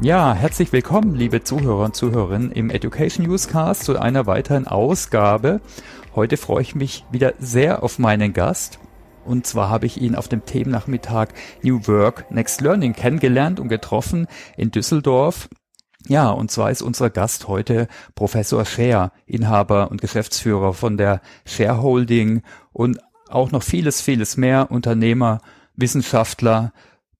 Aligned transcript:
Ja, 0.00 0.32
herzlich 0.32 0.72
willkommen, 0.72 1.16
liebe 1.16 1.42
Zuhörer 1.42 1.86
und 1.86 1.96
Zuhörerinnen 1.96 2.52
im 2.52 2.70
Education 2.70 3.26
Newscast 3.26 3.82
zu 3.82 3.98
einer 3.98 4.26
weiteren 4.26 4.68
Ausgabe. 4.68 5.60
Heute 6.14 6.36
freue 6.36 6.62
ich 6.62 6.76
mich 6.76 7.04
wieder 7.10 7.34
sehr 7.40 7.82
auf 7.82 7.98
meinen 7.98 8.32
Gast. 8.32 8.78
Und 9.24 9.44
zwar 9.44 9.68
habe 9.70 9.86
ich 9.86 10.00
ihn 10.00 10.14
auf 10.14 10.28
dem 10.28 10.44
Themennachmittag 10.44 11.30
New 11.62 11.80
Work 11.88 12.30
Next 12.30 12.60
Learning 12.60 12.92
kennengelernt 12.92 13.58
und 13.58 13.66
getroffen 13.66 14.28
in 14.56 14.70
Düsseldorf. 14.70 15.48
Ja, 16.06 16.30
und 16.30 16.52
zwar 16.52 16.70
ist 16.70 16.80
unser 16.80 17.10
Gast 17.10 17.48
heute 17.48 17.88
Professor 18.14 18.64
Scher, 18.64 19.10
Inhaber 19.26 19.90
und 19.90 20.00
Geschäftsführer 20.00 20.74
von 20.74 20.96
der 20.96 21.20
Shareholding 21.44 22.42
und 22.72 23.00
auch 23.28 23.50
noch 23.50 23.64
vieles, 23.64 24.00
vieles 24.00 24.36
mehr, 24.36 24.70
Unternehmer, 24.70 25.40
Wissenschaftler, 25.74 26.72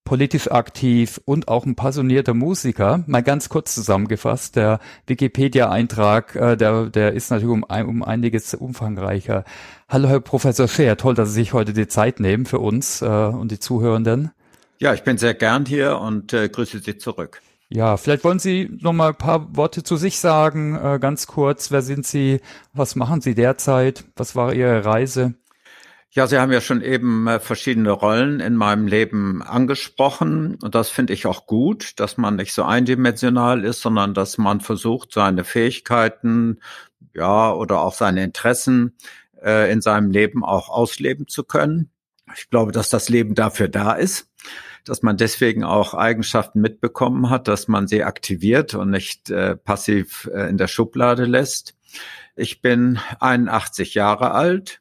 politisch 0.08 0.50
aktiv 0.50 1.20
und 1.26 1.48
auch 1.48 1.66
ein 1.66 1.74
passionierter 1.74 2.32
Musiker. 2.32 3.04
Mal 3.06 3.22
ganz 3.22 3.50
kurz 3.50 3.74
zusammengefasst, 3.74 4.56
der 4.56 4.80
Wikipedia-Eintrag, 5.06 6.34
äh, 6.34 6.56
der, 6.56 6.86
der 6.86 7.12
ist 7.12 7.30
natürlich 7.30 7.52
um, 7.52 7.62
um 7.62 8.02
einiges 8.02 8.54
umfangreicher. 8.54 9.44
Hallo, 9.86 10.08
Herr 10.08 10.20
Professor 10.20 10.66
Scher, 10.66 10.96
toll, 10.96 11.14
dass 11.14 11.28
Sie 11.28 11.34
sich 11.34 11.52
heute 11.52 11.74
die 11.74 11.88
Zeit 11.88 12.20
nehmen 12.20 12.46
für 12.46 12.58
uns 12.58 13.02
äh, 13.02 13.06
und 13.06 13.52
die 13.52 13.58
Zuhörenden. 13.58 14.30
Ja, 14.78 14.94
ich 14.94 15.02
bin 15.02 15.18
sehr 15.18 15.34
gern 15.34 15.66
hier 15.66 15.98
und 15.98 16.32
äh, 16.32 16.48
grüße 16.48 16.78
Sie 16.78 16.96
zurück. 16.96 17.42
Ja, 17.68 17.98
vielleicht 17.98 18.24
wollen 18.24 18.38
Sie 18.38 18.70
noch 18.80 18.94
mal 18.94 19.08
ein 19.08 19.18
paar 19.18 19.54
Worte 19.56 19.82
zu 19.82 19.98
sich 19.98 20.20
sagen, 20.20 20.74
äh, 20.74 20.98
ganz 20.98 21.26
kurz. 21.26 21.70
Wer 21.70 21.82
sind 21.82 22.06
Sie? 22.06 22.40
Was 22.72 22.96
machen 22.96 23.20
Sie 23.20 23.34
derzeit? 23.34 24.04
Was 24.16 24.34
war 24.34 24.54
Ihre 24.54 24.86
Reise? 24.86 25.34
Ja, 26.10 26.26
Sie 26.26 26.38
haben 26.38 26.52
ja 26.52 26.62
schon 26.62 26.80
eben 26.80 27.26
äh, 27.26 27.38
verschiedene 27.38 27.90
Rollen 27.90 28.40
in 28.40 28.56
meinem 28.56 28.86
Leben 28.86 29.42
angesprochen. 29.42 30.58
Und 30.62 30.74
das 30.74 30.88
finde 30.88 31.12
ich 31.12 31.26
auch 31.26 31.46
gut, 31.46 32.00
dass 32.00 32.16
man 32.16 32.36
nicht 32.36 32.54
so 32.54 32.62
eindimensional 32.64 33.62
ist, 33.62 33.82
sondern 33.82 34.14
dass 34.14 34.38
man 34.38 34.60
versucht, 34.60 35.12
seine 35.12 35.44
Fähigkeiten, 35.44 36.60
ja, 37.14 37.52
oder 37.52 37.80
auch 37.82 37.92
seine 37.92 38.24
Interessen 38.24 38.96
äh, 39.42 39.70
in 39.70 39.82
seinem 39.82 40.10
Leben 40.10 40.44
auch 40.44 40.70
ausleben 40.70 41.28
zu 41.28 41.44
können. 41.44 41.90
Ich 42.34 42.48
glaube, 42.48 42.72
dass 42.72 42.88
das 42.88 43.10
Leben 43.10 43.34
dafür 43.34 43.68
da 43.68 43.92
ist, 43.92 44.30
dass 44.84 45.02
man 45.02 45.18
deswegen 45.18 45.62
auch 45.64 45.92
Eigenschaften 45.92 46.60
mitbekommen 46.60 47.28
hat, 47.28 47.48
dass 47.48 47.68
man 47.68 47.86
sie 47.86 48.04
aktiviert 48.04 48.74
und 48.74 48.90
nicht 48.90 49.30
äh, 49.30 49.56
passiv 49.56 50.28
äh, 50.32 50.48
in 50.48 50.56
der 50.56 50.68
Schublade 50.68 51.26
lässt. 51.26 51.74
Ich 52.34 52.62
bin 52.62 52.98
81 53.20 53.94
Jahre 53.94 54.32
alt, 54.32 54.80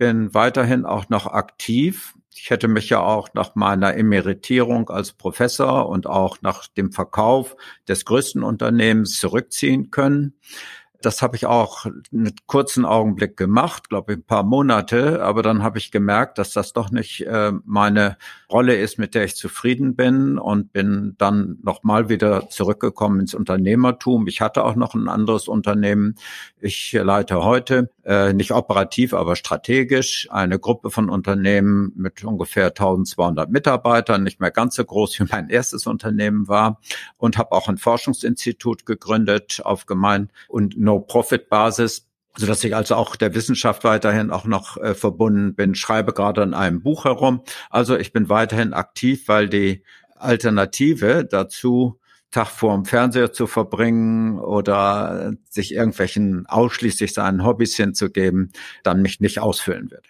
bin 0.00 0.32
weiterhin 0.32 0.86
auch 0.86 1.10
noch 1.10 1.26
aktiv. 1.26 2.14
Ich 2.34 2.48
hätte 2.48 2.68
mich 2.68 2.88
ja 2.88 3.00
auch 3.00 3.34
nach 3.34 3.54
meiner 3.54 3.94
Emeritierung 3.94 4.88
als 4.88 5.12
Professor 5.12 5.90
und 5.90 6.06
auch 6.06 6.38
nach 6.40 6.68
dem 6.68 6.90
Verkauf 6.90 7.54
des 7.86 8.06
größten 8.06 8.42
Unternehmens 8.42 9.20
zurückziehen 9.20 9.90
können. 9.90 10.38
Das 11.02 11.22
habe 11.22 11.36
ich 11.36 11.46
auch 11.46 11.86
einen 11.86 12.34
kurzen 12.46 12.84
Augenblick 12.84 13.36
gemacht, 13.36 13.88
glaube 13.88 14.12
ich, 14.12 14.18
ein 14.18 14.22
paar 14.22 14.42
Monate, 14.42 15.22
aber 15.22 15.42
dann 15.42 15.62
habe 15.62 15.78
ich 15.78 15.90
gemerkt, 15.90 16.36
dass 16.36 16.52
das 16.52 16.74
doch 16.74 16.90
nicht 16.90 17.26
äh, 17.26 17.52
meine 17.64 18.18
Rolle 18.50 18.76
ist, 18.76 18.98
mit 18.98 19.14
der 19.14 19.24
ich 19.24 19.34
zufrieden 19.34 19.96
bin 19.96 20.38
und 20.38 20.72
bin 20.72 21.14
dann 21.16 21.58
nochmal 21.62 22.08
wieder 22.10 22.50
zurückgekommen 22.50 23.20
ins 23.20 23.34
Unternehmertum. 23.34 24.26
Ich 24.26 24.40
hatte 24.42 24.64
auch 24.64 24.74
noch 24.74 24.94
ein 24.94 25.08
anderes 25.08 25.48
Unternehmen. 25.48 26.16
Ich 26.60 26.92
leite 26.92 27.44
heute, 27.44 27.90
äh, 28.04 28.32
nicht 28.34 28.52
operativ, 28.52 29.14
aber 29.14 29.36
strategisch, 29.36 30.28
eine 30.30 30.58
Gruppe 30.58 30.90
von 30.90 31.08
Unternehmen 31.08 31.92
mit 31.94 32.24
ungefähr 32.24 32.66
1200 32.66 33.50
Mitarbeitern, 33.50 34.22
nicht 34.22 34.40
mehr 34.40 34.50
ganz 34.50 34.74
so 34.74 34.84
groß 34.84 35.18
wie 35.20 35.24
mein 35.30 35.48
erstes 35.48 35.86
Unternehmen 35.86 36.48
war 36.48 36.80
und 37.16 37.38
habe 37.38 37.52
auch 37.52 37.68
ein 37.68 37.78
Forschungsinstitut 37.78 38.84
gegründet 38.84 39.62
auf 39.64 39.86
Gemein- 39.86 40.30
und 40.48 40.76
No-Profit-Basis 40.90 42.10
so 42.36 42.46
dass 42.46 42.62
ich 42.62 42.74
also 42.74 42.94
auch 42.94 43.16
der 43.16 43.34
Wissenschaft 43.34 43.84
weiterhin 43.84 44.30
auch 44.30 44.44
noch 44.44 44.76
äh, 44.76 44.94
verbunden 44.94 45.54
bin, 45.54 45.74
schreibe 45.74 46.12
gerade 46.12 46.42
an 46.42 46.54
einem 46.54 46.82
Buch 46.82 47.04
herum. 47.04 47.42
Also 47.70 47.96
ich 47.96 48.12
bin 48.12 48.28
weiterhin 48.28 48.72
aktiv, 48.72 49.26
weil 49.26 49.48
die 49.48 49.82
Alternative 50.16 51.24
dazu, 51.24 51.98
Tag 52.30 52.46
vorm 52.46 52.84
Fernseher 52.84 53.32
zu 53.32 53.48
verbringen 53.48 54.38
oder 54.38 55.32
sich 55.48 55.74
irgendwelchen 55.74 56.46
ausschließlich 56.46 57.12
seinen 57.12 57.44
Hobbys 57.44 57.74
hinzugeben, 57.74 58.52
dann 58.84 59.02
mich 59.02 59.18
nicht 59.18 59.40
ausfüllen 59.40 59.90
würde. 59.90 60.08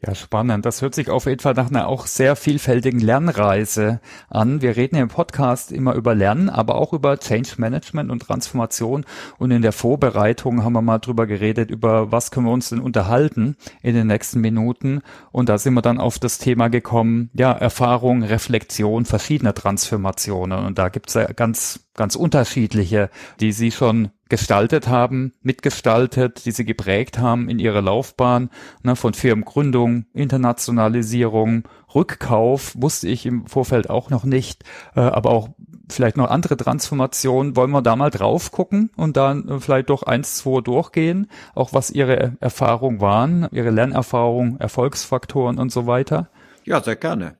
Ja, 0.00 0.14
spannend. 0.14 0.64
Das 0.64 0.80
hört 0.80 0.94
sich 0.94 1.10
auf 1.10 1.26
jeden 1.26 1.40
Fall 1.40 1.54
nach 1.54 1.70
einer 1.70 1.88
auch 1.88 2.06
sehr 2.06 2.36
vielfältigen 2.36 3.00
Lernreise 3.00 4.00
an. 4.28 4.62
Wir 4.62 4.76
reden 4.76 4.94
im 4.94 5.08
Podcast 5.08 5.72
immer 5.72 5.94
über 5.94 6.14
Lernen, 6.14 6.48
aber 6.48 6.76
auch 6.76 6.92
über 6.92 7.18
Change 7.18 7.54
Management 7.56 8.08
und 8.12 8.20
Transformation. 8.20 9.04
Und 9.38 9.50
in 9.50 9.60
der 9.60 9.72
Vorbereitung 9.72 10.62
haben 10.62 10.74
wir 10.74 10.82
mal 10.82 11.00
drüber 11.00 11.26
geredet, 11.26 11.72
über 11.72 12.12
was 12.12 12.30
können 12.30 12.46
wir 12.46 12.52
uns 12.52 12.68
denn 12.68 12.78
unterhalten 12.78 13.56
in 13.82 13.96
den 13.96 14.06
nächsten 14.06 14.40
Minuten. 14.40 15.00
Und 15.32 15.48
da 15.48 15.58
sind 15.58 15.74
wir 15.74 15.82
dann 15.82 15.98
auf 15.98 16.20
das 16.20 16.38
Thema 16.38 16.68
gekommen, 16.68 17.30
ja, 17.34 17.50
Erfahrung, 17.50 18.22
Reflexion 18.22 19.04
verschiedener 19.04 19.52
Transformationen. 19.52 20.64
Und 20.64 20.78
da 20.78 20.90
gibt's 20.90 21.14
ja 21.14 21.24
ganz 21.32 21.88
ganz 21.98 22.14
unterschiedliche, 22.14 23.10
die 23.40 23.52
sie 23.52 23.70
schon 23.70 24.10
gestaltet 24.28 24.88
haben, 24.88 25.32
mitgestaltet, 25.42 26.44
die 26.44 26.52
sie 26.52 26.64
geprägt 26.64 27.18
haben 27.18 27.48
in 27.48 27.58
ihrer 27.58 27.82
Laufbahn, 27.82 28.50
ne, 28.82 28.96
von 28.96 29.14
Firmengründung, 29.14 30.06
Internationalisierung, 30.12 31.64
Rückkauf, 31.94 32.74
wusste 32.76 33.08
ich 33.08 33.26
im 33.26 33.46
Vorfeld 33.46 33.88
auch 33.88 34.10
noch 34.10 34.24
nicht, 34.24 34.64
äh, 34.94 35.00
aber 35.00 35.30
auch 35.30 35.50
vielleicht 35.88 36.16
noch 36.16 36.30
andere 36.30 36.56
Transformationen. 36.56 37.56
Wollen 37.56 37.70
wir 37.70 37.82
da 37.82 37.96
mal 37.96 38.10
drauf 38.10 38.52
gucken 38.52 38.90
und 38.96 39.16
dann 39.16 39.48
äh, 39.48 39.60
vielleicht 39.60 39.90
doch 39.90 40.02
eins, 40.02 40.36
zwei 40.36 40.60
durchgehen, 40.60 41.28
auch 41.54 41.72
was 41.72 41.90
ihre 41.90 42.36
Erfahrungen 42.40 43.00
waren, 43.00 43.48
ihre 43.52 43.70
Lernerfahrungen, 43.70 44.60
Erfolgsfaktoren 44.60 45.58
und 45.58 45.72
so 45.72 45.86
weiter? 45.86 46.28
Ja, 46.64 46.82
sehr 46.82 46.96
gerne. 46.96 47.38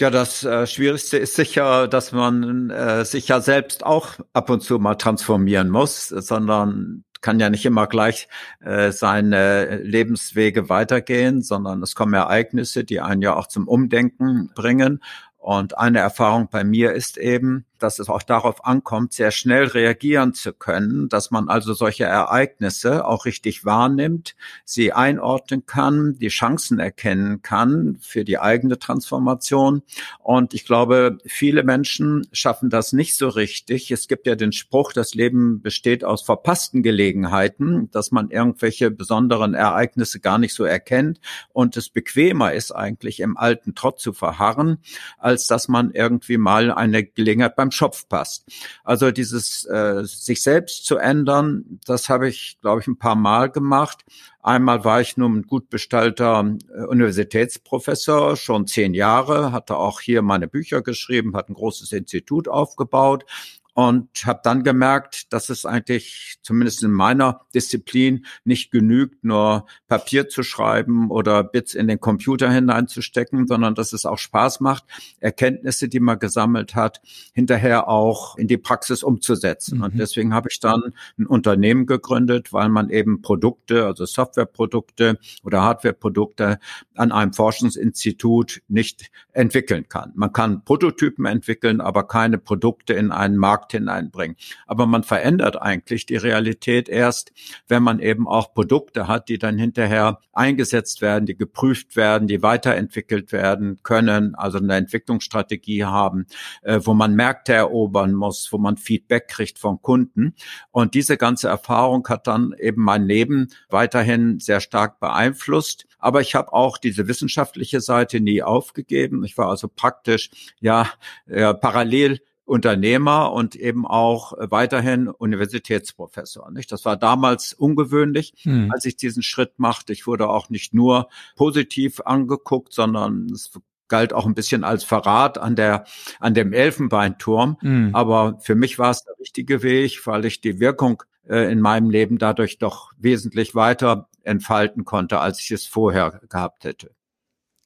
Ja, 0.00 0.10
das 0.10 0.42
äh, 0.42 0.66
Schwierigste 0.66 1.18
ist 1.18 1.36
sicher, 1.36 1.86
dass 1.86 2.10
man 2.10 2.70
äh, 2.70 3.04
sich 3.04 3.28
ja 3.28 3.40
selbst 3.40 3.86
auch 3.86 4.18
ab 4.32 4.50
und 4.50 4.60
zu 4.60 4.80
mal 4.80 4.96
transformieren 4.96 5.70
muss, 5.70 6.08
sondern 6.08 7.04
kann 7.20 7.38
ja 7.38 7.48
nicht 7.48 7.64
immer 7.64 7.86
gleich 7.86 8.28
äh, 8.60 8.90
seine 8.90 9.76
Lebenswege 9.76 10.68
weitergehen, 10.68 11.42
sondern 11.42 11.80
es 11.82 11.94
kommen 11.94 12.12
Ereignisse, 12.12 12.82
die 12.82 13.00
einen 13.00 13.22
ja 13.22 13.36
auch 13.36 13.46
zum 13.46 13.68
Umdenken 13.68 14.50
bringen. 14.56 15.00
Und 15.38 15.78
eine 15.78 16.00
Erfahrung 16.00 16.48
bei 16.50 16.64
mir 16.64 16.92
ist 16.92 17.16
eben, 17.16 17.64
dass 17.78 17.98
es 17.98 18.08
auch 18.08 18.22
darauf 18.22 18.64
ankommt, 18.64 19.12
sehr 19.12 19.30
schnell 19.30 19.64
reagieren 19.64 20.34
zu 20.34 20.52
können, 20.52 21.08
dass 21.08 21.30
man 21.30 21.48
also 21.48 21.74
solche 21.74 22.04
Ereignisse 22.04 23.06
auch 23.06 23.24
richtig 23.24 23.64
wahrnimmt, 23.64 24.34
sie 24.64 24.92
einordnen 24.92 25.66
kann, 25.66 26.16
die 26.18 26.28
Chancen 26.28 26.78
erkennen 26.78 27.42
kann 27.42 27.98
für 28.00 28.24
die 28.24 28.38
eigene 28.38 28.78
Transformation. 28.78 29.82
Und 30.18 30.54
ich 30.54 30.64
glaube, 30.64 31.18
viele 31.26 31.62
Menschen 31.62 32.26
schaffen 32.32 32.70
das 32.70 32.92
nicht 32.92 33.16
so 33.16 33.28
richtig. 33.28 33.90
Es 33.90 34.08
gibt 34.08 34.26
ja 34.26 34.34
den 34.34 34.52
Spruch, 34.52 34.92
das 34.92 35.14
Leben 35.14 35.60
besteht 35.60 36.04
aus 36.04 36.22
verpassten 36.22 36.82
Gelegenheiten, 36.82 37.90
dass 37.90 38.10
man 38.10 38.30
irgendwelche 38.30 38.90
besonderen 38.90 39.54
Ereignisse 39.54 40.20
gar 40.20 40.38
nicht 40.38 40.54
so 40.54 40.64
erkennt 40.64 41.20
und 41.52 41.76
es 41.76 41.88
bequemer 41.88 42.52
ist 42.52 42.72
eigentlich 42.72 43.20
im 43.20 43.36
alten 43.36 43.74
Trott 43.74 44.00
zu 44.00 44.12
verharren, 44.12 44.78
als 45.18 45.46
dass 45.46 45.68
man 45.68 45.90
irgendwie 45.90 46.38
mal 46.38 46.72
eine 46.72 47.04
Gelegenheit 47.04 47.56
beim 47.56 47.70
Schopf 47.74 48.08
passt. 48.08 48.46
Also 48.84 49.10
dieses 49.10 49.64
äh, 49.66 50.04
sich 50.04 50.42
selbst 50.42 50.86
zu 50.86 50.96
ändern, 50.96 51.80
das 51.86 52.08
habe 52.08 52.28
ich, 52.28 52.58
glaube 52.60 52.80
ich, 52.80 52.86
ein 52.86 52.98
paar 52.98 53.16
Mal 53.16 53.50
gemacht. 53.50 54.04
Einmal 54.42 54.84
war 54.84 55.00
ich 55.00 55.16
nun 55.16 55.38
ein 55.38 55.42
gut 55.42 55.70
bestallter 55.70 56.56
äh, 56.74 56.82
Universitätsprofessor, 56.84 58.36
schon 58.36 58.66
zehn 58.66 58.94
Jahre, 58.94 59.52
hatte 59.52 59.76
auch 59.76 60.00
hier 60.00 60.22
meine 60.22 60.48
Bücher 60.48 60.82
geschrieben, 60.82 61.36
hat 61.36 61.48
ein 61.48 61.54
großes 61.54 61.92
Institut 61.92 62.48
aufgebaut 62.48 63.24
und 63.74 64.08
habe 64.24 64.40
dann 64.44 64.62
gemerkt, 64.62 65.32
dass 65.32 65.50
es 65.50 65.66
eigentlich 65.66 66.38
zumindest 66.42 66.84
in 66.84 66.92
meiner 66.92 67.40
Disziplin 67.54 68.24
nicht 68.44 68.70
genügt, 68.70 69.24
nur 69.24 69.66
Papier 69.88 70.28
zu 70.28 70.44
schreiben 70.44 71.10
oder 71.10 71.42
Bits 71.42 71.74
in 71.74 71.88
den 71.88 71.98
Computer 71.98 72.50
hineinzustecken, 72.50 73.48
sondern 73.48 73.74
dass 73.74 73.92
es 73.92 74.06
auch 74.06 74.18
Spaß 74.18 74.60
macht, 74.60 74.84
Erkenntnisse, 75.18 75.88
die 75.88 75.98
man 75.98 76.20
gesammelt 76.20 76.76
hat, 76.76 77.00
hinterher 77.32 77.88
auch 77.88 78.36
in 78.36 78.46
die 78.46 78.58
Praxis 78.58 79.02
umzusetzen. 79.02 79.78
Mhm. 79.78 79.84
Und 79.84 79.98
deswegen 79.98 80.32
habe 80.32 80.48
ich 80.50 80.60
dann 80.60 80.94
ein 81.18 81.26
Unternehmen 81.26 81.86
gegründet, 81.86 82.52
weil 82.52 82.68
man 82.68 82.90
eben 82.90 83.22
Produkte, 83.22 83.86
also 83.86 84.06
Softwareprodukte 84.06 85.18
oder 85.42 85.62
Hardwareprodukte 85.62 86.60
an 86.94 87.10
einem 87.10 87.32
Forschungsinstitut 87.32 88.62
nicht 88.68 89.10
entwickeln 89.32 89.88
kann. 89.88 90.12
Man 90.14 90.32
kann 90.32 90.64
Prototypen 90.64 91.24
entwickeln, 91.24 91.80
aber 91.80 92.06
keine 92.06 92.38
Produkte 92.38 92.94
in 92.94 93.10
einen 93.10 93.36
Markt 93.36 93.63
Markt 93.64 93.72
hineinbringen. 93.72 94.36
Aber 94.66 94.86
man 94.86 95.02
verändert 95.02 95.60
eigentlich 95.60 96.06
die 96.06 96.16
Realität 96.16 96.88
erst, 96.88 97.32
wenn 97.68 97.82
man 97.82 97.98
eben 98.00 98.28
auch 98.28 98.54
Produkte 98.54 99.08
hat, 99.08 99.28
die 99.28 99.38
dann 99.38 99.58
hinterher 99.58 100.20
eingesetzt 100.32 101.00
werden, 101.00 101.26
die 101.26 101.36
geprüft 101.36 101.96
werden, 101.96 102.28
die 102.28 102.42
weiterentwickelt 102.42 103.32
werden 103.32 103.80
können, 103.82 104.34
also 104.34 104.58
eine 104.58 104.74
Entwicklungsstrategie 104.74 105.84
haben, 105.84 106.26
äh, 106.62 106.80
wo 106.82 106.94
man 106.94 107.14
Märkte 107.14 107.54
erobern 107.54 108.14
muss, 108.14 108.52
wo 108.52 108.58
man 108.58 108.76
Feedback 108.76 109.28
kriegt 109.28 109.58
von 109.58 109.80
Kunden. 109.80 110.34
Und 110.70 110.94
diese 110.94 111.16
ganze 111.16 111.48
Erfahrung 111.48 112.06
hat 112.08 112.26
dann 112.26 112.54
eben 112.58 112.82
mein 112.82 113.04
Leben 113.04 113.48
weiterhin 113.70 114.40
sehr 114.40 114.60
stark 114.60 115.00
beeinflusst. 115.00 115.86
Aber 115.98 116.20
ich 116.20 116.34
habe 116.34 116.52
auch 116.52 116.76
diese 116.76 117.08
wissenschaftliche 117.08 117.80
Seite 117.80 118.20
nie 118.20 118.42
aufgegeben. 118.42 119.24
Ich 119.24 119.38
war 119.38 119.48
also 119.48 119.68
praktisch 119.68 120.30
ja 120.60 120.90
äh, 121.26 121.54
parallel 121.54 122.20
Unternehmer 122.44 123.32
und 123.32 123.56
eben 123.56 123.86
auch 123.86 124.34
weiterhin 124.38 125.08
Universitätsprofessor. 125.08 126.50
Nicht? 126.50 126.70
Das 126.72 126.84
war 126.84 126.96
damals 126.96 127.54
ungewöhnlich, 127.54 128.34
hm. 128.42 128.70
als 128.70 128.84
ich 128.84 128.96
diesen 128.96 129.22
Schritt 129.22 129.58
machte. 129.58 129.92
Ich 129.92 130.06
wurde 130.06 130.28
auch 130.28 130.50
nicht 130.50 130.74
nur 130.74 131.08
positiv 131.36 132.00
angeguckt, 132.00 132.72
sondern 132.72 133.26
es 133.32 133.50
galt 133.88 134.12
auch 134.12 134.26
ein 134.26 134.34
bisschen 134.34 134.64
als 134.64 134.84
Verrat 134.84 135.38
an 135.38 135.56
der 135.56 135.84
an 136.20 136.34
dem 136.34 136.52
Elfenbeinturm. 136.52 137.56
Hm. 137.60 137.94
Aber 137.94 138.38
für 138.40 138.54
mich 138.54 138.78
war 138.78 138.90
es 138.90 139.04
der 139.04 139.18
richtige 139.18 139.62
Weg, 139.62 140.06
weil 140.06 140.24
ich 140.24 140.40
die 140.40 140.60
Wirkung 140.60 141.02
äh, 141.28 141.50
in 141.50 141.60
meinem 141.60 141.90
Leben 141.90 142.18
dadurch 142.18 142.58
doch 142.58 142.92
wesentlich 142.98 143.54
weiter 143.54 144.08
entfalten 144.22 144.84
konnte, 144.84 145.20
als 145.20 145.40
ich 145.40 145.50
es 145.50 145.66
vorher 145.66 146.20
gehabt 146.28 146.64
hätte. 146.64 146.90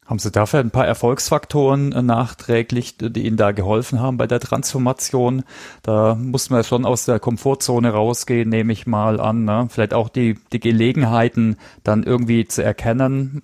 Haben 0.08 0.19
Sie 0.19 0.31
dafür 0.31 0.60
ein 0.60 0.70
paar 0.70 0.87
Erfolgsfaktoren 0.87 1.93
äh, 1.93 2.00
nachträglich, 2.00 2.96
die 2.96 3.26
Ihnen 3.26 3.37
da 3.37 3.52
geholfen 3.52 4.00
haben 4.00 4.16
bei 4.16 4.26
der 4.26 4.40
Transformation? 4.40 5.44
Da 5.82 6.14
muss 6.14 6.49
man 6.49 6.64
schon 6.64 6.87
aus 6.87 7.05
der 7.05 7.20
Komfortzone 7.20 7.90
rausgehen, 7.93 8.49
nehme 8.49 8.72
ich 8.72 8.87
mal 8.87 9.20
an. 9.20 9.44
Ne? 9.44 9.69
Vielleicht 9.69 9.93
auch 9.93 10.08
die, 10.08 10.38
die 10.55 10.60
Gelegenheiten 10.60 11.58
dann 11.84 12.05
irgendwie 12.05 12.49
zu 12.49 12.64
erkennen, 12.64 13.43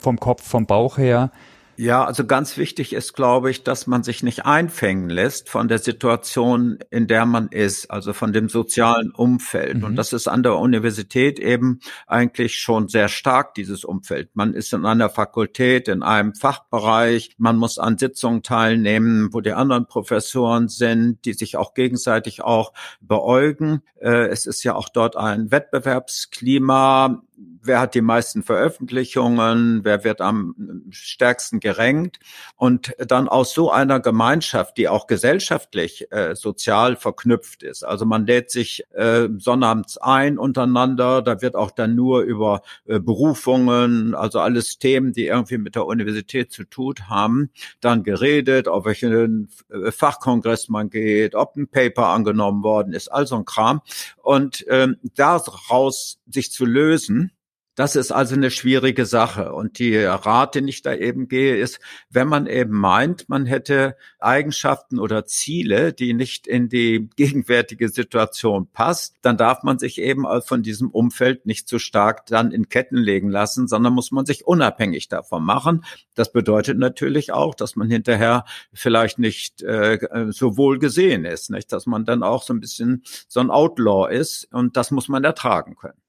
vom 0.00 0.18
Kopf, 0.18 0.42
vom 0.42 0.66
Bauch 0.66 0.98
her. 0.98 1.30
Ja, 1.76 2.04
also 2.04 2.26
ganz 2.26 2.58
wichtig 2.58 2.92
ist, 2.92 3.14
glaube 3.14 3.50
ich, 3.50 3.64
dass 3.64 3.86
man 3.86 4.02
sich 4.02 4.22
nicht 4.22 4.44
einfängen 4.44 5.08
lässt 5.08 5.48
von 5.48 5.68
der 5.68 5.78
Situation, 5.78 6.78
in 6.90 7.06
der 7.06 7.24
man 7.24 7.48
ist, 7.48 7.90
also 7.90 8.12
von 8.12 8.32
dem 8.32 8.48
sozialen 8.50 9.10
Umfeld. 9.10 9.78
Mhm. 9.78 9.84
Und 9.84 9.96
das 9.96 10.12
ist 10.12 10.28
an 10.28 10.42
der 10.42 10.56
Universität 10.56 11.38
eben 11.38 11.80
eigentlich 12.06 12.58
schon 12.58 12.88
sehr 12.88 13.08
stark, 13.08 13.54
dieses 13.54 13.84
Umfeld. 13.84 14.30
Man 14.34 14.52
ist 14.52 14.72
in 14.74 14.84
einer 14.84 15.08
Fakultät, 15.08 15.88
in 15.88 16.02
einem 16.02 16.34
Fachbereich, 16.34 17.34
man 17.38 17.56
muss 17.56 17.78
an 17.78 17.96
Sitzungen 17.96 18.42
teilnehmen, 18.42 19.30
wo 19.32 19.40
die 19.40 19.52
anderen 19.52 19.86
Professoren 19.86 20.68
sind, 20.68 21.24
die 21.24 21.32
sich 21.32 21.56
auch 21.56 21.72
gegenseitig 21.72 22.42
auch 22.42 22.74
beäugen. 23.00 23.82
Äh, 23.98 24.26
es 24.26 24.44
ist 24.46 24.62
ja 24.62 24.74
auch 24.74 24.90
dort 24.90 25.16
ein 25.16 25.50
Wettbewerbsklima 25.50 27.22
wer 27.62 27.80
hat 27.80 27.94
die 27.94 28.00
meisten 28.00 28.42
Veröffentlichungen, 28.42 29.84
wer 29.84 30.04
wird 30.04 30.20
am 30.20 30.84
stärksten 30.90 31.60
gerankt 31.60 32.18
und 32.56 32.94
dann 32.98 33.28
aus 33.28 33.54
so 33.54 33.70
einer 33.70 34.00
Gemeinschaft, 34.00 34.76
die 34.76 34.88
auch 34.88 35.06
gesellschaftlich 35.06 36.10
äh, 36.10 36.34
sozial 36.34 36.96
verknüpft 36.96 37.62
ist. 37.62 37.84
Also 37.84 38.04
man 38.04 38.26
lädt 38.26 38.50
sich 38.50 38.84
äh, 38.92 39.28
sonnabends 39.38 39.98
ein 39.98 40.38
untereinander, 40.38 41.22
da 41.22 41.40
wird 41.40 41.54
auch 41.54 41.70
dann 41.70 41.94
nur 41.94 42.22
über 42.22 42.62
äh, 42.86 42.98
Berufungen, 42.98 44.14
also 44.14 44.40
alles 44.40 44.78
Themen, 44.78 45.12
die 45.12 45.26
irgendwie 45.26 45.58
mit 45.58 45.74
der 45.74 45.86
Universität 45.86 46.52
zu 46.52 46.64
tun 46.64 46.94
haben, 47.08 47.50
dann 47.80 48.02
geredet, 48.02 48.68
auf 48.68 48.84
welchen 48.84 49.48
äh, 49.70 49.92
Fachkongress 49.92 50.68
man 50.68 50.90
geht, 50.90 51.34
ob 51.34 51.56
ein 51.56 51.68
Paper 51.68 52.08
angenommen 52.08 52.62
worden 52.62 52.92
ist, 52.92 53.08
all 53.08 53.26
so 53.26 53.36
ein 53.36 53.44
Kram. 53.44 53.80
Und 54.16 54.64
ähm, 54.68 54.96
daraus 55.14 56.18
sich 56.28 56.50
zu 56.50 56.64
lösen, 56.64 57.30
das 57.74 57.96
ist 57.96 58.12
also 58.12 58.34
eine 58.34 58.50
schwierige 58.50 59.06
Sache. 59.06 59.52
Und 59.52 59.78
die 59.78 59.96
Rat, 59.96 60.54
den 60.54 60.68
ich 60.68 60.82
da 60.82 60.94
eben 60.94 61.28
gehe, 61.28 61.56
ist, 61.56 61.80
wenn 62.10 62.28
man 62.28 62.46
eben 62.46 62.72
meint, 62.72 63.30
man 63.30 63.46
hätte 63.46 63.96
Eigenschaften 64.18 64.98
oder 64.98 65.24
Ziele, 65.24 65.94
die 65.94 66.12
nicht 66.12 66.46
in 66.46 66.68
die 66.68 67.08
gegenwärtige 67.16 67.88
Situation 67.88 68.68
passt, 68.70 69.16
dann 69.22 69.38
darf 69.38 69.62
man 69.62 69.78
sich 69.78 69.98
eben 69.98 70.26
von 70.42 70.62
diesem 70.62 70.90
Umfeld 70.90 71.46
nicht 71.46 71.66
zu 71.66 71.78
stark 71.78 72.26
dann 72.26 72.52
in 72.52 72.68
Ketten 72.68 72.98
legen 72.98 73.30
lassen, 73.30 73.66
sondern 73.68 73.94
muss 73.94 74.10
man 74.10 74.26
sich 74.26 74.46
unabhängig 74.46 75.08
davon 75.08 75.42
machen. 75.42 75.84
Das 76.14 76.30
bedeutet 76.30 76.78
natürlich 76.78 77.32
auch, 77.32 77.54
dass 77.54 77.74
man 77.74 77.88
hinterher 77.88 78.44
vielleicht 78.74 79.18
nicht 79.18 79.62
äh, 79.62 79.98
so 80.30 80.58
wohl 80.58 80.78
gesehen 80.78 81.24
ist, 81.24 81.50
nicht? 81.50 81.72
dass 81.72 81.86
man 81.86 82.04
dann 82.04 82.22
auch 82.22 82.42
so 82.42 82.52
ein 82.52 82.60
bisschen 82.60 83.02
so 83.28 83.40
ein 83.40 83.50
Outlaw 83.50 84.12
ist 84.12 84.52
und 84.52 84.76
das 84.76 84.90
muss 84.90 85.08
man 85.08 85.24
ertragen 85.24 85.76
können. 85.76 86.01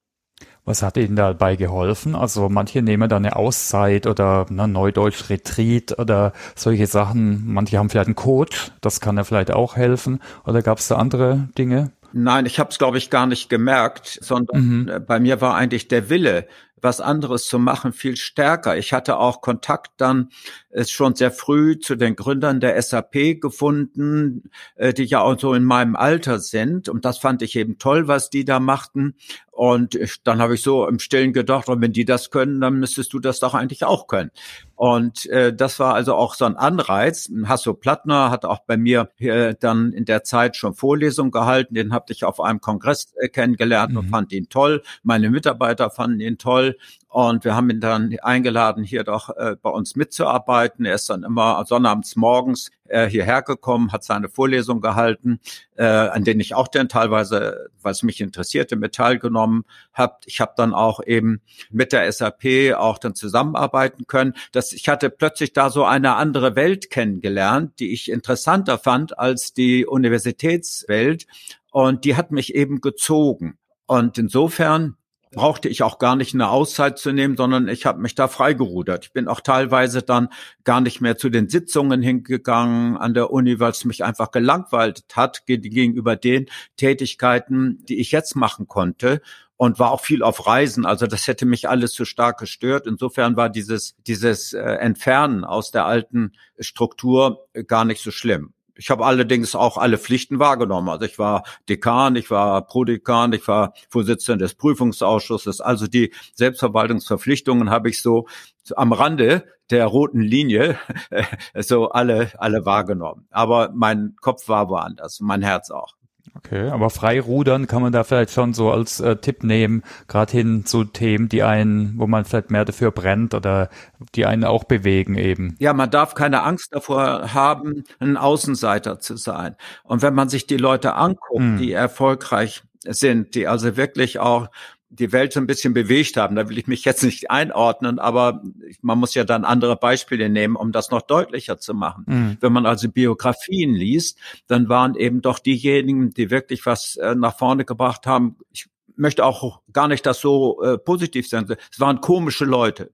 Was 0.65 0.81
hat 0.81 0.95
Ihnen 0.95 1.15
dabei 1.15 1.55
geholfen? 1.57 2.15
Also 2.15 2.47
manche 2.47 2.81
nehmen 2.81 3.09
da 3.09 3.17
eine 3.17 3.35
Auszeit 3.35 4.07
oder 4.07 4.45
na, 4.49 4.65
Neudeutsch 4.65 5.29
Retreat 5.29 5.99
oder 5.99 6.31
solche 6.55 6.87
Sachen. 6.87 7.53
Manche 7.53 7.77
haben 7.77 7.89
vielleicht 7.89 8.07
einen 8.07 8.15
Coach, 8.15 8.71
das 8.79 9.01
kann 9.01 9.17
ja 9.17 9.25
vielleicht 9.25 9.51
auch 9.51 9.75
helfen. 9.75 10.21
Oder 10.45 10.61
gab 10.61 10.77
es 10.77 10.87
da 10.87 10.95
andere 10.95 11.49
Dinge? 11.57 11.91
Nein, 12.13 12.45
ich 12.45 12.59
habe 12.59 12.69
es, 12.69 12.77
glaube 12.77 12.97
ich, 12.97 13.09
gar 13.09 13.25
nicht 13.25 13.49
gemerkt, 13.49 14.19
sondern 14.21 14.61
mhm. 14.61 14.87
Äh, 14.87 14.99
bei 14.99 15.19
mir 15.19 15.41
war 15.41 15.55
eigentlich 15.55 15.87
der 15.87 16.09
Wille, 16.09 16.47
was 16.83 17.01
anderes 17.01 17.45
zu 17.45 17.59
machen, 17.59 17.91
viel 17.91 18.15
stärker. 18.17 18.77
Ich 18.77 18.93
hatte 18.93 19.17
auch 19.17 19.41
Kontakt 19.41 19.91
dann 19.97 20.29
ist 20.73 20.91
schon 20.91 21.15
sehr 21.15 21.31
früh 21.31 21.79
zu 21.79 21.95
den 21.95 22.15
Gründern 22.15 22.59
der 22.59 22.81
SAP 22.81 23.39
gefunden, 23.39 24.49
äh, 24.75 24.93
die 24.93 25.05
ja 25.05 25.21
auch 25.21 25.39
so 25.39 25.53
in 25.53 25.63
meinem 25.63 25.95
Alter 25.95 26.39
sind. 26.39 26.89
Und 26.89 27.05
das 27.05 27.17
fand 27.17 27.41
ich 27.41 27.55
eben 27.55 27.77
toll, 27.77 28.07
was 28.07 28.29
die 28.29 28.43
da 28.43 28.59
machten. 28.59 29.15
Und 29.51 29.93
ich, 29.93 30.23
dann 30.23 30.41
habe 30.41 30.55
ich 30.55 30.63
so 30.63 30.87
im 30.87 30.97
Stillen 30.97 31.31
gedacht, 31.31 31.69
und 31.69 31.79
wenn 31.79 31.93
die 31.93 32.05
das 32.05 32.31
können, 32.31 32.59
dann 32.59 32.79
müsstest 32.79 33.13
du 33.13 33.19
das 33.19 33.39
doch 33.39 33.53
eigentlich 33.53 33.83
auch 33.83 34.07
können. 34.07 34.31
Und 34.75 35.27
äh, 35.27 35.53
das 35.53 35.79
war 35.79 35.93
also 35.93 36.15
auch 36.15 36.33
so 36.33 36.45
ein 36.45 36.57
Anreiz. 36.57 37.29
Hasso 37.45 37.75
Plattner 37.75 38.31
hat 38.31 38.45
auch 38.45 38.61
bei 38.65 38.77
mir 38.77 39.11
äh, 39.19 39.53
dann 39.59 39.93
in 39.93 40.05
der 40.05 40.23
Zeit 40.23 40.55
schon 40.55 40.73
Vorlesungen 40.73 41.29
gehalten. 41.29 41.75
Den 41.75 41.93
habe 41.93 42.11
ich 42.11 42.23
auf 42.23 42.39
einem 42.39 42.61
Kongress 42.61 43.13
äh, 43.17 43.29
kennengelernt 43.29 43.91
mhm. 43.91 43.99
und 43.99 44.09
fand 44.09 44.33
ihn 44.33 44.49
toll. 44.49 44.81
Meine 45.03 45.29
Mitarbeiter 45.29 45.91
fanden 45.91 46.19
ihn 46.19 46.39
toll. 46.39 46.75
Und 47.13 47.45
wir 47.45 47.55
haben 47.55 47.69
ihn 47.69 47.79
dann 47.79 48.17
eingeladen, 48.23 48.83
hier 48.83 49.03
doch 49.03 49.29
äh, 49.37 49.55
bei 49.61 49.69
uns 49.69 49.95
mitzuarbeiten. 49.95 50.83
Er 50.83 50.95
ist 50.95 51.11
dann 51.11 51.21
immer 51.21 51.63
sonnabends 51.67 52.15
morgens 52.15 52.71
äh, 52.87 53.07
hierher 53.07 53.43
gekommen, 53.43 53.91
hat 53.91 54.03
seine 54.03 54.29
Vorlesung 54.29 54.81
gehalten, 54.81 55.39
äh, 55.75 55.85
an 55.85 56.23
denen 56.23 56.39
ich 56.39 56.55
auch 56.55 56.67
dann 56.67 56.89
teilweise, 56.89 57.69
es 57.83 58.01
mich 58.01 58.19
interessierte, 58.19 58.77
mit 58.77 58.95
teilgenommen 58.95 59.63
habe. 59.93 60.15
Ich 60.25 60.41
habe 60.41 60.53
dann 60.57 60.73
auch 60.73 61.03
eben 61.05 61.41
mit 61.69 61.93
der 61.93 62.11
SAP 62.11 62.73
auch 62.75 62.97
dann 62.97 63.13
zusammenarbeiten 63.13 64.07
können. 64.07 64.33
Das, 64.51 64.73
ich 64.73 64.89
hatte 64.89 65.11
plötzlich 65.11 65.53
da 65.53 65.69
so 65.69 65.85
eine 65.85 66.15
andere 66.15 66.55
Welt 66.55 66.89
kennengelernt, 66.89 67.79
die 67.79 67.93
ich 67.93 68.09
interessanter 68.09 68.79
fand 68.79 69.19
als 69.19 69.53
die 69.53 69.85
Universitätswelt. 69.85 71.27
Und 71.69 72.05
die 72.05 72.15
hat 72.15 72.31
mich 72.31 72.55
eben 72.55 72.81
gezogen. 72.81 73.59
Und 73.85 74.17
insofern 74.17 74.97
brauchte 75.33 75.67
ich 75.67 75.83
auch 75.83 75.99
gar 75.99 76.15
nicht 76.15 76.33
eine 76.33 76.49
Auszeit 76.49 76.97
zu 76.97 77.11
nehmen, 77.11 77.35
sondern 77.35 77.67
ich 77.67 77.85
habe 77.85 78.01
mich 78.01 78.15
da 78.15 78.27
freigerudert. 78.27 79.05
Ich 79.05 79.13
bin 79.13 79.27
auch 79.27 79.41
teilweise 79.41 80.01
dann 80.01 80.29
gar 80.63 80.81
nicht 80.81 81.01
mehr 81.01 81.17
zu 81.17 81.29
den 81.29 81.49
Sitzungen 81.49 82.01
hingegangen 82.01 82.97
an 82.97 83.13
der 83.13 83.31
Uni, 83.31 83.59
weil 83.59 83.71
es 83.71 83.85
mich 83.85 84.03
einfach 84.03 84.31
gelangweilt 84.31 85.03
hat 85.13 85.45
gegenüber 85.45 86.15
den 86.15 86.45
Tätigkeiten, 86.77 87.83
die 87.85 87.99
ich 87.99 88.11
jetzt 88.11 88.35
machen 88.35 88.67
konnte 88.67 89.21
und 89.57 89.79
war 89.79 89.91
auch 89.91 90.01
viel 90.01 90.23
auf 90.23 90.47
Reisen. 90.47 90.85
Also 90.85 91.07
das 91.07 91.27
hätte 91.27 91.45
mich 91.45 91.69
alles 91.69 91.93
zu 91.93 92.05
stark 92.05 92.39
gestört. 92.39 92.87
Insofern 92.87 93.35
war 93.35 93.49
dieses, 93.49 93.95
dieses 94.07 94.53
äh, 94.53 94.61
Entfernen 94.61 95.43
aus 95.43 95.71
der 95.71 95.85
alten 95.85 96.33
Struktur 96.59 97.47
gar 97.67 97.85
nicht 97.85 98.01
so 98.01 98.11
schlimm. 98.11 98.53
Ich 98.75 98.89
habe 98.89 99.05
allerdings 99.05 99.55
auch 99.55 99.77
alle 99.77 99.97
Pflichten 99.97 100.39
wahrgenommen. 100.39 100.89
Also 100.89 101.05
ich 101.05 101.19
war 101.19 101.43
Dekan, 101.69 102.15
ich 102.15 102.31
war 102.31 102.65
Prodekan, 102.65 103.33
ich 103.33 103.47
war 103.47 103.73
Vorsitzender 103.89 104.45
des 104.45 104.55
Prüfungsausschusses. 104.55 105.61
Also 105.61 105.87
die 105.87 106.13
Selbstverwaltungsverpflichtungen 106.33 107.69
habe 107.69 107.89
ich 107.89 108.01
so 108.01 108.27
am 108.75 108.93
Rande 108.93 109.45
der 109.69 109.85
roten 109.85 110.21
Linie 110.21 110.77
so 111.55 111.89
alle, 111.89 112.31
alle 112.37 112.65
wahrgenommen. 112.65 113.27
Aber 113.31 113.71
mein 113.73 114.15
Kopf 114.19 114.47
war 114.47 114.69
woanders, 114.69 115.19
mein 115.19 115.41
Herz 115.41 115.69
auch. 115.71 115.95
Okay, 116.35 116.69
aber 116.69 116.89
Freirudern 116.89 117.67
kann 117.67 117.83
man 117.83 117.93
da 117.93 118.03
vielleicht 118.03 118.31
schon 118.31 118.53
so 118.53 118.71
als 118.71 118.99
äh, 118.99 119.17
Tipp 119.17 119.43
nehmen, 119.43 119.83
gerade 120.07 120.31
hin 120.31 120.65
zu 120.65 120.83
Themen, 120.83 121.29
die 121.29 121.43
einen, 121.43 121.93
wo 121.97 122.07
man 122.07 122.25
vielleicht 122.25 122.49
mehr 122.49 122.65
dafür 122.65 122.89
brennt 122.89 123.35
oder 123.35 123.69
die 124.15 124.25
einen 124.25 124.43
auch 124.43 124.63
bewegen 124.63 125.15
eben. 125.15 125.55
Ja, 125.59 125.73
man 125.73 125.91
darf 125.91 126.15
keine 126.15 126.41
Angst 126.41 126.73
davor 126.73 127.33
haben, 127.35 127.83
ein 127.99 128.17
Außenseiter 128.17 128.99
zu 128.99 129.15
sein. 129.15 129.55
Und 129.83 130.01
wenn 130.01 130.15
man 130.15 130.27
sich 130.27 130.47
die 130.47 130.57
Leute 130.57 130.95
anguckt, 130.95 131.39
hm. 131.39 131.57
die 131.57 131.71
erfolgreich 131.71 132.63
sind, 132.83 133.35
die 133.35 133.47
also 133.47 133.77
wirklich 133.77 134.19
auch 134.19 134.47
die 134.93 135.11
Welt 135.11 135.33
so 135.33 135.39
ein 135.39 135.47
bisschen 135.47 135.73
bewegt 135.73 136.17
haben. 136.17 136.35
Da 136.35 136.49
will 136.49 136.57
ich 136.57 136.67
mich 136.67 136.85
jetzt 136.85 137.03
nicht 137.03 137.31
einordnen, 137.31 137.99
aber 137.99 138.43
man 138.81 138.99
muss 138.99 139.13
ja 139.15 139.23
dann 139.23 139.43
andere 139.43 139.75
Beispiele 139.75 140.29
nehmen, 140.29 140.55
um 140.55 140.71
das 140.71 140.91
noch 140.91 141.01
deutlicher 141.01 141.57
zu 141.57 141.73
machen. 141.73 142.05
Mhm. 142.07 142.37
Wenn 142.39 142.53
man 142.53 142.65
also 142.65 142.89
Biografien 142.89 143.73
liest, 143.73 144.19
dann 144.47 144.69
waren 144.69 144.95
eben 144.95 145.21
doch 145.21 145.39
diejenigen, 145.39 146.11
die 146.11 146.29
wirklich 146.29 146.65
was 146.65 146.95
äh, 146.97 147.15
nach 147.15 147.37
vorne 147.37 147.65
gebracht 147.65 148.05
haben. 148.05 148.37
Ich 148.51 148.67
möchte 148.95 149.25
auch 149.25 149.61
gar 149.71 149.87
nicht 149.87 150.05
das 150.05 150.19
so 150.19 150.61
äh, 150.61 150.77
positiv 150.77 151.27
sagen. 151.27 151.55
Es 151.71 151.79
waren 151.79 152.01
komische 152.01 152.45
Leute. 152.45 152.91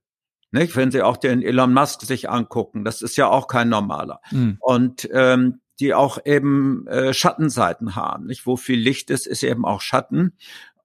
Nicht? 0.51 0.75
Wenn 0.75 0.91
Sie 0.91 1.01
auch 1.01 1.17
den 1.17 1.43
Elon 1.43 1.73
Musk 1.73 2.01
sich 2.01 2.29
angucken, 2.29 2.83
das 2.83 3.01
ist 3.01 3.17
ja 3.17 3.27
auch 3.27 3.47
kein 3.47 3.69
normaler. 3.69 4.21
Mhm. 4.31 4.57
Und 4.59 5.07
ähm, 5.11 5.59
die 5.79 5.93
auch 5.93 6.19
eben 6.25 6.87
äh, 6.87 7.13
Schattenseiten 7.13 7.95
haben. 7.95 8.25
Nicht? 8.25 8.45
Wo 8.45 8.57
viel 8.57 8.79
Licht 8.79 9.09
ist, 9.09 9.27
ist 9.27 9.43
eben 9.43 9.65
auch 9.65 9.81
Schatten. 9.81 10.33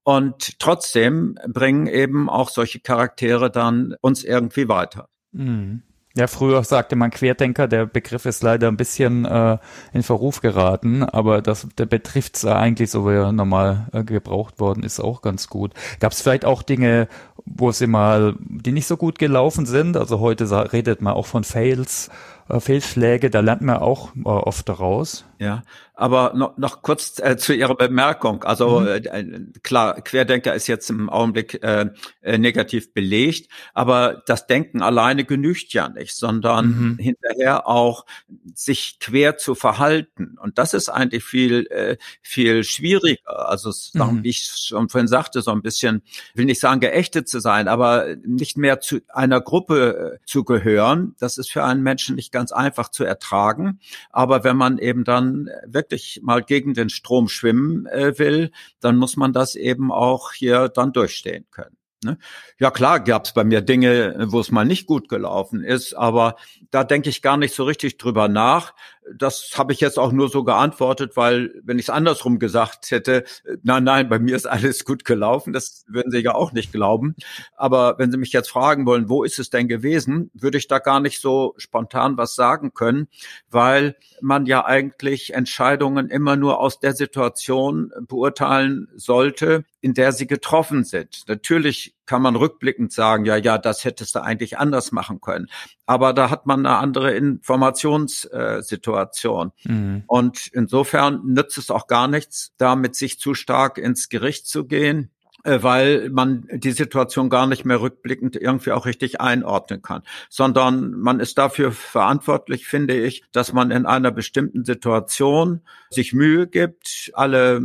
Und 0.04 0.60
trotzdem 0.60 1.38
bringen 1.46 1.86
eben 1.86 2.28
auch 2.28 2.50
solche 2.50 2.80
Charaktere 2.80 3.50
dann 3.50 3.96
uns 4.00 4.22
irgendwie 4.22 4.68
weiter. 4.68 5.08
Mhm. 5.32 5.82
Ja, 6.16 6.28
früher 6.28 6.62
sagte 6.62 6.94
man 6.94 7.10
Querdenker, 7.10 7.66
der 7.66 7.86
Begriff 7.86 8.24
ist 8.24 8.44
leider 8.44 8.68
ein 8.68 8.76
bisschen 8.76 9.24
äh, 9.24 9.58
in 9.92 10.04
Verruf 10.04 10.40
geraten, 10.40 11.02
aber 11.02 11.42
das 11.42 11.66
der 11.76 11.86
betrifft 11.86 12.44
eigentlich, 12.44 12.92
so 12.92 13.04
wie 13.04 13.14
er 13.14 13.32
normal 13.32 13.88
äh, 13.92 14.04
gebraucht 14.04 14.60
worden 14.60 14.84
ist, 14.84 15.00
auch 15.00 15.22
ganz 15.22 15.48
gut. 15.48 15.72
Gab 15.98 16.12
es 16.12 16.22
vielleicht 16.22 16.44
auch 16.44 16.62
Dinge, 16.62 17.08
wo 17.44 17.72
sie 17.72 17.88
mal, 17.88 18.36
die 18.38 18.70
nicht 18.70 18.86
so 18.86 18.96
gut 18.96 19.18
gelaufen 19.18 19.66
sind? 19.66 19.96
Also 19.96 20.20
heute 20.20 20.72
redet 20.72 21.02
man 21.02 21.14
auch 21.14 21.26
von 21.26 21.42
Fails, 21.42 22.10
äh, 22.48 22.60
Fehlschläge, 22.60 23.30
da 23.30 23.40
lernt 23.40 23.62
man 23.62 23.76
auch 23.76 24.14
äh, 24.16 24.20
oft 24.22 24.68
daraus. 24.68 25.24
Ja, 25.38 25.62
aber 25.94 26.32
noch, 26.34 26.56
noch 26.58 26.82
kurz 26.82 27.18
äh, 27.20 27.36
zu 27.36 27.54
Ihrer 27.54 27.76
Bemerkung. 27.76 28.44
Also 28.44 28.80
mhm. 28.80 28.86
äh, 28.86 29.60
klar, 29.62 30.00
Querdenker 30.00 30.54
ist 30.54 30.66
jetzt 30.66 30.90
im 30.90 31.08
Augenblick 31.08 31.62
äh, 31.62 31.90
äh, 32.22 32.38
negativ 32.38 32.92
belegt, 32.92 33.50
aber 33.74 34.22
das 34.26 34.46
Denken 34.46 34.82
alleine 34.82 35.24
genügt 35.24 35.72
ja 35.72 35.88
nicht, 35.88 36.16
sondern 36.16 36.66
mhm. 36.66 36.98
hinterher 36.98 37.68
auch 37.68 38.06
sich 38.54 38.98
quer 39.00 39.36
zu 39.36 39.54
verhalten. 39.54 40.36
Und 40.40 40.58
das 40.58 40.74
ist 40.74 40.88
eigentlich 40.88 41.24
viel 41.24 41.66
äh, 41.66 41.96
viel 42.22 42.64
schwieriger. 42.64 43.48
Also 43.48 43.70
mhm. 43.94 44.24
wie 44.24 44.30
ich 44.30 44.44
schon 44.44 44.88
vorhin 44.88 45.08
sagte, 45.08 45.42
so 45.42 45.50
ein 45.50 45.62
bisschen, 45.62 46.02
will 46.34 46.46
nicht 46.46 46.60
sagen 46.60 46.80
geächtet 46.80 47.28
zu 47.28 47.40
sein, 47.40 47.68
aber 47.68 48.16
nicht 48.24 48.56
mehr 48.56 48.80
zu 48.80 49.00
einer 49.08 49.40
Gruppe 49.40 50.18
äh, 50.20 50.26
zu 50.26 50.44
gehören. 50.44 51.14
Das 51.18 51.38
ist 51.38 51.52
für 51.52 51.64
einen 51.64 51.82
Menschen 51.82 52.16
nicht 52.16 52.32
ganz 52.34 52.52
einfach 52.52 52.90
zu 52.90 53.04
ertragen. 53.04 53.78
Aber 54.10 54.44
wenn 54.44 54.56
man 54.56 54.76
eben 54.78 55.04
dann 55.04 55.48
wirklich 55.64 56.20
mal 56.22 56.42
gegen 56.42 56.74
den 56.74 56.90
Strom 56.90 57.28
schwimmen 57.28 57.86
äh, 57.86 58.18
will, 58.18 58.50
dann 58.80 58.96
muss 58.96 59.16
man 59.16 59.32
das 59.32 59.54
eben 59.54 59.92
auch 59.92 60.32
hier 60.32 60.68
dann 60.68 60.92
durchstehen 60.92 61.46
können. 61.52 61.76
Ne? 62.04 62.18
Ja 62.58 62.70
klar, 62.70 63.00
gab 63.00 63.24
es 63.24 63.32
bei 63.32 63.44
mir 63.44 63.60
Dinge, 63.60 64.26
wo 64.28 64.40
es 64.40 64.50
mal 64.50 64.64
nicht 64.64 64.86
gut 64.86 65.08
gelaufen 65.08 65.64
ist, 65.64 65.94
aber 65.94 66.36
da 66.70 66.84
denke 66.84 67.08
ich 67.08 67.22
gar 67.22 67.36
nicht 67.36 67.54
so 67.54 67.64
richtig 67.64 67.98
drüber 67.98 68.28
nach. 68.28 68.74
Das 69.16 69.50
habe 69.56 69.72
ich 69.72 69.80
jetzt 69.80 69.98
auch 69.98 70.12
nur 70.12 70.30
so 70.30 70.44
geantwortet, 70.44 71.16
weil 71.16 71.60
wenn 71.62 71.78
ich 71.78 71.86
es 71.86 71.90
andersrum 71.90 72.38
gesagt 72.38 72.90
hätte, 72.90 73.24
nein, 73.62 73.84
nein, 73.84 74.08
bei 74.08 74.18
mir 74.18 74.34
ist 74.34 74.46
alles 74.46 74.84
gut 74.84 75.04
gelaufen, 75.04 75.52
das 75.52 75.84
würden 75.88 76.10
Sie 76.10 76.20
ja 76.20 76.34
auch 76.34 76.52
nicht 76.52 76.72
glauben. 76.72 77.14
Aber 77.56 77.98
wenn 77.98 78.10
Sie 78.10 78.16
mich 78.16 78.32
jetzt 78.32 78.48
fragen 78.50 78.86
wollen, 78.86 79.08
wo 79.10 79.22
ist 79.22 79.38
es 79.38 79.50
denn 79.50 79.68
gewesen, 79.68 80.30
würde 80.32 80.56
ich 80.56 80.68
da 80.68 80.78
gar 80.78 81.00
nicht 81.00 81.20
so 81.20 81.54
spontan 81.58 82.16
was 82.16 82.34
sagen 82.34 82.72
können, 82.72 83.08
weil 83.50 83.96
man 84.22 84.46
ja 84.46 84.64
eigentlich 84.64 85.34
Entscheidungen 85.34 86.08
immer 86.08 86.36
nur 86.36 86.60
aus 86.60 86.80
der 86.80 86.94
Situation 86.94 87.92
beurteilen 88.08 88.88
sollte, 88.94 89.64
in 89.84 89.92
der 89.92 90.12
sie 90.12 90.26
getroffen 90.26 90.82
sind. 90.82 91.28
Natürlich 91.28 91.94
kann 92.06 92.22
man 92.22 92.36
rückblickend 92.36 92.90
sagen, 92.90 93.26
ja, 93.26 93.36
ja, 93.36 93.58
das 93.58 93.84
hättest 93.84 94.14
du 94.14 94.22
eigentlich 94.22 94.56
anders 94.56 94.92
machen 94.92 95.20
können. 95.20 95.48
Aber 95.84 96.14
da 96.14 96.30
hat 96.30 96.46
man 96.46 96.64
eine 96.64 96.78
andere 96.78 97.12
Informationssituation. 97.12 99.52
Mhm. 99.64 100.04
Und 100.06 100.46
insofern 100.54 101.20
nützt 101.26 101.58
es 101.58 101.70
auch 101.70 101.86
gar 101.86 102.08
nichts, 102.08 102.54
da 102.56 102.76
mit 102.76 102.96
sich 102.96 103.20
zu 103.20 103.34
stark 103.34 103.76
ins 103.76 104.08
Gericht 104.08 104.46
zu 104.46 104.64
gehen 104.64 105.10
äh, 105.44 105.62
weil 105.62 106.08
man 106.08 106.48
die 106.50 106.72
Situation 106.72 107.28
gar 107.28 107.46
nicht 107.46 107.66
mehr 107.66 107.82
rückblickend 107.82 108.36
irgendwie 108.36 108.72
auch 108.72 108.86
richtig 108.86 109.20
einordnen 109.20 109.82
kann, 109.82 110.02
sondern 110.30 110.92
man 110.92 111.20
ist 111.20 111.36
dafür 111.36 111.70
verantwortlich, 111.70 112.66
finde 112.66 112.98
ich, 112.98 113.24
dass 113.30 113.52
man 113.52 113.70
in 113.70 113.84
einer 113.84 114.10
bestimmten 114.10 114.64
Situation 114.64 115.60
sich 115.90 116.14
Mühe 116.14 116.46
gibt, 116.46 117.12
alle 117.12 117.60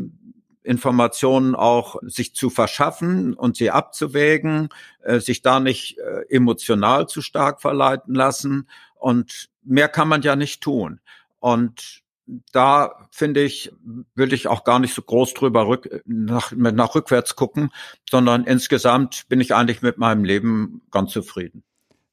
Informationen 0.64 1.56
auch 1.56 1.98
sich 2.04 2.36
zu 2.36 2.50
verschaffen 2.50 3.34
und 3.34 3.58
sie 3.58 3.72
abzuwägen, 3.72 4.70
äh, 5.04 5.20
sich 5.20 5.42
da 5.42 5.60
nicht 5.60 5.98
äh, 5.98 6.26
emotional 6.30 7.08
zu 7.08 7.22
stark 7.22 7.62
verleiten 7.62 8.14
lassen. 8.14 8.68
Und 8.96 9.50
mehr 9.64 9.88
kann 9.88 10.08
man 10.08 10.22
ja 10.22 10.36
nicht 10.36 10.62
tun. 10.62 11.00
Und 11.40 12.04
da 12.52 13.08
finde 13.12 13.42
ich, 13.42 13.72
will 14.16 14.34
ich 14.34 14.48
auch 14.48 14.64
gar 14.64 14.80
nicht 14.80 14.94
so 14.94 15.02
groß 15.02 15.34
drüber 15.34 15.68
rück, 15.68 16.04
nach, 16.06 16.52
nach 16.52 16.96
rückwärts 16.96 17.36
gucken, 17.36 17.72
sondern 18.10 18.44
insgesamt 18.44 19.28
bin 19.30 19.42
ich 19.42 19.56
eigentlich 19.56 19.82
mit 19.82 19.98
meinem 19.98 20.24
Leben 20.24 20.82
ganz 20.92 21.12
zufrieden. 21.12 21.64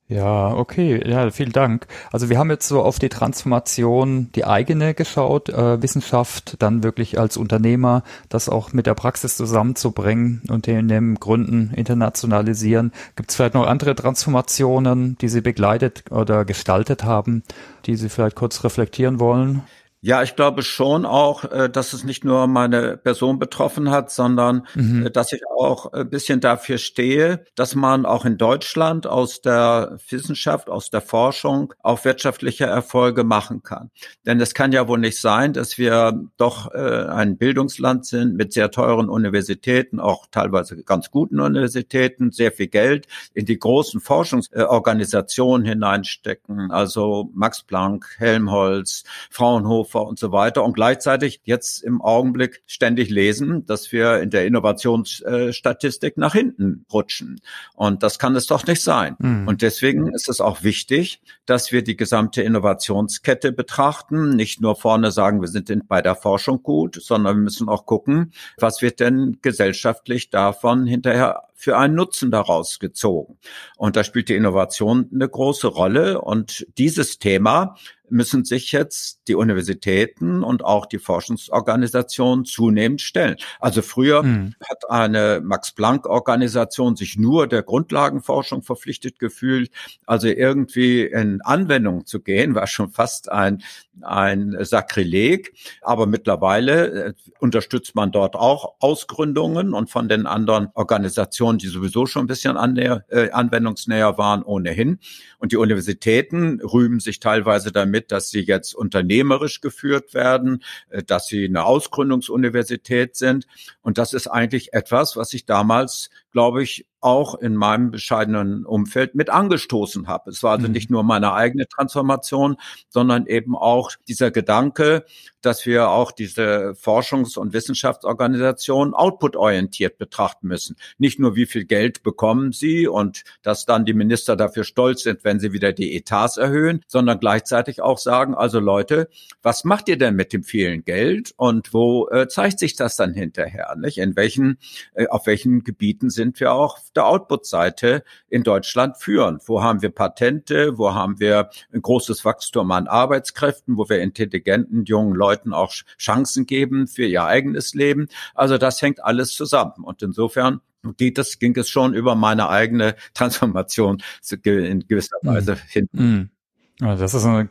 Ja, 0.08 0.54
okay, 0.54 1.02
ja, 1.04 1.28
vielen 1.32 1.50
Dank. 1.50 1.88
Also 2.12 2.28
wir 2.28 2.38
haben 2.38 2.50
jetzt 2.50 2.68
so 2.68 2.80
auf 2.80 3.00
die 3.00 3.08
Transformation, 3.08 4.30
die 4.36 4.44
eigene 4.44 4.94
geschaut, 4.94 5.48
äh, 5.48 5.82
Wissenschaft, 5.82 6.62
dann 6.62 6.84
wirklich 6.84 7.18
als 7.18 7.36
Unternehmer, 7.36 8.04
das 8.28 8.48
auch 8.48 8.72
mit 8.72 8.86
der 8.86 8.94
Praxis 8.94 9.36
zusammenzubringen 9.36 10.42
und 10.48 10.68
in 10.68 10.86
den 10.86 11.16
Gründen 11.16 11.72
internationalisieren. 11.74 12.92
Gibt 13.16 13.30
es 13.30 13.36
vielleicht 13.36 13.54
noch 13.54 13.66
andere 13.66 13.96
Transformationen, 13.96 15.18
die 15.18 15.28
Sie 15.28 15.40
begleitet 15.40 16.04
oder 16.12 16.44
gestaltet 16.44 17.02
haben, 17.02 17.42
die 17.86 17.96
Sie 17.96 18.08
vielleicht 18.08 18.36
kurz 18.36 18.62
reflektieren 18.62 19.18
wollen? 19.18 19.64
Ja, 20.02 20.22
ich 20.22 20.36
glaube 20.36 20.62
schon 20.62 21.04
auch, 21.04 21.44
äh, 21.50 21.68
dass 21.68 21.92
es 21.92 22.04
nicht 22.04 22.24
nur 22.24 22.46
meine 22.46 22.96
Person 22.96 23.38
betroffen 23.38 23.90
hat, 23.90 24.10
sondern 24.10 24.66
mhm. 24.74 25.06
Äh, 25.06 25.10
dass 25.10 25.32
ich 25.32 25.42
auch 25.58 25.92
ein 25.92 26.08
bisschen 26.08 26.40
dafür 26.40 26.78
stehe, 26.78 27.44
dass 27.54 27.74
man 27.74 28.06
auch 28.06 28.24
in 28.24 28.38
Deutschland 28.38 29.06
aus 29.06 29.40
der 29.40 29.96
Wissenschaft, 30.08 30.68
aus 30.70 30.90
der 30.90 31.00
Forschung 31.00 31.74
auch 31.82 32.04
wirtschaftliche 32.04 32.66
Erfolge 32.66 33.24
machen 33.24 33.62
kann. 33.62 33.90
Denn 34.26 34.40
es 34.40 34.54
kann 34.54 34.70
ja 34.70 34.86
wohl 34.86 34.98
nicht 34.98 35.20
sein, 35.20 35.54
dass 35.54 35.78
wir 35.78 36.20
doch 36.36 36.72
äh, 36.72 37.06
ein 37.06 37.36
Bildungsland 37.36 38.06
sind 38.06 38.36
mit 38.36 38.52
sehr 38.52 38.70
teuren 38.70 39.08
Universitäten, 39.08 39.98
auch 39.98 40.26
teilweise 40.30 40.82
ganz 40.84 41.10
guten 41.10 41.40
Universitäten, 41.40 42.30
sehr 42.30 42.52
viel 42.52 42.68
Geld 42.68 43.06
in 43.34 43.46
die 43.46 43.58
großen 43.58 44.00
Forschungsorganisationen 44.00 45.66
hineinstecken, 45.66 46.70
also 46.70 47.30
Max 47.34 47.62
Planck, 47.62 48.06
Helmholtz, 48.18 49.02
Fraunhofer, 49.30 49.95
Fraunhofer 49.96 50.08
und 50.08 50.18
so 50.18 50.32
weiter 50.32 50.64
und 50.64 50.74
gleichzeitig 50.74 51.40
jetzt 51.44 51.82
im 51.82 52.00
Augenblick 52.00 52.62
ständig 52.66 53.10
lesen, 53.10 53.64
dass 53.66 53.92
wir 53.92 54.20
in 54.20 54.30
der 54.30 54.46
Innovationsstatistik 54.46 56.16
nach 56.16 56.34
hinten 56.34 56.84
rutschen. 56.92 57.40
Und 57.74 58.02
das 58.02 58.18
kann 58.18 58.36
es 58.36 58.46
doch 58.46 58.66
nicht 58.66 58.82
sein. 58.82 59.16
Mhm. 59.18 59.48
Und 59.48 59.62
deswegen 59.62 60.12
ist 60.12 60.28
es 60.28 60.40
auch 60.40 60.62
wichtig, 60.62 61.20
dass 61.46 61.72
wir 61.72 61.82
die 61.82 61.96
gesamte 61.96 62.42
Innovationskette 62.42 63.52
betrachten, 63.52 64.36
nicht 64.36 64.60
nur 64.60 64.76
vorne 64.76 65.10
sagen, 65.10 65.40
wir 65.40 65.48
sind 65.48 65.66
bei 65.88 66.02
der 66.02 66.14
Forschung 66.14 66.62
gut, 66.62 66.98
sondern 67.00 67.36
wir 67.36 67.42
müssen 67.42 67.68
auch 67.68 67.86
gucken, 67.86 68.32
was 68.58 68.82
wird 68.82 69.00
denn 69.00 69.38
gesellschaftlich 69.42 70.30
davon 70.30 70.86
hinterher 70.86 71.42
für 71.58 71.78
einen 71.78 71.94
Nutzen 71.94 72.30
daraus 72.30 72.78
gezogen. 72.78 73.38
Und 73.76 73.96
da 73.96 74.04
spielt 74.04 74.28
die 74.28 74.34
Innovation 74.34 75.08
eine 75.12 75.28
große 75.28 75.66
Rolle. 75.66 76.20
Und 76.20 76.66
dieses 76.76 77.18
Thema 77.18 77.76
müssen 78.08 78.44
sich 78.44 78.72
jetzt 78.72 79.20
die 79.28 79.34
Universitäten 79.34 80.42
und 80.42 80.64
auch 80.64 80.86
die 80.86 80.98
Forschungsorganisationen 80.98 82.44
zunehmend 82.44 83.00
stellen. 83.00 83.36
Also 83.60 83.82
früher 83.82 84.22
mhm. 84.22 84.54
hat 84.68 84.90
eine 84.90 85.40
Max-Planck-Organisation 85.42 86.96
sich 86.96 87.18
nur 87.18 87.46
der 87.46 87.62
Grundlagenforschung 87.62 88.62
verpflichtet 88.62 89.18
gefühlt. 89.18 89.70
Also 90.06 90.28
irgendwie 90.28 91.02
in 91.02 91.40
Anwendung 91.42 92.06
zu 92.06 92.20
gehen, 92.20 92.54
war 92.54 92.66
schon 92.66 92.90
fast 92.90 93.30
ein, 93.30 93.62
ein 94.02 94.56
Sakrileg. 94.60 95.52
Aber 95.82 96.06
mittlerweile 96.06 97.06
äh, 97.08 97.12
unterstützt 97.38 97.94
man 97.94 98.12
dort 98.12 98.36
auch 98.36 98.74
Ausgründungen 98.80 99.74
und 99.74 99.90
von 99.90 100.08
den 100.08 100.26
anderen 100.26 100.68
Organisationen, 100.74 101.58
die 101.58 101.68
sowieso 101.68 102.06
schon 102.06 102.24
ein 102.24 102.28
bisschen 102.28 102.56
annäher, 102.56 103.04
äh, 103.08 103.30
anwendungsnäher 103.30 104.18
waren, 104.18 104.42
ohnehin. 104.42 104.98
Und 105.38 105.52
die 105.52 105.56
Universitäten 105.56 106.60
rühmen 106.60 107.00
sich 107.00 107.20
teilweise 107.20 107.72
damit, 107.72 108.12
dass 108.12 108.30
sie 108.30 108.40
jetzt 108.40 108.74
unternehmerisch 108.74 109.60
geführt 109.60 110.14
werden, 110.14 110.62
äh, 110.90 111.02
dass 111.02 111.26
sie 111.26 111.44
eine 111.44 111.64
Ausgründungsuniversität 111.64 113.16
sind. 113.16 113.46
Und 113.82 113.98
das 113.98 114.12
ist 114.12 114.26
eigentlich 114.26 114.72
etwas, 114.72 115.16
was 115.16 115.32
ich 115.32 115.46
damals 115.46 116.10
glaube 116.36 116.62
ich, 116.62 116.84
auch 117.00 117.36
in 117.36 117.54
meinem 117.54 117.92
bescheidenen 117.92 118.66
Umfeld 118.66 119.14
mit 119.14 119.30
angestoßen 119.30 120.08
habe. 120.08 120.30
Es 120.30 120.42
war 120.42 120.52
also 120.52 120.66
mhm. 120.66 120.72
nicht 120.72 120.90
nur 120.90 121.02
meine 121.04 121.32
eigene 121.32 121.68
Transformation, 121.68 122.56
sondern 122.88 123.26
eben 123.26 123.56
auch 123.56 123.92
dieser 124.08 124.30
Gedanke, 124.30 125.04
dass 125.40 125.64
wir 125.64 125.90
auch 125.90 126.10
diese 126.10 126.74
Forschungs- 126.74 127.38
und 127.38 127.52
Wissenschaftsorganisationen 127.52 128.92
outputorientiert 128.92 129.98
betrachten 129.98 130.48
müssen. 130.48 130.74
Nicht 130.98 131.20
nur, 131.20 131.36
wie 131.36 131.46
viel 131.46 131.64
Geld 131.64 132.02
bekommen 132.02 132.50
sie 132.50 132.88
und 132.88 133.22
dass 133.42 133.64
dann 133.64 133.84
die 133.84 133.94
Minister 133.94 134.34
dafür 134.34 134.64
stolz 134.64 135.04
sind, 135.04 135.22
wenn 135.22 135.38
sie 135.38 135.52
wieder 135.52 135.72
die 135.72 135.96
Etats 135.96 136.38
erhöhen, 136.38 136.82
sondern 136.88 137.20
gleichzeitig 137.20 137.80
auch 137.80 137.98
sagen, 137.98 138.34
also 138.34 138.58
Leute, 138.58 139.08
was 139.42 139.62
macht 139.62 139.88
ihr 139.88 139.96
denn 139.96 140.16
mit 140.16 140.32
dem 140.32 140.42
vielen 140.42 140.84
Geld 140.84 141.32
und 141.36 141.72
wo 141.72 142.08
äh, 142.08 142.26
zeigt 142.26 142.58
sich 142.58 142.74
das 142.74 142.96
dann 142.96 143.14
hinterher? 143.14 143.76
Nicht? 143.76 143.98
In 143.98 144.16
welchen, 144.16 144.58
äh, 144.94 145.06
auf 145.06 145.26
welchen 145.26 145.62
Gebieten 145.62 146.10
sind 146.10 146.25
wir 146.36 146.52
auch 146.52 146.78
der 146.94 147.06
Output-Seite 147.06 148.02
in 148.28 148.42
Deutschland 148.42 148.96
führen. 148.96 149.38
Wo 149.44 149.62
haben 149.62 149.82
wir 149.82 149.90
Patente? 149.90 150.78
Wo 150.78 150.94
haben 150.94 151.20
wir 151.20 151.50
ein 151.72 151.82
großes 151.82 152.24
Wachstum 152.24 152.70
an 152.72 152.86
Arbeitskräften? 152.86 153.76
Wo 153.76 153.88
wir 153.88 154.00
intelligenten 154.00 154.84
jungen 154.84 155.14
Leuten 155.14 155.52
auch 155.52 155.72
Chancen 155.98 156.46
geben 156.46 156.86
für 156.86 157.06
ihr 157.06 157.24
eigenes 157.24 157.74
Leben? 157.74 158.08
Also 158.34 158.58
das 158.58 158.82
hängt 158.82 159.04
alles 159.04 159.34
zusammen. 159.34 159.84
Und 159.84 160.02
insofern 160.02 160.60
geht 160.96 161.18
es, 161.18 161.38
ging 161.38 161.56
es 161.56 161.68
schon 161.68 161.94
über 161.94 162.14
meine 162.14 162.48
eigene 162.48 162.96
Transformation 163.14 164.02
in 164.44 164.86
gewisser 164.86 165.16
mhm. 165.22 165.28
Weise 165.28 165.54
mm. 165.54 165.58
hin. 165.68 165.88
Mm. 165.92 166.30
Das 166.78 167.14
ist 167.14 167.24
eine 167.24 167.48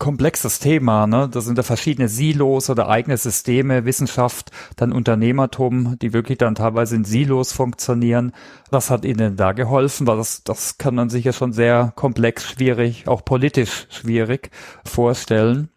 komplexes 0.00 0.58
Thema, 0.58 1.06
ne? 1.06 1.28
Das 1.30 1.44
sind 1.44 1.58
da 1.58 1.62
verschiedene 1.62 2.08
Silos 2.08 2.68
oder 2.70 2.88
eigene 2.88 3.16
Systeme, 3.16 3.84
Wissenschaft, 3.84 4.50
dann 4.74 4.92
Unternehmertum, 4.92 5.96
die 6.00 6.12
wirklich 6.12 6.38
dann 6.38 6.56
teilweise 6.56 6.96
in 6.96 7.04
Silos 7.04 7.52
funktionieren. 7.52 8.32
Was 8.70 8.90
hat 8.90 9.04
Ihnen 9.04 9.36
da 9.36 9.52
geholfen? 9.52 10.08
Weil 10.08 10.16
das, 10.16 10.42
das 10.42 10.78
kann 10.78 10.96
man 10.96 11.10
sich 11.10 11.24
ja 11.24 11.32
schon 11.32 11.52
sehr 11.52 11.92
komplex, 11.94 12.50
schwierig, 12.50 13.06
auch 13.06 13.24
politisch 13.24 13.86
schwierig 13.90 14.50
vorstellen 14.84 15.68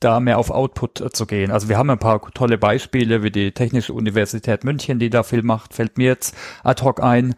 da 0.00 0.20
mehr 0.20 0.38
auf 0.38 0.50
Output 0.52 1.00
äh, 1.00 1.10
zu 1.10 1.26
gehen. 1.26 1.50
Also 1.50 1.68
wir 1.68 1.76
haben 1.76 1.90
ein 1.90 1.98
paar 1.98 2.20
tolle 2.32 2.56
Beispiele, 2.56 3.24
wie 3.24 3.32
die 3.32 3.50
Technische 3.50 3.92
Universität 3.92 4.62
München, 4.62 5.00
die 5.00 5.10
da 5.10 5.24
viel 5.24 5.42
macht, 5.42 5.74
fällt 5.74 5.98
mir 5.98 6.06
jetzt 6.06 6.36
ad 6.62 6.84
hoc 6.84 7.02
ein. 7.02 7.34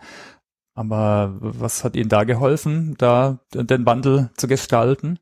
Aber 0.74 1.36
was 1.40 1.84
hat 1.84 1.96
Ihnen 1.96 2.10
da 2.10 2.24
geholfen, 2.24 2.96
da 2.98 3.38
den 3.54 3.86
Wandel 3.86 4.30
zu 4.36 4.46
gestalten? 4.46 5.18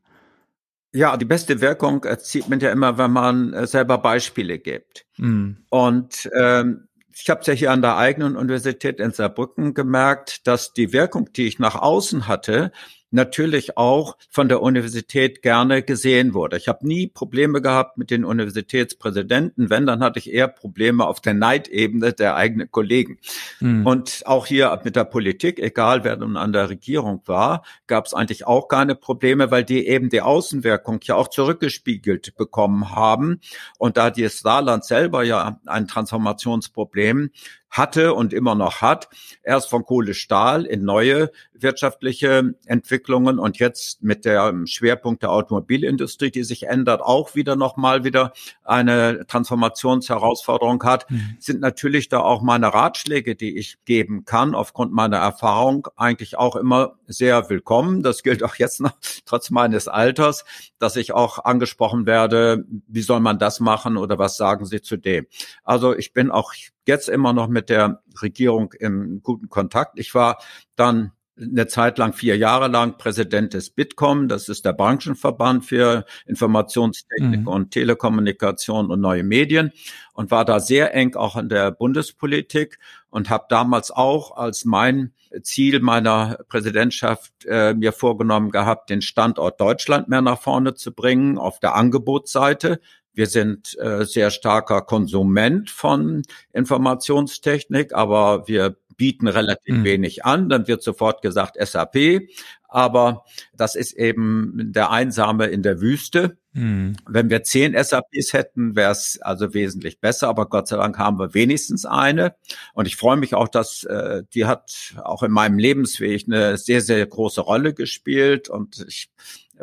Ja, 0.91 1.17
die 1.17 1.25
beste 1.25 1.61
Wirkung 1.61 2.03
erzielt 2.03 2.49
man 2.49 2.59
ja 2.59 2.71
immer, 2.71 2.97
wenn 2.97 3.11
man 3.11 3.53
äh, 3.53 3.67
selber 3.67 3.99
Beispiele 3.99 4.57
gibt. 4.57 5.05
Mm. 5.17 5.51
Und 5.69 6.29
ähm, 6.35 6.87
ich 7.13 7.29
habe 7.29 7.41
es 7.41 7.47
ja 7.47 7.53
hier 7.53 7.71
an 7.71 7.81
der 7.81 7.97
eigenen 7.97 8.35
Universität 8.35 8.99
in 8.99 9.11
Saarbrücken 9.11 9.73
gemerkt, 9.73 10.47
dass 10.47 10.73
die 10.73 10.93
Wirkung, 10.93 11.31
die 11.33 11.47
ich 11.47 11.59
nach 11.59 11.75
außen 11.75 12.27
hatte, 12.27 12.71
natürlich 13.11 13.77
auch 13.77 14.17
von 14.29 14.49
der 14.49 14.61
Universität 14.61 15.41
gerne 15.41 15.83
gesehen 15.83 16.33
wurde. 16.33 16.57
Ich 16.57 16.67
habe 16.67 16.87
nie 16.87 17.07
Probleme 17.07 17.61
gehabt 17.61 17.97
mit 17.97 18.11
den 18.11 18.25
Universitätspräsidenten. 18.25 19.69
Wenn, 19.69 19.85
dann 19.85 20.01
hatte 20.01 20.19
ich 20.19 20.31
eher 20.31 20.47
Probleme 20.47 21.07
auf 21.07 21.19
der 21.19 21.33
Neidebene 21.33 22.13
der 22.13 22.35
eigenen 22.35 22.71
Kollegen. 22.71 23.17
Mhm. 23.59 23.85
Und 23.85 24.23
auch 24.25 24.45
hier 24.45 24.79
mit 24.83 24.95
der 24.95 25.05
Politik, 25.05 25.59
egal 25.59 26.03
wer 26.03 26.17
nun 26.17 26.37
an 26.37 26.53
der 26.53 26.69
Regierung 26.69 27.21
war, 27.25 27.63
gab 27.87 28.05
es 28.05 28.13
eigentlich 28.13 28.45
auch 28.45 28.67
keine 28.67 28.95
Probleme, 28.95 29.51
weil 29.51 29.63
die 29.63 29.87
eben 29.87 30.09
die 30.09 30.21
Außenwirkung 30.21 30.99
ja 31.03 31.15
auch 31.15 31.29
zurückgespiegelt 31.29 32.35
bekommen 32.37 32.95
haben. 32.95 33.39
Und 33.77 33.97
da 33.97 34.09
die 34.09 34.27
Saarland 34.27 34.85
selber 34.85 35.23
ja 35.23 35.59
ein 35.65 35.87
Transformationsproblem 35.87 37.31
hatte 37.69 38.13
und 38.13 38.33
immer 38.33 38.55
noch 38.55 38.81
hat, 38.81 39.09
erst 39.43 39.69
von 39.69 39.85
Kohle 39.85 40.13
Stahl 40.13 40.65
in 40.65 40.83
neue 40.83 41.31
wirtschaftliche 41.53 42.55
Entwicklungen 42.65 43.39
und 43.39 43.59
jetzt 43.59 44.01
mit 44.01 44.25
der 44.25 44.53
Schwerpunkt 44.65 45.23
der 45.23 45.31
Automobilindustrie, 45.31 46.31
die 46.31 46.43
sich 46.43 46.67
ändert, 46.67 47.01
auch 47.01 47.35
wieder 47.35 47.55
nochmal 47.55 48.03
wieder 48.03 48.33
eine 48.63 49.25
Transformationsherausforderung 49.27 50.83
hat, 50.83 51.09
mhm. 51.09 51.37
sind 51.39 51.59
natürlich 51.59 52.09
da 52.09 52.19
auch 52.19 52.41
meine 52.41 52.73
Ratschläge, 52.73 53.35
die 53.35 53.57
ich 53.57 53.77
geben 53.85 54.25
kann, 54.25 54.55
aufgrund 54.55 54.93
meiner 54.93 55.17
Erfahrung 55.17 55.87
eigentlich 55.95 56.37
auch 56.37 56.55
immer 56.55 56.95
sehr 57.07 57.49
willkommen. 57.49 58.03
Das 58.03 58.23
gilt 58.23 58.43
auch 58.43 58.55
jetzt 58.55 58.81
noch, 58.81 58.93
trotz 59.25 59.49
meines 59.49 59.87
Alters, 59.87 60.45
dass 60.79 60.95
ich 60.95 61.11
auch 61.13 61.39
angesprochen 61.45 62.05
werde, 62.05 62.65
wie 62.87 63.01
soll 63.01 63.19
man 63.19 63.39
das 63.39 63.59
machen 63.59 63.97
oder 63.97 64.17
was 64.17 64.37
sagen 64.37 64.65
Sie 64.65 64.81
zu 64.81 64.97
dem? 64.97 65.27
Also 65.63 65.95
ich 65.95 66.13
bin 66.13 66.31
auch 66.31 66.53
jetzt 66.89 67.07
immer 67.07 67.31
noch 67.31 67.47
mit 67.47 67.69
der 67.69 68.01
Regierung 68.21 68.73
im 68.73 69.21
guten 69.23 69.47
Kontakt. 69.47 69.97
Ich 69.99 70.13
war 70.13 70.39
dann 70.75 71.13
eine 71.41 71.67
Zeit 71.67 71.97
lang, 71.97 72.13
vier 72.13 72.37
Jahre 72.37 72.67
lang 72.67 72.97
Präsident 72.97 73.53
des 73.53 73.69
Bitkom. 73.69 74.27
Das 74.27 74.49
ist 74.49 74.65
der 74.65 74.73
Branchenverband 74.73 75.65
für 75.65 76.05
Informationstechnik 76.25 77.41
mhm. 77.41 77.47
und 77.47 77.71
Telekommunikation 77.71 78.91
und 78.91 78.99
neue 78.99 79.23
Medien 79.23 79.71
und 80.13 80.31
war 80.31 80.45
da 80.45 80.59
sehr 80.59 80.93
eng 80.93 81.15
auch 81.15 81.37
in 81.37 81.49
der 81.49 81.71
Bundespolitik 81.71 82.79
und 83.09 83.29
habe 83.29 83.45
damals 83.49 83.91
auch 83.91 84.35
als 84.35 84.65
mein 84.65 85.13
Ziel 85.43 85.79
meiner 85.79 86.39
Präsidentschaft 86.49 87.45
äh, 87.45 87.73
mir 87.73 87.91
vorgenommen 87.91 88.51
gehabt, 88.51 88.89
den 88.89 89.01
Standort 89.01 89.61
Deutschland 89.61 90.09
mehr 90.09 90.21
nach 90.21 90.41
vorne 90.41 90.73
zu 90.73 90.93
bringen 90.93 91.37
auf 91.37 91.59
der 91.59 91.75
Angebotsseite. 91.75 92.79
Wir 93.19 93.27
sind 93.27 93.77
äh, 93.77 94.05
sehr 94.05 94.31
starker 94.31 94.81
Konsument 94.81 95.69
von 95.69 96.21
Informationstechnik, 96.53 97.93
aber 97.93 98.47
wir 98.47 98.77
bieten 98.95 99.27
relativ 99.27 99.75
mhm. 99.75 99.83
wenig 99.83 100.23
an. 100.23 100.47
Dann 100.47 100.69
wird 100.69 100.81
sofort 100.81 101.21
gesagt 101.21 101.57
SAP, 101.59 102.29
aber 102.69 103.25
das 103.57 103.75
ist 103.75 103.91
eben 103.91 104.71
der 104.71 104.91
Einsame 104.91 105.47
in 105.47 105.63
der 105.63 105.81
Wüste. 105.81 106.37
Mhm. 106.53 106.95
Wenn 107.09 107.29
wir 107.29 107.43
zehn 107.43 107.73
SAPs 107.73 108.31
hätten, 108.31 108.77
wäre 108.77 108.93
es 108.93 109.19
also 109.21 109.53
wesentlich 109.53 109.99
besser, 109.99 110.29
aber 110.29 110.45
Gott 110.45 110.69
sei 110.69 110.77
Dank 110.77 110.97
haben 110.97 111.19
wir 111.19 111.33
wenigstens 111.33 111.85
eine. 111.85 112.35
Und 112.73 112.87
ich 112.87 112.95
freue 112.95 113.17
mich 113.17 113.35
auch, 113.35 113.49
dass 113.49 113.83
äh, 113.83 114.23
die 114.33 114.45
hat 114.45 114.93
auch 115.03 115.23
in 115.23 115.31
meinem 115.33 115.59
Lebensweg 115.59 116.23
eine 116.25 116.57
sehr, 116.57 116.79
sehr 116.79 117.05
große 117.05 117.41
Rolle 117.41 117.73
gespielt 117.73 118.47
und 118.47 118.85
ich 118.87 119.09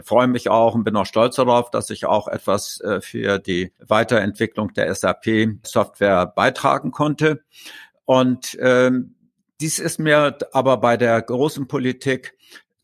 freue 0.02 0.26
mich 0.26 0.48
auch 0.48 0.74
und 0.74 0.84
bin 0.84 0.96
auch 0.96 1.06
stolz 1.06 1.36
darauf, 1.36 1.70
dass 1.70 1.90
ich 1.90 2.06
auch 2.06 2.28
etwas 2.28 2.80
äh, 2.80 3.00
für 3.00 3.38
die 3.38 3.72
Weiterentwicklung 3.78 4.72
der 4.74 4.94
SAP-Software 4.94 6.26
beitragen 6.26 6.90
konnte. 6.90 7.42
Und 8.04 8.56
ähm, 8.60 9.14
dies 9.60 9.78
ist 9.78 9.98
mir 9.98 10.38
aber 10.52 10.76
bei 10.78 10.96
der 10.96 11.20
großen 11.22 11.66
Politik 11.66 12.34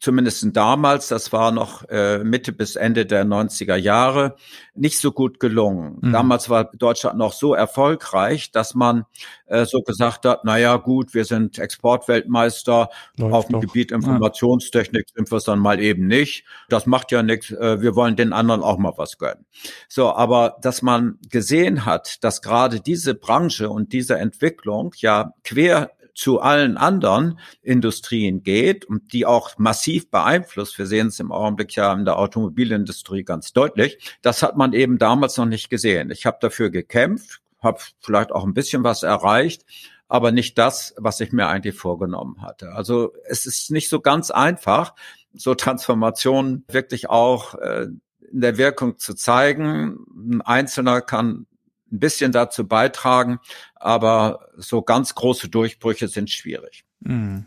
zumindest 0.03 0.45
damals, 0.53 1.07
das 1.07 1.33
war 1.33 1.53
noch 1.53 1.89
äh, 1.89 2.25
Mitte 2.25 2.53
bis 2.53 2.75
Ende 2.75 3.07
der 3.07 3.25
90er 3.25 3.77
Jahre, 3.77 4.35
nicht 4.75 4.99
so 4.99 5.13
gut 5.13 5.39
gelungen. 5.39 5.99
Mhm. 6.01 6.13
Damals 6.13 6.51
war 6.51 6.65
Deutschland 6.65 7.19
noch 7.19 7.33
so 7.33 7.55
erfolgreich, 7.55 8.51
dass 8.51 8.75
man 8.75 9.05
äh, 9.47 9.65
so 9.65 9.81
gesagt 9.81 10.27
hat, 10.27 10.45
na 10.45 10.59
ja, 10.59 10.77
gut, 10.77 11.15
wir 11.15 11.25
sind 11.25 11.57
Exportweltmeister, 11.61 12.91
Läuft 13.17 13.33
auf 13.33 13.47
dem 13.47 13.53
doch. 13.53 13.61
Gebiet 13.61 13.93
Informationstechnik 13.93 15.07
sind 15.15 15.31
wir 15.31 15.37
es 15.37 15.45
dann 15.45 15.61
mal 15.61 15.79
eben 15.79 16.09
nicht. 16.09 16.45
Das 16.69 16.87
macht 16.87 17.13
ja 17.13 17.23
nichts, 17.23 17.53
äh, 17.53 17.81
wir 17.81 17.95
wollen 17.95 18.17
den 18.17 18.33
anderen 18.33 18.65
auch 18.65 18.79
mal 18.79 18.95
was 18.97 19.19
gönnen. 19.19 19.47
So, 19.89 20.13
aber 20.13 20.57
dass 20.63 20.83
man 20.83 21.19
gesehen 21.31 21.87
hat, 21.87 22.25
dass 22.25 22.43
gerade 22.43 22.81
diese 22.81 23.15
Branche 23.15 23.71
und 23.71 23.93
diese 23.93 24.19
Entwicklung 24.19 24.93
ja 24.97 25.33
quer 25.45 25.93
zu 26.15 26.41
allen 26.41 26.77
anderen 26.77 27.39
Industrien 27.63 28.43
geht 28.43 28.85
und 28.85 29.13
die 29.13 29.27
auch 29.27 29.59
massiv 29.59 30.11
beeinflusst. 30.11 30.79
Wir 30.79 30.87
sehen 30.87 31.09
es 31.09 31.21
im 31.21 31.33
Augenblick 31.33 31.75
ja 31.75 31.93
in 31.93 32.05
der 32.05 32.19
Automobilindustrie 32.19 33.25
ganz 33.25 33.53
deutlich. 33.53 34.17
Das 34.23 34.43
hat 34.43 34.57
man 34.57 34.73
eben 34.73 34.99
damals 34.99 35.37
noch 35.37 35.47
nicht 35.47 35.71
gesehen. 35.71 36.11
Ich 36.11 36.27
habe 36.27 36.39
dafür 36.41 36.71
gekämpft, 36.71 37.41
habe 37.61 37.81
vielleicht 38.01 38.33
auch 38.33 38.45
ein 38.45 38.55
bisschen 38.55 38.85
was 38.85 39.03
erreicht, 39.03 39.65
aber 40.09 40.33
nicht 40.33 40.59
das, 40.59 40.95
was 40.99 41.21
ich 41.21 41.33
mir 41.33 41.49
eigentlich 41.49 41.77
vorgenommen 41.77 42.43
hatte. 42.43 42.73
Also 42.73 43.15
es 43.25 43.47
ist 43.47 43.71
nicht 43.71 43.89
so 43.89 44.01
ganz 44.01 44.31
einfach, 44.31 44.95
so 45.33 45.55
Transformationen 45.55 46.65
wirklich 46.69 47.09
auch 47.09 47.55
äh, 47.55 47.87
in 48.31 48.41
der 48.41 48.59
Wirkung 48.59 48.99
zu 48.99 49.15
zeigen. 49.15 50.05
Ein 50.15 50.43
Einzelner 50.43 51.01
kann 51.01 51.47
ein 51.93 51.99
bisschen 51.99 52.33
dazu 52.33 52.67
beitragen, 52.67 53.39
aber 53.75 54.49
so 54.57 54.83
ganz 54.83 55.15
große 55.15 55.49
Durchbrüche 55.49 56.09
sind 56.09 56.31
schwierig. 56.31 56.85
Mhm. 57.01 57.47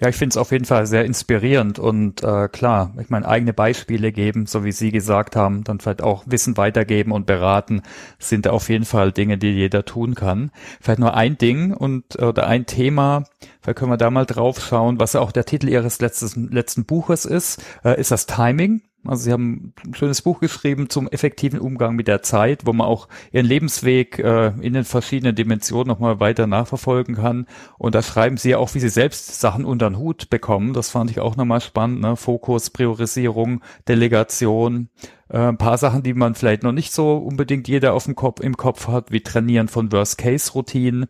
Ja, 0.00 0.08
ich 0.08 0.16
finde 0.16 0.34
es 0.34 0.36
auf 0.36 0.52
jeden 0.52 0.64
Fall 0.64 0.86
sehr 0.86 1.04
inspirierend 1.04 1.78
und 1.78 2.22
äh, 2.22 2.48
klar, 2.48 2.94
ich 3.00 3.10
meine, 3.10 3.26
eigene 3.26 3.52
Beispiele 3.52 4.12
geben, 4.12 4.46
so 4.46 4.64
wie 4.64 4.72
Sie 4.72 4.90
gesagt 4.90 5.34
haben, 5.34 5.64
dann 5.64 5.80
vielleicht 5.80 6.02
auch 6.02 6.24
Wissen 6.26 6.56
weitergeben 6.56 7.12
und 7.12 7.26
beraten, 7.26 7.82
sind 8.18 8.46
auf 8.46 8.68
jeden 8.68 8.84
Fall 8.84 9.12
Dinge, 9.12 9.38
die 9.38 9.50
jeder 9.50 9.84
tun 9.84 10.14
kann. 10.14 10.50
Vielleicht 10.80 11.00
nur 11.00 11.14
ein 11.14 11.38
Ding 11.38 11.72
und 11.72 12.20
oder 12.20 12.46
ein 12.46 12.66
Thema, 12.66 13.24
vielleicht 13.62 13.78
können 13.78 13.90
wir 13.90 13.96
da 13.96 14.10
mal 14.10 14.26
drauf 14.26 14.60
schauen, 14.60 15.00
was 15.00 15.14
ja 15.14 15.20
auch 15.20 15.32
der 15.32 15.44
Titel 15.44 15.68
Ihres 15.68 16.00
letzten, 16.00 16.50
letzten 16.50 16.84
Buches 16.84 17.24
ist, 17.24 17.62
äh, 17.84 17.98
ist 18.00 18.10
das 18.10 18.26
Timing. 18.26 18.82
Also 19.06 19.24
Sie 19.24 19.32
haben 19.32 19.74
ein 19.84 19.94
schönes 19.94 20.22
Buch 20.22 20.40
geschrieben 20.40 20.88
zum 20.88 21.08
effektiven 21.08 21.60
Umgang 21.60 21.94
mit 21.94 22.08
der 22.08 22.22
Zeit, 22.22 22.66
wo 22.66 22.72
man 22.72 22.86
auch 22.86 23.08
Ihren 23.32 23.46
Lebensweg 23.46 24.18
äh, 24.18 24.48
in 24.60 24.72
den 24.72 24.84
verschiedenen 24.84 25.34
Dimensionen 25.34 25.88
nochmal 25.88 26.20
weiter 26.20 26.46
nachverfolgen 26.46 27.16
kann. 27.16 27.46
Und 27.76 27.94
da 27.94 28.02
schreiben 28.02 28.36
Sie 28.36 28.50
ja 28.50 28.58
auch, 28.58 28.74
wie 28.74 28.80
Sie 28.80 28.88
selbst 28.88 29.40
Sachen 29.40 29.64
unter 29.64 29.90
den 29.90 29.98
Hut 29.98 30.30
bekommen. 30.30 30.72
Das 30.72 30.90
fand 30.90 31.10
ich 31.10 31.20
auch 31.20 31.36
nochmal 31.36 31.60
spannend. 31.60 32.00
Ne? 32.00 32.16
Fokus, 32.16 32.70
Priorisierung, 32.70 33.60
Delegation, 33.86 34.88
äh, 35.28 35.38
ein 35.38 35.58
paar 35.58 35.76
Sachen, 35.76 36.02
die 36.02 36.14
man 36.14 36.34
vielleicht 36.34 36.62
noch 36.62 36.72
nicht 36.72 36.92
so 36.92 37.16
unbedingt 37.16 37.68
jeder 37.68 37.92
auf 37.92 38.04
dem 38.04 38.14
Kopf, 38.14 38.40
im 38.40 38.56
Kopf 38.56 38.88
hat, 38.88 39.12
wie 39.12 39.20
Trainieren 39.20 39.68
von 39.68 39.92
Worst-Case-Routinen. 39.92 41.06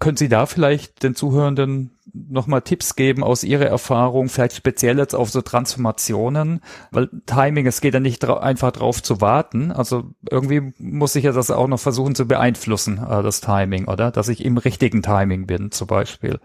Können 0.00 0.16
Sie 0.16 0.28
da 0.28 0.46
vielleicht 0.46 1.02
den 1.02 1.14
Zuhörenden 1.14 1.93
nochmal 2.14 2.62
Tipps 2.62 2.96
geben 2.96 3.22
aus 3.22 3.44
Ihrer 3.44 3.66
Erfahrung, 3.66 4.28
vielleicht 4.28 4.56
speziell 4.56 4.98
jetzt 4.98 5.14
auf 5.14 5.30
so 5.30 5.42
Transformationen? 5.42 6.60
Weil 6.90 7.10
Timing, 7.26 7.66
es 7.66 7.80
geht 7.80 7.94
ja 7.94 8.00
nicht 8.00 8.20
dra 8.20 8.40
einfach 8.40 8.72
drauf 8.72 9.02
zu 9.02 9.20
warten. 9.20 9.72
Also 9.72 10.14
irgendwie 10.30 10.72
muss 10.78 11.16
ich 11.16 11.24
ja 11.24 11.32
das 11.32 11.50
auch 11.50 11.68
noch 11.68 11.80
versuchen 11.80 12.14
zu 12.14 12.26
beeinflussen, 12.26 12.98
äh, 12.98 13.22
das 13.22 13.40
Timing, 13.40 13.86
oder? 13.86 14.10
Dass 14.10 14.28
ich 14.28 14.44
im 14.44 14.56
richtigen 14.56 15.02
Timing 15.02 15.46
bin, 15.46 15.70
zum 15.72 15.88
Beispiel. 15.88 16.38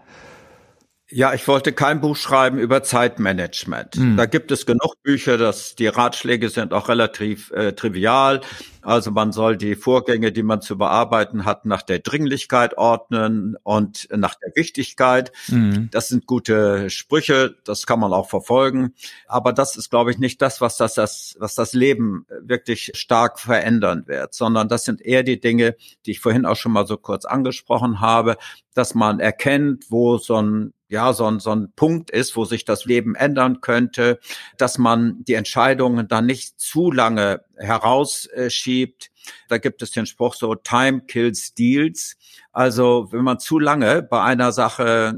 Ja, 1.12 1.34
ich 1.34 1.48
wollte 1.48 1.72
kein 1.72 2.00
Buch 2.00 2.16
schreiben 2.16 2.58
über 2.58 2.84
Zeitmanagement. 2.84 3.96
Mhm. 3.96 4.16
Da 4.16 4.26
gibt 4.26 4.52
es 4.52 4.64
genug 4.64 4.94
Bücher, 5.02 5.38
dass 5.38 5.74
die 5.74 5.88
Ratschläge 5.88 6.48
sind 6.50 6.72
auch 6.72 6.88
relativ 6.88 7.50
äh, 7.50 7.72
trivial. 7.72 8.42
Also 8.82 9.10
man 9.10 9.32
soll 9.32 9.56
die 9.56 9.74
Vorgänge, 9.74 10.32
die 10.32 10.42
man 10.42 10.62
zu 10.62 10.78
bearbeiten 10.78 11.44
hat, 11.44 11.66
nach 11.66 11.82
der 11.82 11.98
Dringlichkeit 11.98 12.78
ordnen 12.78 13.56
und 13.62 14.08
nach 14.14 14.34
der 14.34 14.52
Wichtigkeit. 14.54 15.32
Mhm. 15.48 15.88
Das 15.90 16.08
sind 16.08 16.26
gute 16.26 16.90
Sprüche, 16.90 17.56
das 17.64 17.86
kann 17.86 18.00
man 18.00 18.12
auch 18.12 18.28
verfolgen. 18.28 18.94
Aber 19.26 19.52
das 19.52 19.76
ist, 19.76 19.90
glaube 19.90 20.10
ich, 20.10 20.18
nicht 20.18 20.40
das, 20.42 20.60
was 20.60 20.76
das, 20.76 20.94
das, 20.94 21.36
was 21.38 21.54
das 21.54 21.72
Leben 21.72 22.26
wirklich 22.40 22.92
stark 22.94 23.38
verändern 23.38 24.04
wird, 24.06 24.34
sondern 24.34 24.68
das 24.68 24.84
sind 24.84 25.00
eher 25.00 25.22
die 25.22 25.40
Dinge, 25.40 25.76
die 26.06 26.12
ich 26.12 26.20
vorhin 26.20 26.46
auch 26.46 26.56
schon 26.56 26.72
mal 26.72 26.86
so 26.86 26.96
kurz 26.96 27.24
angesprochen 27.24 28.00
habe, 28.00 28.36
dass 28.74 28.94
man 28.94 29.20
erkennt, 29.20 29.86
wo 29.90 30.18
so 30.18 30.40
ein 30.40 30.72
ja, 30.90 31.12
so 31.12 31.24
ein, 31.26 31.38
so 31.38 31.52
ein 31.52 31.72
Punkt 31.76 32.10
ist, 32.10 32.36
wo 32.36 32.44
sich 32.44 32.64
das 32.64 32.84
Leben 32.84 33.14
ändern 33.14 33.60
könnte, 33.60 34.18
dass 34.58 34.76
man 34.76 35.22
die 35.24 35.34
Entscheidungen 35.34 36.08
dann 36.08 36.26
nicht 36.26 36.58
zu 36.58 36.90
lange 36.90 37.44
herausschiebt. 37.60 39.10
Da 39.48 39.58
gibt 39.58 39.82
es 39.82 39.90
den 39.90 40.06
Spruch 40.06 40.34
so, 40.34 40.54
Time 40.54 41.02
kills 41.02 41.54
deals. 41.54 42.16
Also 42.52 43.08
wenn 43.12 43.22
man 43.22 43.38
zu 43.38 43.58
lange 43.58 44.02
bei 44.02 44.22
einer 44.22 44.52
Sache 44.52 45.14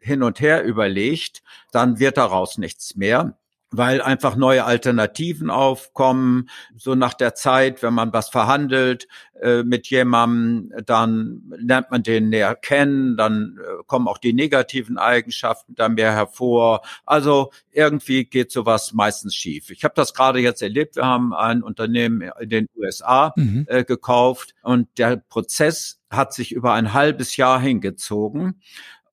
hin 0.00 0.22
und 0.22 0.40
her 0.40 0.62
überlegt, 0.62 1.42
dann 1.72 1.98
wird 1.98 2.16
daraus 2.16 2.58
nichts 2.58 2.94
mehr 2.94 3.36
weil 3.70 4.00
einfach 4.00 4.36
neue 4.36 4.64
Alternativen 4.64 5.50
aufkommen. 5.50 6.48
So 6.76 6.94
nach 6.94 7.14
der 7.14 7.34
Zeit, 7.34 7.82
wenn 7.82 7.94
man 7.94 8.12
was 8.12 8.30
verhandelt 8.30 9.08
äh, 9.40 9.62
mit 9.62 9.88
jemandem, 9.88 10.72
dann 10.86 11.42
lernt 11.56 11.90
man 11.90 12.02
den 12.02 12.30
näher 12.30 12.54
kennen, 12.54 13.16
dann 13.16 13.58
äh, 13.58 13.82
kommen 13.86 14.08
auch 14.08 14.18
die 14.18 14.32
negativen 14.32 14.98
Eigenschaften 14.98 15.74
da 15.74 15.88
mehr 15.88 16.12
hervor. 16.12 16.80
Also 17.04 17.50
irgendwie 17.70 18.24
geht 18.24 18.50
sowas 18.50 18.92
meistens 18.94 19.34
schief. 19.34 19.70
Ich 19.70 19.84
habe 19.84 19.94
das 19.94 20.14
gerade 20.14 20.40
jetzt 20.40 20.62
erlebt. 20.62 20.96
Wir 20.96 21.04
haben 21.04 21.34
ein 21.34 21.62
Unternehmen 21.62 22.30
in 22.40 22.48
den 22.48 22.66
USA 22.74 23.32
mhm. 23.36 23.66
äh, 23.68 23.84
gekauft 23.84 24.54
und 24.62 24.88
der 24.98 25.16
Prozess 25.16 26.00
hat 26.10 26.32
sich 26.32 26.52
über 26.52 26.72
ein 26.72 26.94
halbes 26.94 27.36
Jahr 27.36 27.60
hingezogen. 27.60 28.60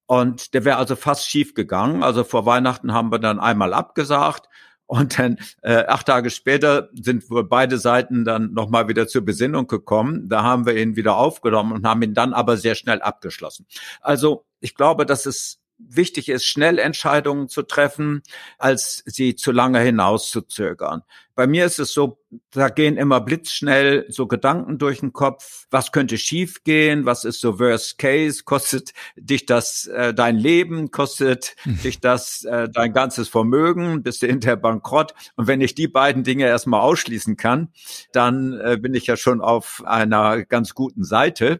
Und 0.07 0.53
der 0.53 0.65
wäre 0.65 0.77
also 0.77 0.95
fast 0.95 1.29
schief 1.29 1.53
gegangen. 1.53 2.03
Also 2.03 2.23
vor 2.23 2.45
Weihnachten 2.45 2.93
haben 2.93 3.11
wir 3.11 3.19
dann 3.19 3.39
einmal 3.39 3.73
abgesagt. 3.73 4.47
Und 4.87 5.17
dann 5.17 5.39
äh, 5.63 5.85
acht 5.87 6.05
Tage 6.05 6.29
später 6.29 6.89
sind 6.93 7.29
wohl 7.31 7.43
beide 7.43 7.79
Seiten 7.79 8.23
dann 8.23 8.53
nochmal 8.53 8.87
wieder 8.87 9.07
zur 9.07 9.23
Besinnung 9.23 9.65
gekommen. 9.65 10.29
Da 10.29 10.43
haben 10.43 10.67
wir 10.67 10.77
ihn 10.77 10.95
wieder 10.95 11.15
aufgenommen 11.17 11.71
und 11.71 11.87
haben 11.87 12.03
ihn 12.03 12.13
dann 12.13 12.33
aber 12.33 12.57
sehr 12.57 12.75
schnell 12.75 13.01
abgeschlossen. 13.01 13.65
Also 14.01 14.45
ich 14.59 14.75
glaube, 14.75 15.07
dass 15.07 15.25
es 15.25 15.59
wichtig 15.77 16.29
ist, 16.29 16.45
schnell 16.45 16.79
Entscheidungen 16.79 17.49
zu 17.49 17.63
treffen, 17.63 18.23
als 18.57 19.03
sie 19.05 19.35
zu 19.35 19.51
lange 19.51 19.79
hinauszuzögern. 19.79 21.03
Bei 21.35 21.47
mir 21.47 21.65
ist 21.65 21.79
es 21.79 21.93
so, 21.93 22.17
da 22.51 22.69
gehen 22.69 22.95
immer 22.95 23.19
blitzschnell 23.19 24.05
so 24.07 24.25
Gedanken 24.25 24.77
durch 24.77 25.01
den 25.01 25.11
Kopf. 25.11 25.67
Was 25.69 25.91
könnte 25.91 26.17
schiefgehen? 26.17 27.05
Was 27.05 27.25
ist 27.25 27.41
so 27.41 27.59
Worst 27.59 27.97
Case? 27.97 28.43
Kostet 28.45 28.93
dich 29.17 29.45
das 29.45 29.85
äh, 29.87 30.13
dein 30.13 30.37
Leben? 30.37 30.91
Kostet 30.91 31.55
hm. 31.63 31.81
dich 31.81 31.99
das 31.99 32.45
äh, 32.45 32.69
dein 32.69 32.93
ganzes 32.93 33.27
Vermögen? 33.27 34.01
Bist 34.01 34.21
du 34.21 34.27
hinterher 34.27 34.55
bankrott? 34.55 35.13
Und 35.35 35.47
wenn 35.47 35.59
ich 35.59 35.75
die 35.75 35.89
beiden 35.89 36.23
Dinge 36.23 36.45
erstmal 36.45 36.79
ausschließen 36.79 37.35
kann, 37.35 37.67
dann 38.13 38.53
äh, 38.53 38.77
bin 38.79 38.93
ich 38.93 39.05
ja 39.05 39.17
schon 39.17 39.41
auf 39.41 39.83
einer 39.85 40.45
ganz 40.45 40.73
guten 40.73 41.03
Seite 41.03 41.59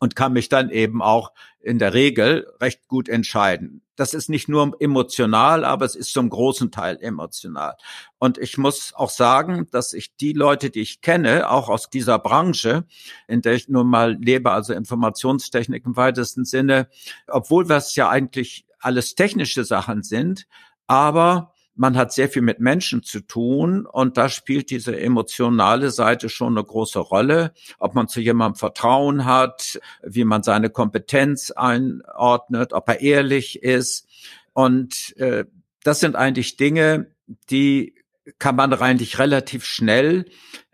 und 0.00 0.16
kann 0.16 0.32
mich 0.32 0.48
dann 0.48 0.70
eben 0.70 1.02
auch 1.02 1.32
in 1.60 1.78
der 1.78 1.94
Regel 1.94 2.46
recht 2.60 2.86
gut 2.88 3.08
entscheiden. 3.08 3.82
Das 3.96 4.14
ist 4.14 4.28
nicht 4.28 4.48
nur 4.48 4.76
emotional, 4.80 5.64
aber 5.64 5.84
es 5.84 5.96
ist 5.96 6.12
zum 6.12 6.30
großen 6.30 6.70
Teil 6.70 6.98
emotional. 7.00 7.74
Und 8.18 8.38
ich 8.38 8.56
muss 8.56 8.92
auch 8.94 9.10
sagen, 9.10 9.66
dass 9.72 9.92
ich 9.92 10.14
die 10.14 10.34
Leute, 10.34 10.70
die 10.70 10.80
ich 10.80 11.00
kenne, 11.00 11.50
auch 11.50 11.68
aus 11.68 11.90
dieser 11.90 12.20
Branche, 12.20 12.84
in 13.26 13.42
der 13.42 13.54
ich 13.54 13.68
nun 13.68 13.88
mal 13.88 14.14
lebe, 14.14 14.52
also 14.52 14.72
Informationstechnik 14.72 15.84
im 15.84 15.96
weitesten 15.96 16.44
Sinne, 16.44 16.88
obwohl 17.26 17.66
das 17.66 17.96
ja 17.96 18.08
eigentlich 18.08 18.66
alles 18.78 19.16
technische 19.16 19.64
Sachen 19.64 20.04
sind, 20.04 20.46
aber 20.86 21.52
man 21.78 21.96
hat 21.96 22.12
sehr 22.12 22.28
viel 22.28 22.42
mit 22.42 22.58
Menschen 22.58 23.04
zu 23.04 23.20
tun 23.20 23.86
und 23.86 24.16
da 24.16 24.28
spielt 24.28 24.70
diese 24.70 24.98
emotionale 24.98 25.90
Seite 25.92 26.28
schon 26.28 26.58
eine 26.58 26.66
große 26.66 26.98
Rolle, 26.98 27.52
ob 27.78 27.94
man 27.94 28.08
zu 28.08 28.20
jemandem 28.20 28.58
Vertrauen 28.58 29.24
hat, 29.24 29.80
wie 30.02 30.24
man 30.24 30.42
seine 30.42 30.70
Kompetenz 30.70 31.52
einordnet, 31.52 32.72
ob 32.72 32.88
er 32.88 33.00
ehrlich 33.00 33.62
ist. 33.62 34.08
Und 34.52 35.16
äh, 35.18 35.44
das 35.84 36.00
sind 36.00 36.16
eigentlich 36.16 36.56
Dinge, 36.56 37.12
die 37.48 37.94
kann 38.40 38.56
man 38.56 38.72
eigentlich 38.74 39.20
relativ 39.20 39.64
schnell 39.64 40.24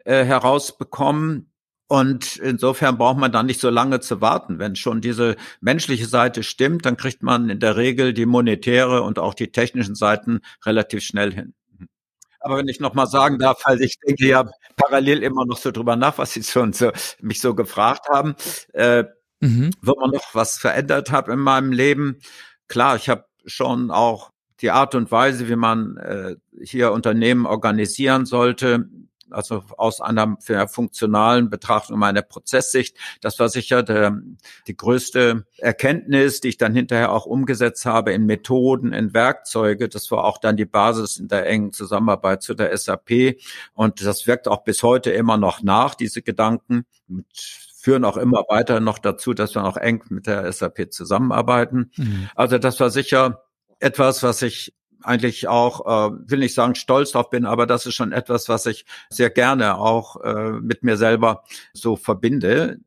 äh, 0.04 0.24
herausbekommen. 0.24 1.50
Und 1.86 2.36
insofern 2.36 2.96
braucht 2.96 3.18
man 3.18 3.30
dann 3.30 3.46
nicht 3.46 3.60
so 3.60 3.68
lange 3.68 4.00
zu 4.00 4.20
warten. 4.20 4.58
Wenn 4.58 4.74
schon 4.74 5.00
diese 5.00 5.36
menschliche 5.60 6.06
Seite 6.06 6.42
stimmt, 6.42 6.86
dann 6.86 6.96
kriegt 6.96 7.22
man 7.22 7.50
in 7.50 7.60
der 7.60 7.76
Regel 7.76 8.14
die 8.14 8.26
monetäre 8.26 9.02
und 9.02 9.18
auch 9.18 9.34
die 9.34 9.52
technischen 9.52 9.94
Seiten 9.94 10.40
relativ 10.64 11.02
schnell 11.02 11.32
hin. 11.32 11.54
Aber 12.40 12.58
wenn 12.58 12.68
ich 12.68 12.80
noch 12.80 12.94
mal 12.94 13.06
sagen 13.06 13.38
darf, 13.38 13.62
weil 13.64 13.80
ich 13.80 13.98
denke 13.98 14.26
ja 14.26 14.50
parallel 14.76 15.22
immer 15.22 15.46
noch 15.46 15.56
so 15.56 15.70
drüber 15.70 15.96
nach, 15.96 16.18
was 16.18 16.34
Sie 16.34 16.42
schon 16.42 16.72
so, 16.72 16.90
mich 17.20 17.40
so 17.40 17.54
gefragt 17.54 18.08
haben, 18.10 18.34
äh, 18.72 19.04
mhm. 19.40 19.70
wo 19.80 19.94
man 19.98 20.10
noch 20.10 20.34
was 20.34 20.58
verändert 20.58 21.10
hat 21.10 21.28
in 21.28 21.38
meinem 21.38 21.72
Leben. 21.72 22.18
Klar, 22.68 22.96
ich 22.96 23.08
habe 23.08 23.24
schon 23.46 23.90
auch 23.90 24.30
die 24.60 24.70
Art 24.70 24.94
und 24.94 25.10
Weise, 25.10 25.48
wie 25.48 25.56
man 25.56 25.96
äh, 25.96 26.36
hier 26.62 26.92
Unternehmen 26.92 27.46
organisieren 27.46 28.26
sollte, 28.26 28.88
also 29.30 29.64
aus 29.76 30.00
einer 30.00 30.36
funktionalen 30.68 31.50
Betrachtung 31.50 31.98
meiner 31.98 32.22
Prozesssicht. 32.22 32.96
Das 33.20 33.38
war 33.38 33.48
sicher 33.48 33.82
der, 33.82 34.18
die 34.66 34.76
größte 34.76 35.46
Erkenntnis, 35.58 36.40
die 36.40 36.48
ich 36.48 36.56
dann 36.56 36.74
hinterher 36.74 37.12
auch 37.12 37.26
umgesetzt 37.26 37.86
habe 37.86 38.12
in 38.12 38.26
Methoden, 38.26 38.92
in 38.92 39.14
Werkzeuge. 39.14 39.88
Das 39.88 40.10
war 40.10 40.24
auch 40.24 40.38
dann 40.38 40.56
die 40.56 40.66
Basis 40.66 41.18
in 41.18 41.28
der 41.28 41.46
engen 41.46 41.72
Zusammenarbeit 41.72 42.42
zu 42.42 42.54
der 42.54 42.76
SAP. 42.76 43.36
Und 43.74 44.04
das 44.04 44.26
wirkt 44.26 44.48
auch 44.48 44.64
bis 44.64 44.82
heute 44.82 45.10
immer 45.10 45.36
noch 45.36 45.62
nach, 45.62 45.94
diese 45.94 46.22
Gedanken. 46.22 46.84
Und 47.08 47.26
führen 47.84 48.06
auch 48.06 48.16
immer 48.16 48.44
weiter 48.48 48.80
noch 48.80 48.98
dazu, 48.98 49.34
dass 49.34 49.54
wir 49.54 49.62
noch 49.62 49.76
eng 49.76 50.02
mit 50.08 50.26
der 50.26 50.50
SAP 50.50 50.90
zusammenarbeiten. 50.90 51.90
Mhm. 51.96 52.30
Also 52.34 52.56
das 52.56 52.80
war 52.80 52.88
sicher 52.88 53.44
etwas, 53.78 54.22
was 54.22 54.40
ich 54.40 54.72
eigentlich 55.04 55.48
auch, 55.48 55.86
äh, 55.86 56.16
will 56.26 56.38
nicht 56.40 56.54
sagen 56.54 56.74
stolz 56.74 57.12
drauf 57.12 57.30
bin, 57.30 57.44
aber 57.46 57.66
das 57.66 57.86
ist 57.86 57.94
schon 57.94 58.12
etwas, 58.12 58.48
was 58.48 58.66
ich 58.66 58.84
sehr 59.10 59.30
gerne 59.30 59.78
auch 59.78 60.20
äh, 60.22 60.52
mit 60.52 60.82
mir 60.82 60.96
selber 60.96 61.44
so 61.72 61.96
verbinde. 61.96 62.78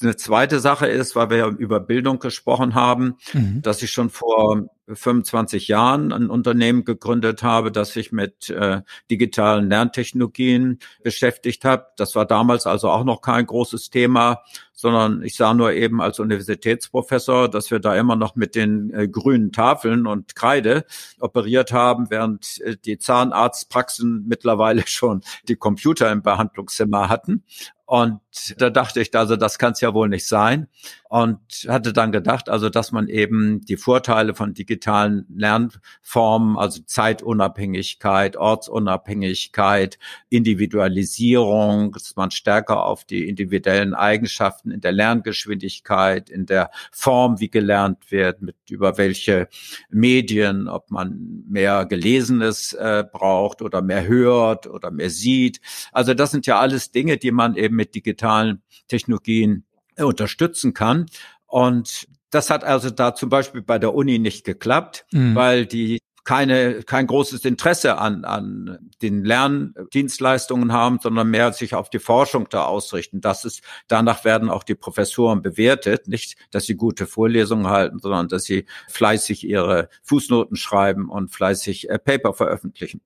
Eine 0.00 0.16
zweite 0.16 0.60
Sache 0.60 0.86
ist, 0.86 1.16
weil 1.16 1.30
wir 1.30 1.36
ja 1.36 1.48
über 1.48 1.80
Bildung 1.80 2.18
gesprochen 2.18 2.74
haben, 2.74 3.16
mhm. 3.32 3.60
dass 3.62 3.82
ich 3.82 3.90
schon 3.90 4.10
vor 4.10 4.68
25 4.92 5.68
Jahren 5.68 6.12
ein 6.12 6.30
Unternehmen 6.30 6.84
gegründet 6.84 7.42
habe, 7.42 7.72
das 7.72 7.92
sich 7.92 8.12
mit 8.12 8.50
äh, 8.50 8.82
digitalen 9.10 9.68
Lerntechnologien 9.68 10.78
beschäftigt 11.02 11.64
hat. 11.64 11.98
Das 11.98 12.14
war 12.14 12.26
damals 12.26 12.66
also 12.66 12.90
auch 12.90 13.04
noch 13.04 13.20
kein 13.20 13.46
großes 13.46 13.90
Thema, 13.90 14.42
sondern 14.76 15.22
ich 15.22 15.36
sah 15.36 15.54
nur 15.54 15.72
eben 15.72 16.00
als 16.00 16.20
Universitätsprofessor, 16.20 17.48
dass 17.48 17.70
wir 17.70 17.80
da 17.80 17.96
immer 17.96 18.14
noch 18.14 18.36
mit 18.36 18.54
den 18.54 18.92
äh, 18.92 19.08
grünen 19.08 19.50
Tafeln 19.50 20.06
und 20.06 20.36
Kreide 20.36 20.84
operiert 21.18 21.72
haben, 21.72 22.10
während 22.10 22.60
äh, 22.60 22.76
die 22.76 22.98
Zahnarztpraxen 22.98 24.24
mittlerweile 24.28 24.82
schon 24.86 25.22
die 25.48 25.56
Computer 25.56 26.12
im 26.12 26.22
Behandlungszimmer 26.22 27.08
hatten. 27.08 27.42
Und 27.86 28.20
da 28.58 28.68
dachte 28.68 29.00
ich, 29.00 29.14
also 29.14 29.36
das 29.36 29.58
kann 29.58 29.72
es 29.72 29.80
ja 29.80 29.94
wohl 29.94 30.08
nicht 30.08 30.26
sein. 30.26 30.66
Und 31.08 31.38
hatte 31.68 31.92
dann 31.92 32.10
gedacht, 32.10 32.48
also 32.48 32.68
dass 32.68 32.90
man 32.90 33.08
eben 33.08 33.60
die 33.60 33.76
Vorteile 33.76 34.34
von 34.34 34.54
digitalen 34.54 34.75
digitalen 34.76 35.24
Lernformen, 35.34 36.58
also 36.58 36.82
Zeitunabhängigkeit, 36.84 38.36
Ortsunabhängigkeit, 38.36 39.98
Individualisierung, 40.28 41.92
dass 41.92 42.14
man 42.16 42.30
stärker 42.30 42.84
auf 42.84 43.04
die 43.04 43.26
individuellen 43.28 43.94
Eigenschaften 43.94 44.70
in 44.70 44.80
der 44.80 44.92
Lerngeschwindigkeit, 44.92 46.28
in 46.28 46.44
der 46.44 46.70
Form, 46.92 47.40
wie 47.40 47.48
gelernt 47.48 48.10
wird, 48.10 48.42
mit 48.42 48.56
über 48.70 48.98
welche 48.98 49.48
Medien, 49.88 50.68
ob 50.68 50.90
man 50.90 51.44
mehr 51.48 51.86
Gelesenes 51.86 52.74
äh, 52.74 53.04
braucht 53.10 53.62
oder 53.62 53.80
mehr 53.80 54.06
hört 54.06 54.66
oder 54.66 54.90
mehr 54.90 55.10
sieht. 55.10 55.60
Also 55.92 56.12
das 56.12 56.30
sind 56.30 56.46
ja 56.46 56.60
alles 56.60 56.90
Dinge, 56.90 57.16
die 57.16 57.30
man 57.30 57.56
eben 57.56 57.76
mit 57.76 57.94
digitalen 57.94 58.62
Technologien 58.88 59.64
unterstützen 59.96 60.74
kann. 60.74 61.06
Und 61.46 62.08
das 62.30 62.50
hat 62.50 62.64
also 62.64 62.90
da 62.90 63.14
zum 63.14 63.28
Beispiel 63.28 63.62
bei 63.62 63.78
der 63.78 63.94
Uni 63.94 64.18
nicht 64.18 64.44
geklappt, 64.44 65.06
mhm. 65.12 65.34
weil 65.34 65.66
die 65.66 66.00
keine, 66.26 66.82
kein 66.82 67.06
großes 67.06 67.44
Interesse 67.44 67.98
an, 67.98 68.24
an 68.24 68.90
den 69.00 69.24
Lerndienstleistungen 69.24 70.72
haben, 70.72 70.98
sondern 71.00 71.30
mehr 71.30 71.52
sich 71.52 71.76
auf 71.76 71.88
die 71.88 72.00
Forschung 72.00 72.48
da 72.50 72.64
ausrichten. 72.64 73.20
Das 73.20 73.44
ist, 73.44 73.62
danach 73.86 74.24
werden 74.24 74.50
auch 74.50 74.64
die 74.64 74.74
Professoren 74.74 75.40
bewertet. 75.40 76.08
Nicht, 76.08 76.36
dass 76.50 76.66
sie 76.66 76.74
gute 76.74 77.06
Vorlesungen 77.06 77.68
halten, 77.68 78.00
sondern 78.00 78.26
dass 78.26 78.42
sie 78.42 78.66
fleißig 78.88 79.46
ihre 79.46 79.88
Fußnoten 80.02 80.56
schreiben 80.56 81.08
und 81.08 81.30
fleißig 81.30 81.90
äh, 81.90 81.98
Paper 82.00 82.34
veröffentlichen. 82.34 83.02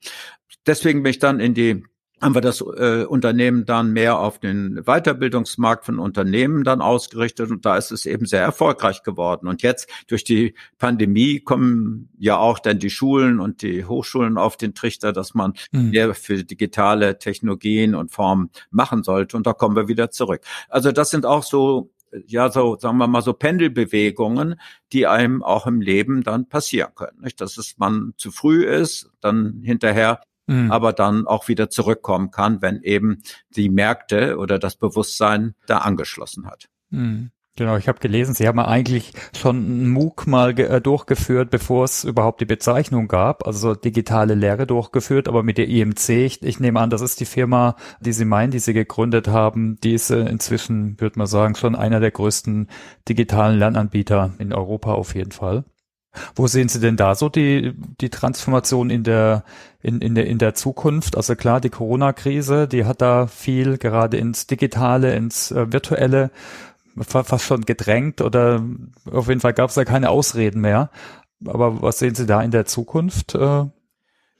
Deswegen 0.66 1.02
bin 1.02 1.10
ich 1.10 1.18
dann 1.18 1.40
in 1.40 1.52
die 1.52 1.84
haben 2.20 2.34
wir 2.34 2.40
das 2.40 2.60
äh, 2.60 3.04
Unternehmen 3.04 3.64
dann 3.64 3.92
mehr 3.92 4.18
auf 4.18 4.38
den 4.38 4.82
Weiterbildungsmarkt 4.84 5.86
von 5.86 5.98
Unternehmen 5.98 6.64
dann 6.64 6.80
ausgerichtet 6.80 7.50
und 7.50 7.64
da 7.64 7.76
ist 7.76 7.90
es 7.92 8.06
eben 8.06 8.26
sehr 8.26 8.42
erfolgreich 8.42 9.02
geworden. 9.02 9.48
Und 9.48 9.62
jetzt 9.62 9.88
durch 10.08 10.24
die 10.24 10.54
Pandemie 10.78 11.40
kommen 11.40 12.10
ja 12.18 12.36
auch 12.36 12.58
dann 12.58 12.78
die 12.78 12.90
Schulen 12.90 13.40
und 13.40 13.62
die 13.62 13.84
Hochschulen 13.84 14.36
auf 14.36 14.56
den 14.56 14.74
Trichter, 14.74 15.12
dass 15.12 15.34
man 15.34 15.54
mhm. 15.72 15.90
mehr 15.90 16.14
für 16.14 16.44
digitale 16.44 17.18
Technologien 17.18 17.94
und 17.94 18.10
Formen 18.10 18.50
machen 18.70 19.02
sollte. 19.02 19.36
Und 19.36 19.46
da 19.46 19.52
kommen 19.52 19.76
wir 19.76 19.88
wieder 19.88 20.10
zurück. 20.10 20.42
Also 20.68 20.92
das 20.92 21.10
sind 21.10 21.24
auch 21.24 21.42
so 21.42 21.90
ja, 22.26 22.50
so, 22.50 22.76
sagen 22.76 22.98
wir 22.98 23.06
mal, 23.06 23.22
so 23.22 23.32
Pendelbewegungen, 23.32 24.60
die 24.92 25.06
einem 25.06 25.42
auch 25.42 25.66
im 25.66 25.80
Leben 25.80 26.22
dann 26.22 26.48
passieren 26.48 26.92
können. 26.94 27.20
Nicht? 27.20 27.40
Dass 27.40 27.56
es 27.56 27.78
man 27.78 28.14
zu 28.16 28.30
früh 28.32 28.64
ist, 28.64 29.10
dann 29.20 29.60
hinterher 29.62 30.20
mhm. 30.50 30.70
aber 30.70 30.92
dann 30.92 31.26
auch 31.26 31.48
wieder 31.48 31.70
zurückkommen 31.70 32.30
kann, 32.30 32.60
wenn 32.60 32.82
eben 32.82 33.22
die 33.56 33.70
Märkte 33.70 34.36
oder 34.36 34.58
das 34.58 34.76
Bewusstsein 34.76 35.54
da 35.66 35.78
angeschlossen 35.78 36.46
hat. 36.46 36.68
Mhm. 36.90 37.30
Genau, 37.56 37.76
ich 37.76 37.88
habe 37.88 37.98
gelesen, 37.98 38.34
Sie 38.34 38.46
haben 38.46 38.58
eigentlich 38.60 39.12
schon 39.36 39.56
einen 39.56 39.90
MOOC 39.90 40.26
mal 40.26 40.58
äh, 40.58 40.80
durchgeführt, 40.80 41.50
bevor 41.50 41.84
es 41.84 42.04
überhaupt 42.04 42.40
die 42.40 42.46
Bezeichnung 42.46 43.06
gab, 43.06 43.46
also 43.46 43.74
digitale 43.74 44.34
Lehre 44.34 44.66
durchgeführt, 44.66 45.28
aber 45.28 45.42
mit 45.42 45.58
der 45.58 45.68
IMC, 45.68 46.08
ich, 46.10 46.42
ich 46.42 46.60
nehme 46.60 46.80
an, 46.80 46.90
das 46.90 47.02
ist 47.02 47.20
die 47.20 47.26
Firma, 47.26 47.76
die 48.00 48.12
Sie 48.12 48.24
meinen, 48.24 48.50
die 48.50 48.60
Sie 48.60 48.72
gegründet 48.72 49.28
haben, 49.28 49.78
die 49.82 49.92
ist 49.94 50.10
äh, 50.10 50.20
inzwischen, 50.20 50.98
würde 51.00 51.18
man 51.18 51.26
sagen, 51.26 51.54
schon 51.54 51.74
einer 51.74 52.00
der 52.00 52.12
größten 52.12 52.68
digitalen 53.08 53.58
Lernanbieter 53.58 54.32
in 54.38 54.54
Europa 54.54 54.94
auf 54.94 55.14
jeden 55.14 55.32
Fall. 55.32 55.64
Wo 56.34 56.46
sehen 56.46 56.68
Sie 56.68 56.80
denn 56.80 56.96
da 56.96 57.14
so 57.14 57.28
die, 57.28 57.72
die 58.00 58.10
Transformation 58.10 58.90
in 58.90 59.04
der, 59.04 59.44
in, 59.80 60.00
in 60.00 60.14
der, 60.14 60.26
in 60.26 60.38
der 60.38 60.54
Zukunft? 60.54 61.16
Also 61.16 61.36
klar, 61.36 61.60
die 61.60 61.70
Corona-Krise, 61.70 62.66
die 62.66 62.84
hat 62.84 63.00
da 63.00 63.26
viel 63.26 63.78
gerade 63.78 64.16
ins 64.16 64.46
Digitale, 64.46 65.14
ins 65.14 65.50
äh, 65.50 65.72
Virtuelle 65.72 66.30
fast 67.02 67.44
schon 67.44 67.64
gedrängt 67.64 68.20
oder 68.20 68.62
auf 69.10 69.28
jeden 69.28 69.40
Fall 69.40 69.54
gab 69.54 69.70
es 69.70 69.76
da 69.76 69.84
keine 69.84 70.10
Ausreden 70.10 70.60
mehr. 70.60 70.90
Aber 71.46 71.80
was 71.80 72.00
sehen 72.00 72.14
Sie 72.14 72.26
da 72.26 72.42
in 72.42 72.50
der 72.50 72.66
Zukunft? 72.66 73.34
Äh? 73.36 73.66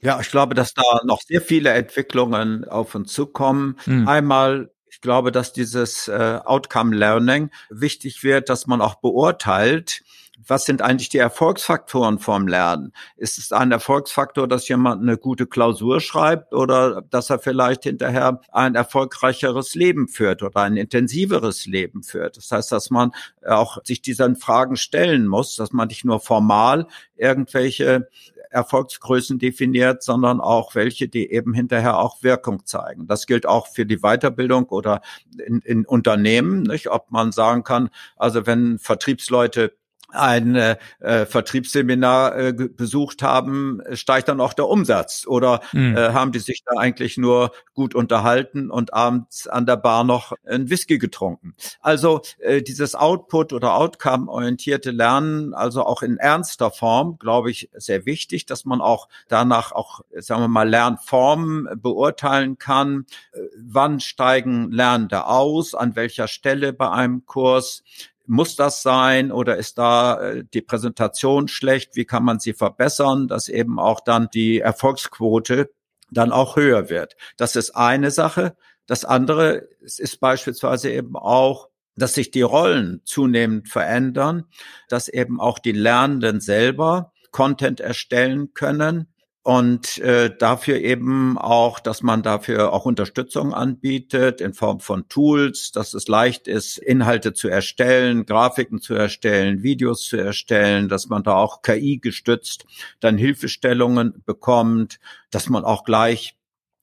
Ja, 0.01 0.19
ich 0.19 0.29
glaube, 0.29 0.53
dass 0.53 0.73
da 0.73 0.83
noch 1.05 1.21
sehr 1.21 1.41
viele 1.41 1.71
Entwicklungen 1.71 2.65
auf 2.67 2.93
uns 2.93 3.13
zukommen. 3.13 3.77
Mhm. 3.85 4.07
Einmal 4.07 4.69
ich 4.91 4.99
glaube, 4.99 5.31
dass 5.31 5.53
dieses 5.53 6.09
äh, 6.09 6.39
Outcome 6.43 6.95
Learning 6.95 7.49
wichtig 7.69 8.23
wird, 8.23 8.49
dass 8.49 8.67
man 8.67 8.81
auch 8.81 8.95
beurteilt, 8.95 10.03
was 10.47 10.65
sind 10.65 10.81
eigentlich 10.81 11.09
die 11.09 11.17
Erfolgsfaktoren 11.17 12.19
vom 12.19 12.47
Lernen? 12.47 12.93
Ist 13.17 13.37
es 13.37 13.51
ein 13.51 13.71
Erfolgsfaktor, 13.71 14.47
dass 14.47 14.67
jemand 14.67 15.01
eine 15.01 15.17
gute 15.17 15.45
Klausur 15.45 15.99
schreibt 15.99 16.53
oder 16.53 17.01
dass 17.01 17.29
er 17.29 17.39
vielleicht 17.39 17.83
hinterher 17.83 18.41
ein 18.51 18.75
erfolgreicheres 18.75 19.75
Leben 19.75 20.07
führt 20.07 20.43
oder 20.43 20.61
ein 20.61 20.77
intensiveres 20.77 21.65
Leben 21.65 22.03
führt? 22.03 22.37
Das 22.37 22.51
heißt, 22.51 22.71
dass 22.71 22.89
man 22.89 23.11
auch 23.45 23.77
sich 23.83 24.01
diesen 24.01 24.35
Fragen 24.35 24.75
stellen 24.75 25.27
muss, 25.27 25.55
dass 25.55 25.73
man 25.73 25.87
nicht 25.87 26.05
nur 26.05 26.19
formal 26.19 26.87
irgendwelche 27.15 28.07
Erfolgsgrößen 28.51 29.39
definiert, 29.39 30.03
sondern 30.03 30.41
auch 30.41 30.75
welche, 30.75 31.07
die 31.07 31.31
eben 31.31 31.53
hinterher 31.53 31.97
auch 31.97 32.21
Wirkung 32.21 32.65
zeigen. 32.65 33.07
Das 33.07 33.25
gilt 33.25 33.45
auch 33.45 33.67
für 33.67 33.85
die 33.85 33.99
Weiterbildung 33.99 34.65
oder 34.65 35.01
in, 35.45 35.61
in 35.61 35.85
Unternehmen, 35.85 36.63
nicht? 36.63 36.89
ob 36.89 37.11
man 37.11 37.31
sagen 37.31 37.63
kann, 37.63 37.89
also 38.17 38.45
wenn 38.45 38.77
Vertriebsleute 38.77 39.73
ein 40.13 40.55
äh, 40.55 40.77
Vertriebsseminar 41.25 42.37
äh, 42.37 42.53
besucht 42.53 43.23
haben, 43.23 43.81
steigt 43.93 44.27
dann 44.27 44.39
auch 44.39 44.53
der 44.53 44.67
Umsatz? 44.67 45.25
Oder 45.27 45.61
mhm. 45.73 45.97
äh, 45.97 46.13
haben 46.13 46.31
die 46.31 46.39
sich 46.39 46.63
da 46.65 46.77
eigentlich 46.77 47.17
nur 47.17 47.51
gut 47.73 47.95
unterhalten 47.95 48.69
und 48.69 48.93
abends 48.93 49.47
an 49.47 49.65
der 49.65 49.77
Bar 49.77 50.03
noch 50.03 50.33
ein 50.45 50.69
Whisky 50.69 50.97
getrunken? 50.97 51.55
Also 51.79 52.21
äh, 52.39 52.61
dieses 52.61 52.95
Output- 52.95 53.53
oder 53.53 53.75
Outcome-orientierte 53.75 54.91
Lernen, 54.91 55.53
also 55.53 55.83
auch 55.85 56.01
in 56.01 56.17
ernster 56.17 56.71
Form, 56.71 57.17
glaube 57.17 57.51
ich, 57.51 57.69
sehr 57.73 58.05
wichtig, 58.05 58.45
dass 58.45 58.65
man 58.65 58.81
auch 58.81 59.07
danach 59.27 59.71
auch, 59.71 60.01
sagen 60.17 60.41
wir 60.41 60.47
mal, 60.47 60.69
Lernformen 60.69 61.69
beurteilen 61.81 62.57
kann. 62.57 63.05
Äh, 63.33 63.39
wann 63.57 63.99
steigen 63.99 64.71
Lernende 64.71 65.25
aus? 65.25 65.75
An 65.75 65.95
welcher 65.95 66.27
Stelle 66.27 66.73
bei 66.73 66.89
einem 66.89 67.25
Kurs? 67.25 67.83
Muss 68.25 68.55
das 68.55 68.81
sein 68.81 69.31
oder 69.31 69.57
ist 69.57 69.77
da 69.77 70.21
äh, 70.21 70.43
die 70.53 70.61
Präsentation 70.61 71.47
schlecht? 71.47 71.95
Wie 71.95 72.05
kann 72.05 72.23
man 72.23 72.39
sie 72.39 72.53
verbessern, 72.53 73.27
dass 73.27 73.49
eben 73.49 73.79
auch 73.79 73.99
dann 73.99 74.29
die 74.33 74.59
Erfolgsquote 74.59 75.71
dann 76.11 76.31
auch 76.31 76.55
höher 76.55 76.89
wird? 76.89 77.15
Das 77.37 77.55
ist 77.55 77.71
eine 77.71 78.11
Sache. 78.11 78.55
Das 78.85 79.05
andere 79.05 79.67
ist 79.81 80.19
beispielsweise 80.19 80.91
eben 80.91 81.15
auch, 81.15 81.69
dass 81.95 82.13
sich 82.13 82.31
die 82.31 82.41
Rollen 82.41 83.01
zunehmend 83.05 83.69
verändern, 83.69 84.45
dass 84.87 85.07
eben 85.07 85.39
auch 85.39 85.59
die 85.59 85.71
Lernenden 85.71 86.39
selber 86.39 87.11
Content 87.31 87.79
erstellen 87.79 88.53
können, 88.53 89.10
und 89.43 89.97
äh, 89.97 90.35
dafür 90.37 90.77
eben 90.77 91.37
auch, 91.37 91.79
dass 91.79 92.03
man 92.03 92.21
dafür 92.21 92.73
auch 92.73 92.85
Unterstützung 92.85 93.53
anbietet 93.53 94.39
in 94.39 94.53
Form 94.53 94.79
von 94.79 95.07
Tools, 95.09 95.71
dass 95.71 95.95
es 95.95 96.07
leicht 96.07 96.47
ist, 96.47 96.77
Inhalte 96.77 97.33
zu 97.33 97.47
erstellen, 97.47 98.25
Grafiken 98.27 98.81
zu 98.81 98.93
erstellen, 98.93 99.63
Videos 99.63 100.03
zu 100.03 100.17
erstellen, 100.17 100.89
dass 100.89 101.07
man 101.09 101.23
da 101.23 101.35
auch 101.35 101.63
KI 101.63 101.97
gestützt 101.97 102.65
dann 102.99 103.17
Hilfestellungen 103.17 104.21
bekommt, 104.25 104.99
dass 105.31 105.49
man 105.49 105.63
auch 105.65 105.85
gleich 105.85 106.35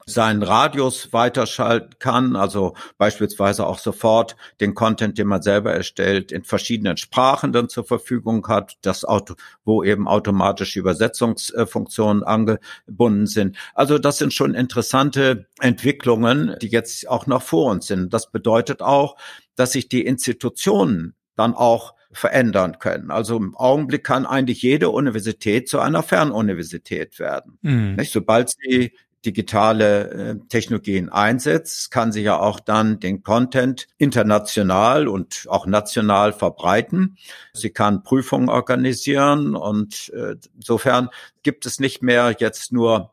seinen 0.09 0.43
Radius 0.43 1.13
weiterschalten 1.13 1.99
kann, 1.99 2.37
also 2.37 2.75
beispielsweise 2.97 3.67
auch 3.67 3.79
sofort 3.79 4.37
den 4.61 4.75
Content, 4.75 5.19
den 5.19 5.29
man 5.29 5.43
selber 5.43 5.73
erstellt, 5.73 6.33
in 6.33 6.45
verschiedenen 6.45 6.97
Sprachen 6.97 7.53
dann 7.53 7.69
zur 7.69 7.85
Verfügung 7.85 8.47
hat, 8.49 8.77
das 8.83 9.05
Auto, 9.05 9.35
wo 9.65 9.85
eben 9.85 10.09
automatische 10.09 10.81
Übersetzungsfunktionen 10.81 12.23
angebunden 12.23 13.27
sind. 13.27 13.57
Also 13.75 13.99
das 13.99 14.19
sind 14.19 14.33
schon 14.33 14.55
interessante 14.55 15.47
Entwicklungen, 15.61 16.57
die 16.61 16.69
jetzt 16.69 17.09
auch 17.09 17.27
noch 17.27 17.43
vor 17.43 17.71
uns 17.71 17.87
sind. 17.87 18.13
Das 18.13 18.31
bedeutet 18.31 18.83
auch, 18.83 19.17
dass 19.57 19.73
sich 19.73 19.89
die 19.89 20.05
Institutionen 20.05 21.15
dann 21.37 21.55
auch 21.55 21.95
verändern 22.11 22.79
können. 22.79 23.11
Also 23.11 23.37
im 23.37 23.55
Augenblick 23.57 24.05
kann 24.05 24.27
eigentlich 24.27 24.63
jede 24.63 24.91
Universität 24.91 25.69
zu 25.69 25.79
einer 25.79 26.03
Fernuniversität 26.03 27.19
werden. 27.19 27.59
Mhm. 27.63 27.97
Nicht? 27.97 28.13
Sobald 28.13 28.51
sie 28.51 28.93
digitale 29.25 30.11
äh, 30.11 30.37
Technologien 30.49 31.09
einsetzt, 31.09 31.91
kann 31.91 32.13
sie 32.13 32.23
ja 32.23 32.39
auch 32.39 32.61
dann 32.61 33.01
den 33.01 33.23
Content 33.23 33.87
international 33.99 35.09
und 35.09 35.47
auch 35.49 35.67
national 35.67 36.33
verbreiten. 36.33 37.17
Sie 37.53 37.71
kann 37.71 38.03
Prüfungen 38.03 38.49
organisieren 38.49 39.57
und 39.57 40.11
äh, 40.15 40.37
insofern 40.55 41.09
gibt 41.43 41.67
es 41.67 41.81
nicht 41.81 42.03
mehr 42.03 42.37
jetzt 42.39 42.73
nur 42.73 43.13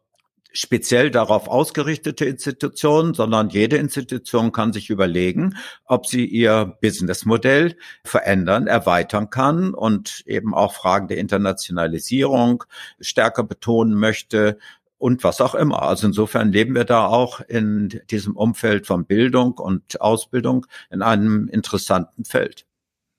speziell 0.56 1.12
darauf 1.12 1.48
ausgerichtete 1.48 2.26
Institutionen, 2.26 3.14
sondern 3.14 3.50
jede 3.50 3.76
Institution 3.76 4.52
kann 4.52 4.72
sich 4.72 4.90
überlegen, 4.90 5.58
ob 5.86 6.08
sie 6.08 6.26
ihr 6.26 6.78
Businessmodell 6.82 7.76
verändern, 8.04 8.66
erweitern 8.66 9.30
kann 9.30 9.74
und 9.74 10.24
eben 10.26 10.54
auch 10.54 10.74
Fragen 10.74 11.10
der 11.10 11.18
Internationalisierung 11.18 12.64
stärker 13.02 13.44
betonen 13.44 13.96
möchte 13.96 14.58
und 14.98 15.24
was 15.24 15.42
auch 15.42 15.56
immer. 15.56 15.84
Also 15.84 16.08
insofern 16.08 16.52
leben 16.52 16.76
wir 16.76 16.86
da 16.86 17.08
auch 17.08 17.42
in 17.42 18.02
diesem 18.10 18.36
Umfeld 18.36 18.88
von 18.88 19.06
Bildung 19.06 19.54
und 19.54 20.02
Ausbildung 20.02 20.66
in 20.90 21.02
einem 21.02 21.48
interessanten 21.48 22.26
Feld. 22.26 22.66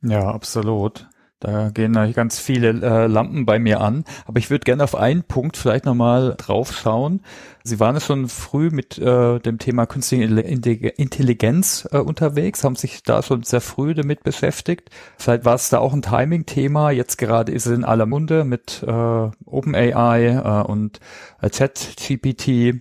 Ja, 0.02 0.28
absolut. 0.28 1.08
Da 1.38 1.68
gehen 1.68 1.92
ganz 2.14 2.38
viele 2.38 2.70
äh, 2.70 3.07
Lampen 3.07 3.44
bei 3.44 3.59
mir 3.59 3.83
an. 3.83 4.05
Aber 4.25 4.38
ich 4.38 4.49
würde 4.49 4.64
gerne 4.64 4.83
auf 4.83 4.94
einen 4.94 5.22
Punkt 5.22 5.59
vielleicht 5.59 5.85
nochmal 5.85 6.35
drauf 6.38 6.72
schauen. 6.72 7.20
Sie 7.62 7.79
waren 7.79 8.01
schon 8.01 8.29
früh 8.29 8.70
mit 8.70 8.96
äh, 8.99 9.38
dem 9.40 9.59
Thema 9.59 9.87
künstliche 9.87 10.25
Intelligenz 10.25 11.87
äh, 11.92 11.99
unterwegs, 11.99 12.64
haben 12.64 12.77
sich 12.77 13.03
da 13.03 13.22
schon 13.22 13.42
sehr 13.42 13.61
früh 13.61 13.92
damit 13.92 14.22
beschäftigt. 14.22 14.90
Vielleicht 15.18 15.44
war 15.44 15.57
es 15.57 15.68
da 15.68 15.79
auch 15.79 15.92
ein 15.92 16.03
Timing-Thema. 16.03 16.90
Jetzt 16.90 17.18
gerade 17.18 17.53
ist 17.53 17.66
es 17.66 17.77
in 17.77 17.85
aller 17.85 18.07
Munde 18.07 18.44
mit 18.44 18.83
äh, 18.87 18.90
OpenAI 19.44 20.27
äh, 20.27 20.66
und 20.66 21.01
äh, 21.42 21.51
ChatGPT. 21.51 22.81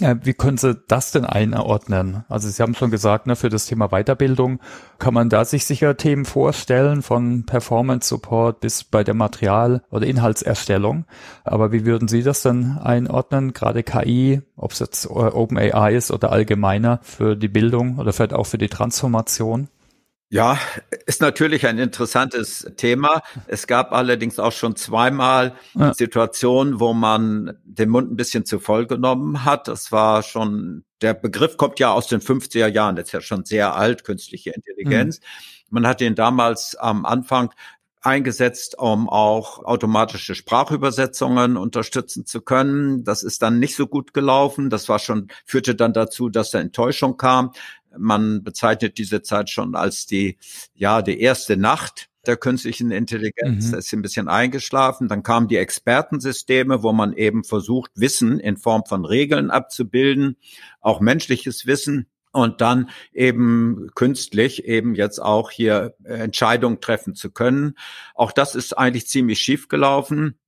Wie 0.00 0.32
können 0.32 0.56
Sie 0.56 0.74
das 0.88 1.12
denn 1.12 1.24
einordnen? 1.26 2.24
Also 2.28 2.48
Sie 2.48 2.62
haben 2.62 2.74
schon 2.74 2.90
gesagt, 2.90 3.26
ne, 3.26 3.36
für 3.36 3.50
das 3.50 3.66
Thema 3.66 3.88
Weiterbildung 3.88 4.58
kann 4.98 5.12
man 5.12 5.28
da 5.28 5.44
sich 5.44 5.66
sicher 5.66 5.96
Themen 5.96 6.24
vorstellen, 6.24 7.02
von 7.02 7.44
Performance 7.44 8.08
Support 8.08 8.60
bis 8.60 8.84
bei 8.84 9.04
der 9.04 9.14
Material- 9.14 9.82
oder 9.90 10.06
Inhaltserstellung. 10.06 11.04
Aber 11.44 11.72
wie 11.72 11.84
würden 11.84 12.08
Sie 12.08 12.22
das 12.22 12.42
dann 12.42 12.78
einordnen? 12.78 13.52
Gerade 13.52 13.82
KI, 13.82 14.40
ob 14.56 14.72
es 14.72 14.78
jetzt 14.78 15.10
OpenAI 15.10 15.94
ist 15.94 16.10
oder 16.10 16.32
allgemeiner 16.32 17.00
für 17.02 17.36
die 17.36 17.48
Bildung 17.48 17.98
oder 17.98 18.12
vielleicht 18.12 18.32
auch 18.32 18.46
für 18.46 18.58
die 18.58 18.68
Transformation? 18.68 19.68
Ja, 20.32 20.58
ist 21.04 21.20
natürlich 21.20 21.66
ein 21.66 21.76
interessantes 21.76 22.66
Thema. 22.78 23.20
Es 23.48 23.66
gab 23.66 23.92
allerdings 23.92 24.38
auch 24.38 24.52
schon 24.52 24.76
zweimal 24.76 25.54
ja. 25.74 25.92
Situationen, 25.92 26.80
wo 26.80 26.94
man 26.94 27.58
den 27.64 27.90
Mund 27.90 28.10
ein 28.10 28.16
bisschen 28.16 28.46
zu 28.46 28.58
voll 28.58 28.86
genommen 28.86 29.44
hat. 29.44 29.68
Das 29.68 29.92
war 29.92 30.22
schon, 30.22 30.84
der 31.02 31.12
Begriff 31.12 31.58
kommt 31.58 31.78
ja 31.80 31.92
aus 31.92 32.06
den 32.06 32.22
50er 32.22 32.66
Jahren, 32.68 32.96
das 32.96 33.08
ist 33.08 33.12
ja 33.12 33.20
schon 33.20 33.44
sehr 33.44 33.76
alt, 33.76 34.04
künstliche 34.04 34.52
Intelligenz. 34.52 35.20
Mhm. 35.20 35.24
Man 35.68 35.86
hat 35.86 36.00
ihn 36.00 36.14
damals 36.14 36.76
am 36.76 37.04
Anfang 37.04 37.52
eingesetzt, 38.00 38.78
um 38.78 39.10
auch 39.10 39.64
automatische 39.64 40.34
Sprachübersetzungen 40.34 41.58
unterstützen 41.58 42.24
zu 42.24 42.40
können. 42.40 43.04
Das 43.04 43.22
ist 43.22 43.42
dann 43.42 43.58
nicht 43.58 43.76
so 43.76 43.86
gut 43.86 44.14
gelaufen. 44.14 44.70
Das 44.70 44.88
war 44.88 44.98
schon, 44.98 45.28
führte 45.44 45.74
dann 45.74 45.92
dazu, 45.92 46.30
dass 46.30 46.50
da 46.50 46.58
Enttäuschung 46.58 47.18
kam. 47.18 47.52
Man 47.96 48.42
bezeichnet 48.42 48.98
diese 48.98 49.22
Zeit 49.22 49.50
schon 49.50 49.74
als 49.74 50.06
die, 50.06 50.38
ja, 50.74 51.02
die 51.02 51.20
erste 51.20 51.56
Nacht 51.56 52.08
der 52.26 52.36
künstlichen 52.36 52.90
Intelligenz. 52.90 53.66
Mhm. 53.66 53.70
Da 53.72 53.78
ist 53.78 53.88
sie 53.88 53.96
ein 53.96 54.02
bisschen 54.02 54.28
eingeschlafen. 54.28 55.08
Dann 55.08 55.22
kamen 55.22 55.48
die 55.48 55.56
Expertensysteme, 55.56 56.82
wo 56.82 56.92
man 56.92 57.12
eben 57.12 57.44
versucht, 57.44 57.90
Wissen 57.94 58.38
in 58.38 58.56
Form 58.56 58.84
von 58.86 59.04
Regeln 59.04 59.50
abzubilden, 59.50 60.36
auch 60.80 61.00
menschliches 61.00 61.66
Wissen 61.66 62.06
und 62.32 62.60
dann 62.60 62.90
eben 63.12 63.88
künstlich 63.94 64.64
eben 64.64 64.94
jetzt 64.94 65.18
auch 65.18 65.50
hier 65.50 65.94
Entscheidungen 66.04 66.80
treffen 66.80 67.14
zu 67.14 67.30
können. 67.30 67.74
Auch 68.14 68.32
das 68.32 68.54
ist 68.54 68.78
eigentlich 68.78 69.06
ziemlich 69.06 69.40
schief 69.40 69.68
gelaufen 69.68 70.38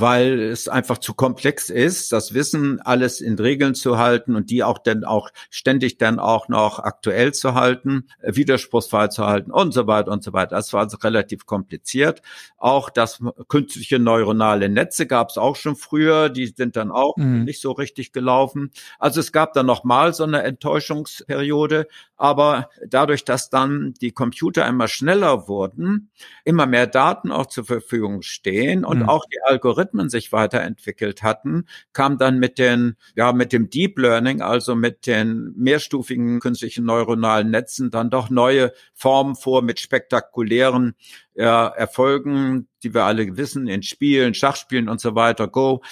weil 0.00 0.40
es 0.40 0.66
einfach 0.66 0.98
zu 0.98 1.14
komplex 1.14 1.70
ist, 1.70 2.10
das 2.10 2.34
Wissen 2.34 2.80
alles 2.80 3.20
in 3.20 3.38
Regeln 3.38 3.76
zu 3.76 3.96
halten 3.96 4.34
und 4.34 4.50
die 4.50 4.64
auch 4.64 4.78
dann 4.78 5.04
auch 5.04 5.30
ständig 5.50 5.98
dann 5.98 6.18
auch 6.18 6.48
noch 6.48 6.80
aktuell 6.80 7.32
zu 7.32 7.54
halten, 7.54 8.08
äh, 8.20 8.34
widerspruchsfrei 8.34 9.08
zu 9.08 9.24
halten 9.24 9.52
und 9.52 9.72
so 9.72 9.86
weiter 9.86 10.10
und 10.10 10.24
so 10.24 10.32
weiter. 10.32 10.56
Das 10.56 10.72
war 10.72 10.80
also 10.80 10.96
relativ 10.96 11.46
kompliziert. 11.46 12.22
Auch 12.58 12.90
das 12.90 13.20
künstliche 13.48 14.00
neuronale 14.00 14.68
Netze 14.68 15.06
gab 15.06 15.30
es 15.30 15.38
auch 15.38 15.54
schon 15.54 15.76
früher, 15.76 16.28
die 16.28 16.46
sind 16.48 16.74
dann 16.74 16.90
auch 16.90 17.16
mhm. 17.16 17.44
nicht 17.44 17.60
so 17.60 17.70
richtig 17.70 18.12
gelaufen. 18.12 18.72
Also 18.98 19.20
es 19.20 19.30
gab 19.30 19.52
dann 19.52 19.66
noch 19.66 19.84
mal 19.84 20.12
so 20.12 20.24
eine 20.24 20.42
Enttäuschungsperiode, 20.42 21.86
aber 22.16 22.68
dadurch, 22.84 23.24
dass 23.24 23.48
dann 23.50 23.94
die 24.00 24.10
Computer 24.10 24.66
immer 24.66 24.88
schneller 24.88 25.46
wurden, 25.46 26.10
immer 26.44 26.66
mehr 26.66 26.86
Daten 26.88 27.30
auch 27.30 27.46
zur 27.46 27.64
Verfügung 27.64 28.22
stehen 28.22 28.84
und 28.84 29.00
mhm. 29.00 29.08
auch 29.08 29.24
die 29.26 29.40
Algorithmen 29.44 29.83
Algorithmen 29.84 30.08
sich 30.08 30.32
weiterentwickelt 30.32 31.22
hatten, 31.22 31.66
kam 31.92 32.18
dann 32.18 32.38
mit 32.38 32.58
den, 32.58 32.96
ja, 33.14 33.32
mit 33.32 33.52
dem 33.52 33.68
Deep 33.70 33.98
Learning, 33.98 34.40
also 34.40 34.74
mit 34.74 35.06
den 35.06 35.52
mehrstufigen 35.56 36.40
künstlichen 36.40 36.84
neuronalen 36.84 37.50
Netzen 37.50 37.90
dann 37.90 38.10
doch 38.10 38.30
neue 38.30 38.72
Formen 38.94 39.36
vor 39.36 39.62
mit 39.62 39.80
spektakulären 39.80 40.94
ja, 41.34 41.66
Erfolgen, 41.66 42.68
die 42.82 42.94
wir 42.94 43.04
alle 43.04 43.36
wissen, 43.36 43.66
in 43.66 43.82
Spielen, 43.82 44.34
Schachspielen 44.34 44.88
und 44.88 45.00
so 45.00 45.14
weiter, 45.14 45.48
Go. 45.48 45.82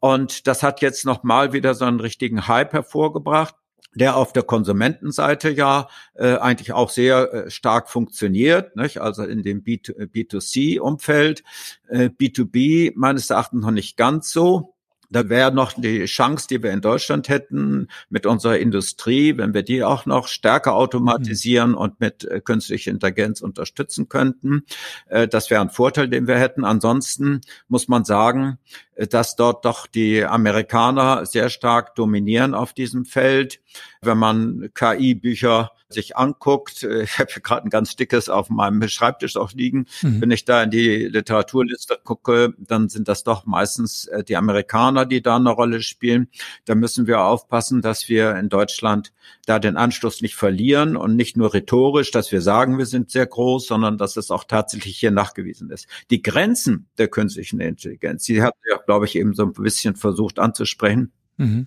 Und 0.00 0.46
das 0.46 0.62
hat 0.62 0.80
jetzt 0.80 1.04
nochmal 1.04 1.52
wieder 1.52 1.74
so 1.74 1.84
einen 1.84 2.00
richtigen 2.00 2.48
Hype 2.48 2.72
hervorgebracht 2.72 3.54
der 3.94 4.16
auf 4.16 4.32
der 4.32 4.42
Konsumentenseite 4.42 5.50
ja 5.50 5.88
äh, 6.14 6.36
eigentlich 6.36 6.72
auch 6.72 6.90
sehr 6.90 7.32
äh, 7.32 7.50
stark 7.50 7.90
funktioniert, 7.90 8.76
nicht? 8.76 9.00
also 9.00 9.24
in 9.24 9.42
dem 9.42 9.62
B2C-Umfeld, 9.62 11.42
äh, 11.88 12.08
B2B 12.08 12.92
meines 12.94 13.30
Erachtens 13.30 13.62
noch 13.62 13.70
nicht 13.70 13.96
ganz 13.96 14.32
so. 14.32 14.71
Da 15.12 15.28
wäre 15.28 15.52
noch 15.52 15.72
die 15.74 16.06
Chance, 16.06 16.46
die 16.48 16.62
wir 16.62 16.72
in 16.72 16.80
Deutschland 16.80 17.28
hätten 17.28 17.88
mit 18.08 18.24
unserer 18.24 18.58
Industrie, 18.58 19.36
wenn 19.36 19.52
wir 19.52 19.62
die 19.62 19.84
auch 19.84 20.06
noch 20.06 20.26
stärker 20.26 20.74
automatisieren 20.74 21.70
mhm. 21.70 21.76
und 21.76 22.00
mit 22.00 22.24
äh, 22.24 22.40
künstlicher 22.40 22.90
Intelligenz 22.90 23.42
unterstützen 23.42 24.08
könnten. 24.08 24.64
Äh, 25.06 25.28
das 25.28 25.50
wäre 25.50 25.60
ein 25.60 25.70
Vorteil, 25.70 26.08
den 26.08 26.26
wir 26.26 26.38
hätten. 26.38 26.64
Ansonsten 26.64 27.42
muss 27.68 27.88
man 27.88 28.04
sagen, 28.04 28.58
äh, 28.94 29.06
dass 29.06 29.36
dort 29.36 29.64
doch 29.66 29.86
die 29.86 30.24
Amerikaner 30.24 31.26
sehr 31.26 31.50
stark 31.50 31.94
dominieren 31.94 32.54
auf 32.54 32.72
diesem 32.72 33.04
Feld. 33.04 33.60
Wenn 34.00 34.18
man 34.18 34.70
KI-Bücher 34.74 35.72
sich 35.92 36.16
anguckt, 36.16 36.82
äh, 36.82 37.02
ich 37.02 37.18
habe 37.18 37.40
gerade 37.42 37.66
ein 37.66 37.70
ganz 37.70 37.96
dickes 37.96 38.28
auf 38.28 38.50
meinem 38.50 38.86
Schreibtisch 38.88 39.36
auch 39.36 39.52
liegen, 39.52 39.86
mhm. 40.02 40.20
wenn 40.20 40.30
ich 40.30 40.44
da 40.44 40.62
in 40.62 40.70
die 40.70 41.06
Literaturliste 41.06 41.98
gucke, 42.02 42.54
dann 42.58 42.88
sind 42.88 43.08
das 43.08 43.24
doch 43.24 43.46
meistens 43.46 44.06
äh, 44.06 44.24
die 44.24 44.36
Amerikaner, 44.36 45.06
die 45.06 45.22
da 45.22 45.36
eine 45.36 45.50
Rolle 45.50 45.82
spielen. 45.82 46.28
Da 46.64 46.74
müssen 46.74 47.06
wir 47.06 47.22
aufpassen, 47.22 47.82
dass 47.82 48.08
wir 48.08 48.36
in 48.36 48.48
Deutschland 48.48 49.12
da 49.46 49.58
den 49.58 49.76
Anschluss 49.76 50.22
nicht 50.22 50.34
verlieren 50.34 50.96
und 50.96 51.16
nicht 51.16 51.36
nur 51.36 51.54
rhetorisch, 51.54 52.10
dass 52.10 52.32
wir 52.32 52.42
sagen, 52.42 52.78
wir 52.78 52.86
sind 52.86 53.10
sehr 53.10 53.26
groß, 53.26 53.66
sondern 53.66 53.98
dass 53.98 54.16
es 54.16 54.30
auch 54.30 54.44
tatsächlich 54.44 54.98
hier 54.98 55.10
nachgewiesen 55.10 55.70
ist. 55.70 55.86
Die 56.10 56.22
Grenzen 56.22 56.88
der 56.98 57.08
künstlichen 57.08 57.60
Intelligenz, 57.60 58.24
die 58.24 58.42
hat 58.42 58.54
ja, 58.68 58.78
glaube 58.78 59.06
ich, 59.06 59.16
eben 59.16 59.34
so 59.34 59.44
ein 59.44 59.52
bisschen 59.52 59.96
versucht 59.96 60.38
anzusprechen 60.38 61.12
Mhm. 61.36 61.66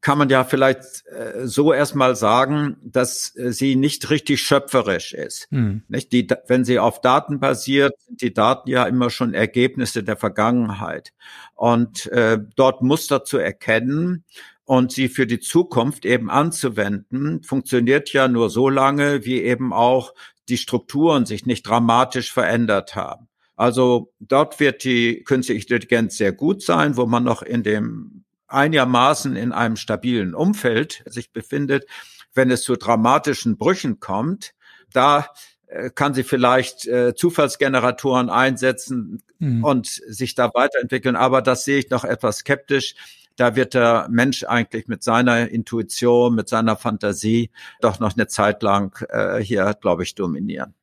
Kann 0.00 0.18
man 0.18 0.28
ja 0.28 0.44
vielleicht 0.44 1.04
äh, 1.06 1.46
so 1.46 1.72
erstmal 1.72 2.16
sagen, 2.16 2.76
dass 2.82 3.36
äh, 3.36 3.52
sie 3.52 3.76
nicht 3.76 4.08
richtig 4.10 4.42
schöpferisch 4.42 5.12
ist. 5.12 5.48
Mhm. 5.50 5.82
Nicht? 5.88 6.12
Die, 6.12 6.26
wenn 6.46 6.64
sie 6.64 6.78
auf 6.78 7.00
Daten 7.00 7.40
basiert, 7.40 7.94
sind 8.00 8.22
die 8.22 8.32
Daten 8.32 8.70
ja 8.70 8.84
immer 8.84 9.10
schon 9.10 9.34
Ergebnisse 9.34 10.02
der 10.02 10.16
Vergangenheit. 10.16 11.12
Und 11.54 12.06
äh, 12.06 12.38
dort 12.56 12.82
Muster 12.82 13.24
zu 13.24 13.38
erkennen 13.38 14.24
und 14.64 14.92
sie 14.92 15.08
für 15.08 15.26
die 15.26 15.40
Zukunft 15.40 16.04
eben 16.06 16.30
anzuwenden, 16.30 17.42
funktioniert 17.42 18.12
ja 18.12 18.28
nur 18.28 18.50
so 18.50 18.68
lange, 18.68 19.24
wie 19.24 19.42
eben 19.42 19.72
auch 19.72 20.14
die 20.48 20.58
Strukturen 20.58 21.26
sich 21.26 21.44
nicht 21.44 21.66
dramatisch 21.66 22.32
verändert 22.32 22.94
haben. 22.94 23.28
Also 23.56 24.12
dort 24.20 24.58
wird 24.60 24.84
die 24.84 25.22
künstliche 25.24 25.74
Intelligenz 25.74 26.16
sehr 26.16 26.32
gut 26.32 26.62
sein, 26.62 26.96
wo 26.96 27.06
man 27.06 27.24
noch 27.24 27.42
in 27.42 27.62
dem 27.62 28.24
einigermaßen 28.50 29.36
in 29.36 29.52
einem 29.52 29.76
stabilen 29.76 30.34
Umfeld 30.34 31.02
sich 31.06 31.32
befindet, 31.32 31.86
wenn 32.34 32.50
es 32.50 32.62
zu 32.62 32.76
dramatischen 32.76 33.56
Brüchen 33.56 34.00
kommt, 34.00 34.54
da 34.92 35.26
äh, 35.66 35.90
kann 35.90 36.14
sie 36.14 36.22
vielleicht 36.22 36.86
äh, 36.86 37.14
Zufallsgeneratoren 37.14 38.30
einsetzen 38.30 39.22
mhm. 39.38 39.64
und 39.64 39.86
sich 39.86 40.34
da 40.34 40.50
weiterentwickeln. 40.54 41.16
Aber 41.16 41.42
das 41.42 41.64
sehe 41.64 41.78
ich 41.78 41.90
noch 41.90 42.04
etwas 42.04 42.38
skeptisch. 42.38 42.94
Da 43.36 43.56
wird 43.56 43.74
der 43.74 44.08
Mensch 44.10 44.44
eigentlich 44.44 44.88
mit 44.88 45.02
seiner 45.02 45.48
Intuition, 45.48 46.34
mit 46.34 46.48
seiner 46.48 46.76
Fantasie 46.76 47.50
doch 47.80 48.00
noch 48.00 48.14
eine 48.14 48.26
Zeit 48.26 48.62
lang 48.62 49.00
äh, 49.08 49.38
hier, 49.38 49.74
glaube 49.80 50.02
ich, 50.02 50.14
dominieren. 50.14 50.74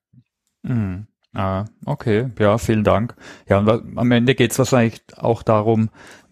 Mhm. 0.64 1.08
Ah, 1.38 1.66
okay, 1.86 2.32
ja, 2.40 2.58
vielen 2.58 2.84
Dank. 2.84 3.16
Ja, 3.48 3.60
und 3.60 3.70
am 3.96 4.12
Ende 4.12 4.34
geht 4.34 4.52
es 4.52 4.58
wahrscheinlich 4.58 5.04
auch 5.18 5.44
darum, 5.44 5.90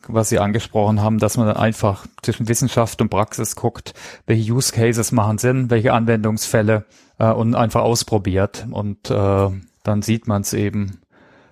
was 0.07 0.29
Sie 0.29 0.39
angesprochen 0.39 0.99
haben, 0.99 1.19
dass 1.19 1.37
man 1.37 1.47
einfach 1.51 2.07
zwischen 2.23 2.47
Wissenschaft 2.47 2.99
und 3.01 3.09
Praxis 3.09 3.55
guckt, 3.55 3.93
welche 4.25 4.51
Use 4.51 4.73
Cases 4.73 5.11
machen 5.11 5.37
Sinn, 5.37 5.69
welche 5.69 5.93
Anwendungsfälle 5.93 6.85
äh, 7.19 7.29
und 7.31 7.53
einfach 7.53 7.81
ausprobiert 7.81 8.65
und 8.71 9.11
äh, 9.11 9.49
dann 9.83 10.01
sieht 10.01 10.27
man 10.27 10.41
es 10.41 10.53
eben. 10.53 11.01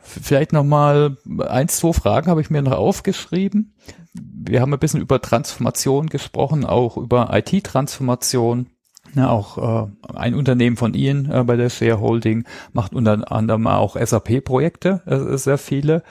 Vielleicht 0.01 0.51
nochmal 0.51 1.17
eins, 1.47 1.77
zwei 1.77 1.93
Fragen 1.93 2.31
habe 2.31 2.41
ich 2.41 2.49
mir 2.49 2.63
noch 2.63 2.71
aufgeschrieben. 2.73 3.75
Wir 4.13 4.61
haben 4.61 4.73
ein 4.73 4.79
bisschen 4.79 4.99
über 4.99 5.21
Transformation 5.21 6.07
gesprochen, 6.07 6.65
auch 6.65 6.97
über 6.97 7.29
IT-Transformation. 7.31 8.67
Ja, 9.15 9.29
auch 9.29 9.87
äh, 9.87 9.91
ein 10.15 10.33
Unternehmen 10.33 10.75
von 10.75 10.93
Ihnen 10.95 11.29
äh, 11.31 11.43
bei 11.43 11.55
der 11.55 11.69
Shareholding 11.69 12.45
macht 12.71 12.93
unter 12.93 13.31
anderem 13.31 13.67
auch 13.67 13.95
SAP-Projekte, 13.95 15.01
äh, 15.05 15.37
sehr 15.37 15.59
viele. 15.59 16.03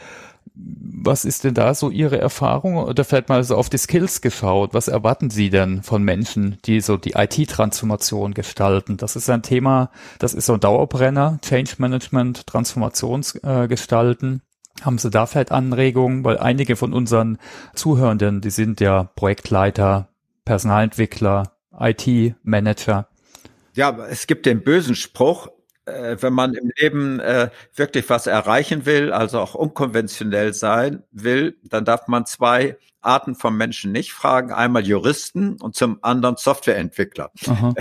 Was 0.54 1.24
ist 1.24 1.44
denn 1.44 1.54
da 1.54 1.74
so 1.74 1.90
Ihre 1.90 2.18
Erfahrung 2.18 2.76
oder 2.76 3.04
vielleicht 3.04 3.28
mal 3.28 3.42
so 3.42 3.56
auf 3.56 3.70
die 3.70 3.78
Skills 3.78 4.20
geschaut? 4.20 4.74
Was 4.74 4.86
erwarten 4.86 5.30
Sie 5.30 5.50
denn 5.50 5.82
von 5.82 6.02
Menschen, 6.02 6.58
die 6.64 6.80
so 6.80 6.96
die 6.96 7.14
IT-Transformation 7.16 8.34
gestalten? 8.34 8.98
Das 8.98 9.16
ist 9.16 9.30
ein 9.30 9.42
Thema, 9.42 9.90
das 10.18 10.34
ist 10.34 10.46
so 10.46 10.54
ein 10.54 10.60
Dauerbrenner, 10.60 11.38
Change 11.42 11.72
Management, 11.78 12.46
Transformationsgestalten. 12.46 14.42
Äh, 14.42 14.84
Haben 14.84 14.98
Sie 14.98 15.10
da 15.10 15.26
vielleicht 15.26 15.52
Anregungen? 15.52 16.22
Weil 16.22 16.38
einige 16.38 16.76
von 16.76 16.92
unseren 16.92 17.38
Zuhörenden, 17.74 18.42
die 18.42 18.50
sind 18.50 18.80
ja 18.80 19.04
Projektleiter, 19.16 20.08
Personalentwickler, 20.44 21.52
IT-Manager. 21.78 23.08
Ja, 23.74 24.06
es 24.06 24.26
gibt 24.26 24.46
den 24.46 24.62
bösen 24.62 24.94
Spruch, 24.94 25.48
äh, 25.86 26.16
wenn 26.20 26.32
man 26.32 26.54
im 26.54 26.70
Leben 26.76 27.20
äh, 27.20 27.50
wirklich 27.74 28.08
was 28.08 28.26
erreichen 28.26 28.86
will, 28.86 29.12
also 29.12 29.40
auch 29.40 29.54
unkonventionell 29.54 30.54
sein 30.54 31.02
will, 31.10 31.56
dann 31.64 31.84
darf 31.84 32.08
man 32.08 32.26
zwei 32.26 32.76
Arten 33.00 33.34
von 33.34 33.56
Menschen 33.56 33.92
nicht 33.92 34.12
fragen. 34.12 34.52
Einmal 34.52 34.86
Juristen 34.86 35.60
und 35.60 35.74
zum 35.74 35.98
anderen 36.02 36.36
Softwareentwickler, 36.36 37.32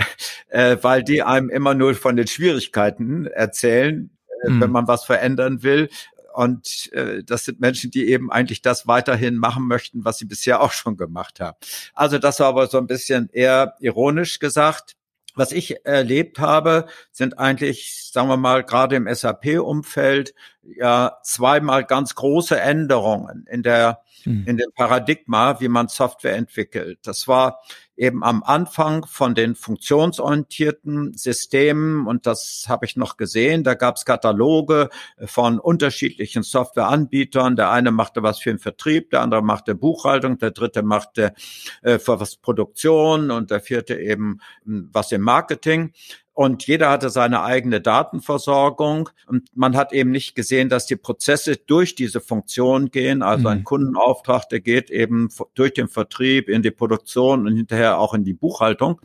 äh, 0.48 0.76
weil 0.82 1.04
die 1.04 1.22
einem 1.22 1.48
immer 1.48 1.74
nur 1.74 1.94
von 1.94 2.16
den 2.16 2.26
Schwierigkeiten 2.26 3.26
erzählen, 3.26 4.10
äh, 4.42 4.48
wenn 4.48 4.70
man 4.70 4.88
was 4.88 5.04
verändern 5.04 5.62
will. 5.62 5.88
Und 6.34 6.92
äh, 6.92 7.22
das 7.24 7.44
sind 7.44 7.60
Menschen, 7.60 7.90
die 7.90 8.08
eben 8.08 8.30
eigentlich 8.30 8.62
das 8.62 8.86
weiterhin 8.86 9.36
machen 9.36 9.66
möchten, 9.66 10.04
was 10.04 10.18
sie 10.18 10.24
bisher 10.24 10.60
auch 10.62 10.72
schon 10.72 10.96
gemacht 10.96 11.40
haben. 11.40 11.56
Also 11.94 12.18
das 12.18 12.40
war 12.40 12.48
aber 12.48 12.66
so 12.66 12.78
ein 12.78 12.86
bisschen 12.86 13.28
eher 13.32 13.76
ironisch 13.80 14.38
gesagt. 14.38 14.96
Was 15.34 15.52
ich 15.52 15.86
erlebt 15.86 16.38
habe, 16.38 16.86
sind 17.10 17.38
eigentlich, 17.38 18.10
sagen 18.12 18.28
wir 18.28 18.36
mal, 18.36 18.64
gerade 18.64 18.96
im 18.96 19.12
SAP-Umfeld 19.12 20.34
ja 20.62 21.18
zweimal 21.22 21.84
ganz 21.84 22.14
große 22.14 22.60
Änderungen 22.60 23.46
in 23.50 23.62
der 23.62 24.02
hm. 24.24 24.44
in 24.46 24.56
dem 24.56 24.70
Paradigma, 24.74 25.60
wie 25.60 25.68
man 25.68 25.88
Software 25.88 26.36
entwickelt. 26.36 26.98
Das 27.02 27.28
war 27.28 27.60
eben 27.96 28.24
am 28.24 28.42
Anfang 28.42 29.06
von 29.06 29.34
den 29.34 29.54
funktionsorientierten 29.54 31.14
Systemen 31.14 32.06
und 32.06 32.26
das 32.26 32.64
habe 32.68 32.86
ich 32.86 32.96
noch 32.96 33.16
gesehen. 33.16 33.64
Da 33.64 33.74
gab 33.74 33.96
es 33.96 34.04
Kataloge 34.04 34.88
von 35.24 35.58
unterschiedlichen 35.58 36.42
Softwareanbietern. 36.42 37.54
Der 37.54 37.70
eine 37.70 37.92
machte 37.92 38.22
was 38.22 38.38
für 38.38 38.50
den 38.50 38.58
Vertrieb, 38.58 39.10
der 39.10 39.20
andere 39.20 39.42
machte 39.42 39.74
Buchhaltung, 39.74 40.38
der 40.38 40.52
dritte 40.52 40.82
machte 40.82 41.34
äh, 41.82 41.98
für 41.98 42.18
was 42.18 42.36
Produktion 42.36 43.30
und 43.30 43.50
der 43.50 43.60
vierte 43.60 43.94
eben 43.94 44.40
hm, 44.64 44.88
was 44.92 45.12
im 45.12 45.20
Marketing 45.20 45.92
und 46.34 46.66
jeder 46.66 46.90
hatte 46.90 47.10
seine 47.10 47.42
eigene 47.42 47.82
Datenversorgung 47.82 49.10
und 49.26 49.54
man 49.54 49.76
hat 49.76 49.92
eben 49.92 50.10
nicht 50.10 50.34
gesehen, 50.34 50.70
dass 50.70 50.86
die 50.86 50.96
Prozesse 50.96 51.56
durch 51.56 51.94
diese 51.94 52.22
Funktion 52.22 52.90
gehen. 52.90 53.22
Also 53.22 53.48
ein 53.48 53.58
mhm. 53.58 53.64
Kundenauftrag, 53.64 54.48
der 54.48 54.60
geht 54.60 54.90
eben 54.90 55.28
durch 55.54 55.74
den 55.74 55.88
Vertrieb 55.88 56.48
in 56.48 56.62
die 56.62 56.70
Produktion 56.70 57.46
und 57.46 57.56
hinterher 57.56 57.98
auch 57.98 58.14
in 58.14 58.24
die 58.24 58.32
Buchhaltung. 58.32 58.98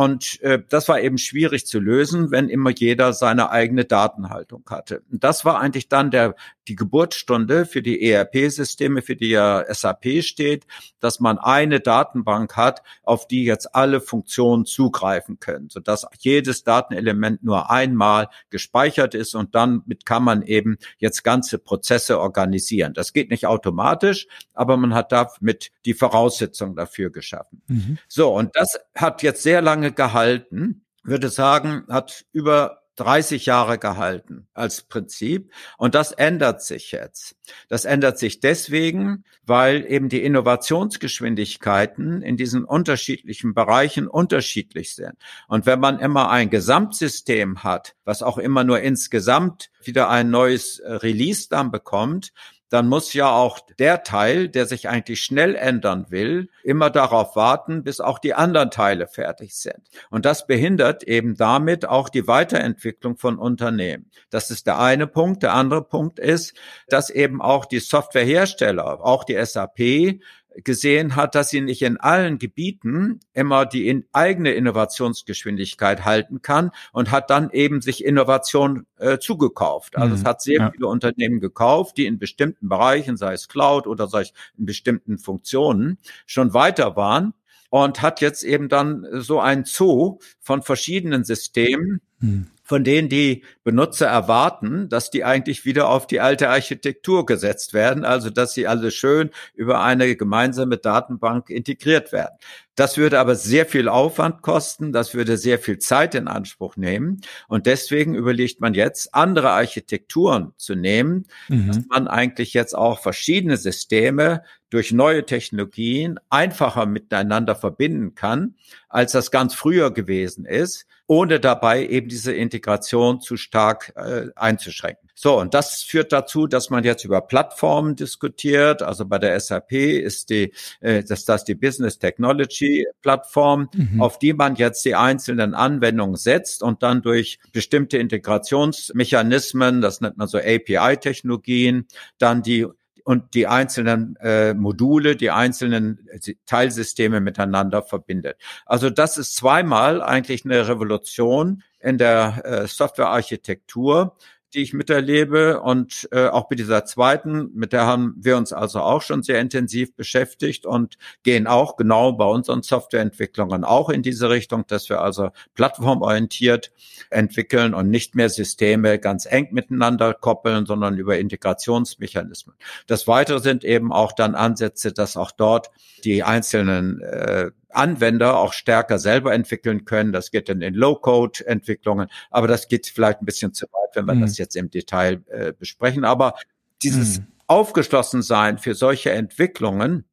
Und 0.00 0.40
äh, 0.40 0.62
das 0.66 0.88
war 0.88 0.98
eben 1.02 1.18
schwierig 1.18 1.66
zu 1.66 1.78
lösen, 1.78 2.30
wenn 2.30 2.48
immer 2.48 2.70
jeder 2.70 3.12
seine 3.12 3.50
eigene 3.50 3.84
Datenhaltung 3.84 4.64
hatte. 4.70 5.02
Und 5.12 5.22
das 5.22 5.44
war 5.44 5.60
eigentlich 5.60 5.90
dann 5.90 6.10
der, 6.10 6.36
die 6.68 6.74
Geburtsstunde 6.74 7.66
für 7.66 7.82
die 7.82 8.10
ERP-Systeme, 8.10 9.02
für 9.02 9.14
die 9.14 9.28
ja 9.28 9.62
SAP 9.68 10.22
steht, 10.22 10.66
dass 11.00 11.20
man 11.20 11.36
eine 11.36 11.80
Datenbank 11.80 12.56
hat, 12.56 12.82
auf 13.02 13.28
die 13.28 13.44
jetzt 13.44 13.74
alle 13.74 14.00
Funktionen 14.00 14.64
zugreifen 14.64 15.38
können, 15.38 15.68
sodass 15.68 16.06
jedes 16.18 16.64
Datenelement 16.64 17.42
nur 17.42 17.70
einmal 17.70 18.28
gespeichert 18.48 19.14
ist 19.14 19.34
und 19.34 19.54
dann 19.54 19.82
mit 19.84 20.06
kann 20.06 20.22
man 20.22 20.40
eben 20.40 20.78
jetzt 20.96 21.24
ganze 21.24 21.58
Prozesse 21.58 22.20
organisieren. 22.20 22.94
Das 22.94 23.12
geht 23.12 23.28
nicht 23.28 23.46
automatisch, 23.46 24.28
aber 24.54 24.78
man 24.78 24.94
hat 24.94 25.12
damit 25.12 25.72
die 25.84 25.92
Voraussetzungen 25.92 26.74
dafür 26.74 27.10
geschaffen. 27.10 27.60
Mhm. 27.66 27.98
So, 28.08 28.34
und 28.34 28.56
das 28.56 28.80
hat 28.94 29.22
jetzt 29.22 29.42
sehr 29.42 29.60
lange 29.60 29.89
gehalten, 29.96 30.84
würde 31.02 31.28
sagen, 31.28 31.84
hat 31.88 32.24
über 32.32 32.80
30 33.00 33.46
Jahre 33.46 33.78
gehalten 33.78 34.46
als 34.52 34.82
Prinzip. 34.82 35.50
Und 35.78 35.94
das 35.94 36.12
ändert 36.12 36.62
sich 36.62 36.92
jetzt. 36.92 37.34
Das 37.68 37.86
ändert 37.86 38.18
sich 38.18 38.40
deswegen, 38.40 39.24
weil 39.46 39.86
eben 39.90 40.10
die 40.10 40.22
Innovationsgeschwindigkeiten 40.22 42.20
in 42.20 42.36
diesen 42.36 42.64
unterschiedlichen 42.64 43.54
Bereichen 43.54 44.06
unterschiedlich 44.06 44.94
sind. 44.94 45.14
Und 45.48 45.64
wenn 45.64 45.80
man 45.80 45.98
immer 45.98 46.30
ein 46.30 46.50
Gesamtsystem 46.50 47.64
hat, 47.64 47.94
was 48.04 48.22
auch 48.22 48.36
immer 48.36 48.64
nur 48.64 48.80
insgesamt 48.80 49.70
wieder 49.82 50.10
ein 50.10 50.28
neues 50.28 50.82
Release 50.84 51.48
dann 51.48 51.70
bekommt, 51.70 52.32
dann 52.70 52.88
muss 52.88 53.12
ja 53.12 53.30
auch 53.30 53.58
der 53.78 54.04
Teil, 54.04 54.48
der 54.48 54.64
sich 54.64 54.88
eigentlich 54.88 55.22
schnell 55.22 55.56
ändern 55.56 56.06
will, 56.08 56.48
immer 56.62 56.88
darauf 56.88 57.36
warten, 57.36 57.82
bis 57.82 58.00
auch 58.00 58.18
die 58.18 58.32
anderen 58.32 58.70
Teile 58.70 59.08
fertig 59.08 59.56
sind. 59.56 59.80
Und 60.08 60.24
das 60.24 60.46
behindert 60.46 61.02
eben 61.02 61.36
damit 61.36 61.84
auch 61.84 62.08
die 62.08 62.26
Weiterentwicklung 62.26 63.16
von 63.16 63.38
Unternehmen. 63.38 64.10
Das 64.30 64.50
ist 64.50 64.66
der 64.66 64.78
eine 64.78 65.08
Punkt. 65.08 65.42
Der 65.42 65.54
andere 65.54 65.82
Punkt 65.82 66.18
ist, 66.18 66.54
dass 66.88 67.10
eben 67.10 67.42
auch 67.42 67.64
die 67.66 67.80
Softwarehersteller, 67.80 69.04
auch 69.04 69.24
die 69.24 69.44
SAP, 69.44 70.20
gesehen 70.56 71.16
hat, 71.16 71.34
dass 71.34 71.50
sie 71.50 71.60
nicht 71.60 71.82
in 71.82 71.96
allen 71.96 72.38
Gebieten 72.38 73.20
immer 73.32 73.66
die 73.66 73.88
in 73.88 74.04
eigene 74.12 74.52
Innovationsgeschwindigkeit 74.52 76.04
halten 76.04 76.42
kann 76.42 76.70
und 76.92 77.10
hat 77.10 77.30
dann 77.30 77.50
eben 77.50 77.80
sich 77.80 78.04
Innovation 78.04 78.86
äh, 78.98 79.18
zugekauft. 79.18 79.96
Also 79.96 80.14
mhm. 80.14 80.20
es 80.20 80.24
hat 80.24 80.42
sehr 80.42 80.58
ja. 80.58 80.70
viele 80.70 80.88
Unternehmen 80.88 81.40
gekauft, 81.40 81.96
die 81.96 82.06
in 82.06 82.18
bestimmten 82.18 82.68
Bereichen, 82.68 83.16
sei 83.16 83.32
es 83.32 83.48
Cloud 83.48 83.86
oder 83.86 84.08
sei 84.08 84.22
es 84.22 84.32
in 84.58 84.66
bestimmten 84.66 85.18
Funktionen, 85.18 85.98
schon 86.26 86.52
weiter 86.52 86.96
waren 86.96 87.34
und 87.70 88.02
hat 88.02 88.20
jetzt 88.20 88.42
eben 88.42 88.68
dann 88.68 89.06
so 89.12 89.40
ein 89.40 89.64
Zoo 89.64 90.18
von 90.40 90.62
verschiedenen 90.62 91.24
Systemen, 91.24 92.00
mhm 92.18 92.46
von 92.70 92.84
denen 92.84 93.08
die 93.08 93.42
Benutzer 93.64 94.06
erwarten, 94.06 94.88
dass 94.88 95.10
die 95.10 95.24
eigentlich 95.24 95.64
wieder 95.64 95.88
auf 95.88 96.06
die 96.06 96.20
alte 96.20 96.50
Architektur 96.50 97.26
gesetzt 97.26 97.74
werden, 97.74 98.04
also 98.04 98.30
dass 98.30 98.54
sie 98.54 98.68
alle 98.68 98.92
schön 98.92 99.30
über 99.54 99.82
eine 99.82 100.14
gemeinsame 100.14 100.78
Datenbank 100.78 101.50
integriert 101.50 102.12
werden. 102.12 102.36
Das 102.76 102.96
würde 102.96 103.18
aber 103.18 103.34
sehr 103.34 103.66
viel 103.66 103.88
Aufwand 103.88 104.42
kosten, 104.42 104.92
das 104.92 105.14
würde 105.14 105.36
sehr 105.36 105.58
viel 105.58 105.78
Zeit 105.78 106.14
in 106.14 106.28
Anspruch 106.28 106.76
nehmen 106.76 107.22
und 107.48 107.66
deswegen 107.66 108.14
überlegt 108.14 108.60
man 108.60 108.74
jetzt, 108.74 109.16
andere 109.16 109.50
Architekturen 109.50 110.52
zu 110.56 110.76
nehmen, 110.76 111.26
mhm. 111.48 111.66
dass 111.66 111.80
man 111.88 112.06
eigentlich 112.06 112.54
jetzt 112.54 112.78
auch 112.78 113.00
verschiedene 113.00 113.56
Systeme 113.56 114.44
durch 114.70 114.92
neue 114.92 115.26
Technologien 115.26 116.18
einfacher 116.30 116.86
miteinander 116.86 117.54
verbinden 117.54 118.14
kann, 118.14 118.54
als 118.88 119.12
das 119.12 119.30
ganz 119.30 119.54
früher 119.54 119.92
gewesen 119.92 120.44
ist 120.44 120.86
ohne 121.10 121.40
dabei 121.40 121.88
eben 121.88 122.08
diese 122.08 122.32
Integration 122.32 123.20
zu 123.20 123.36
stark 123.36 123.92
äh, 123.96 124.28
einzuschränken. 124.36 125.10
So, 125.16 125.40
und 125.40 125.54
das 125.54 125.82
führt 125.82 126.12
dazu, 126.12 126.46
dass 126.46 126.70
man 126.70 126.84
jetzt 126.84 127.04
über 127.04 127.20
Plattformen 127.20 127.96
diskutiert. 127.96 128.80
Also 128.80 129.06
bei 129.06 129.18
der 129.18 129.38
SAP 129.40 129.72
ist 129.72 130.30
die, 130.30 130.52
äh, 130.78 131.02
das, 131.02 131.24
das 131.24 131.42
die 131.42 131.56
Business 131.56 131.98
Technology 131.98 132.86
Plattform, 133.02 133.68
mhm. 133.74 134.00
auf 134.00 134.20
die 134.20 134.34
man 134.34 134.54
jetzt 134.54 134.84
die 134.84 134.94
einzelnen 134.94 135.54
Anwendungen 135.54 136.14
setzt 136.14 136.62
und 136.62 136.84
dann 136.84 137.02
durch 137.02 137.40
bestimmte 137.52 137.98
Integrationsmechanismen, 137.98 139.80
das 139.80 140.00
nennt 140.00 140.16
man 140.16 140.28
so 140.28 140.38
API-Technologien, 140.38 141.88
dann 142.18 142.42
die 142.42 142.68
und 143.10 143.34
die 143.34 143.48
einzelnen 143.48 144.14
äh, 144.20 144.54
Module, 144.54 145.16
die 145.16 145.32
einzelnen 145.32 146.06
äh, 146.10 146.34
Teilsysteme 146.46 147.20
miteinander 147.20 147.82
verbindet. 147.82 148.36
Also 148.66 148.88
das 148.88 149.18
ist 149.18 149.34
zweimal 149.34 150.00
eigentlich 150.00 150.44
eine 150.44 150.68
Revolution 150.68 151.64
in 151.80 151.98
der 151.98 152.40
äh, 152.44 152.66
Softwarearchitektur, 152.68 154.16
die 154.54 154.62
ich 154.62 154.72
miterlebe 154.72 155.60
und 155.60 156.08
äh, 156.12 156.26
auch 156.26 156.50
mit 156.50 156.58
dieser 156.58 156.84
zweiten, 156.84 157.50
mit 157.54 157.72
der 157.72 157.86
haben 157.86 158.14
wir 158.18 158.36
uns 158.36 158.52
also 158.52 158.80
auch 158.80 159.02
schon 159.02 159.22
sehr 159.22 159.40
intensiv 159.40 159.94
beschäftigt 159.94 160.66
und 160.66 160.98
gehen 161.22 161.46
auch 161.46 161.76
genau 161.76 162.12
bei 162.12 162.24
unseren 162.24 162.62
Softwareentwicklungen 162.62 163.64
auch 163.64 163.88
in 163.88 164.02
diese 164.02 164.28
Richtung, 164.28 164.66
dass 164.66 164.88
wir 164.88 165.00
also 165.00 165.30
plattformorientiert 165.54 166.72
entwickeln 167.10 167.74
und 167.74 167.90
nicht 167.90 168.14
mehr 168.14 168.28
Systeme 168.28 168.98
ganz 168.98 169.26
eng 169.26 169.48
miteinander 169.52 170.14
koppeln, 170.14 170.66
sondern 170.66 170.96
über 170.98 171.18
Integrationsmechanismen. 171.18 172.56
Das 172.86 173.06
Weitere 173.06 173.40
sind 173.40 173.64
eben 173.64 173.92
auch 173.92 174.12
dann 174.12 174.34
Ansätze, 174.34 174.92
dass 174.92 175.16
auch 175.16 175.30
dort 175.30 175.70
die 176.04 176.22
einzelnen 176.22 177.00
äh, 177.00 177.50
Anwender 177.72 178.38
auch 178.38 178.52
stärker 178.52 178.98
selber 178.98 179.32
entwickeln 179.34 179.84
können. 179.84 180.12
Das 180.12 180.30
geht 180.30 180.48
dann 180.48 180.62
in 180.62 180.74
Low-Code-Entwicklungen, 180.74 182.08
aber 182.30 182.48
das 182.48 182.68
geht 182.68 182.86
vielleicht 182.86 183.22
ein 183.22 183.26
bisschen 183.26 183.52
zu 183.54 183.66
weit, 183.66 183.94
wenn 183.94 184.06
wir 184.06 184.14
mhm. 184.14 184.22
das 184.22 184.38
jetzt 184.38 184.56
im 184.56 184.70
Detail 184.70 185.22
äh, 185.28 185.52
besprechen. 185.52 186.04
Aber 186.04 186.34
dieses 186.82 187.20
mhm. 187.20 187.26
Aufgeschlossensein 187.46 188.58
für 188.58 188.74
solche 188.74 189.10
Entwicklungen 189.10 190.04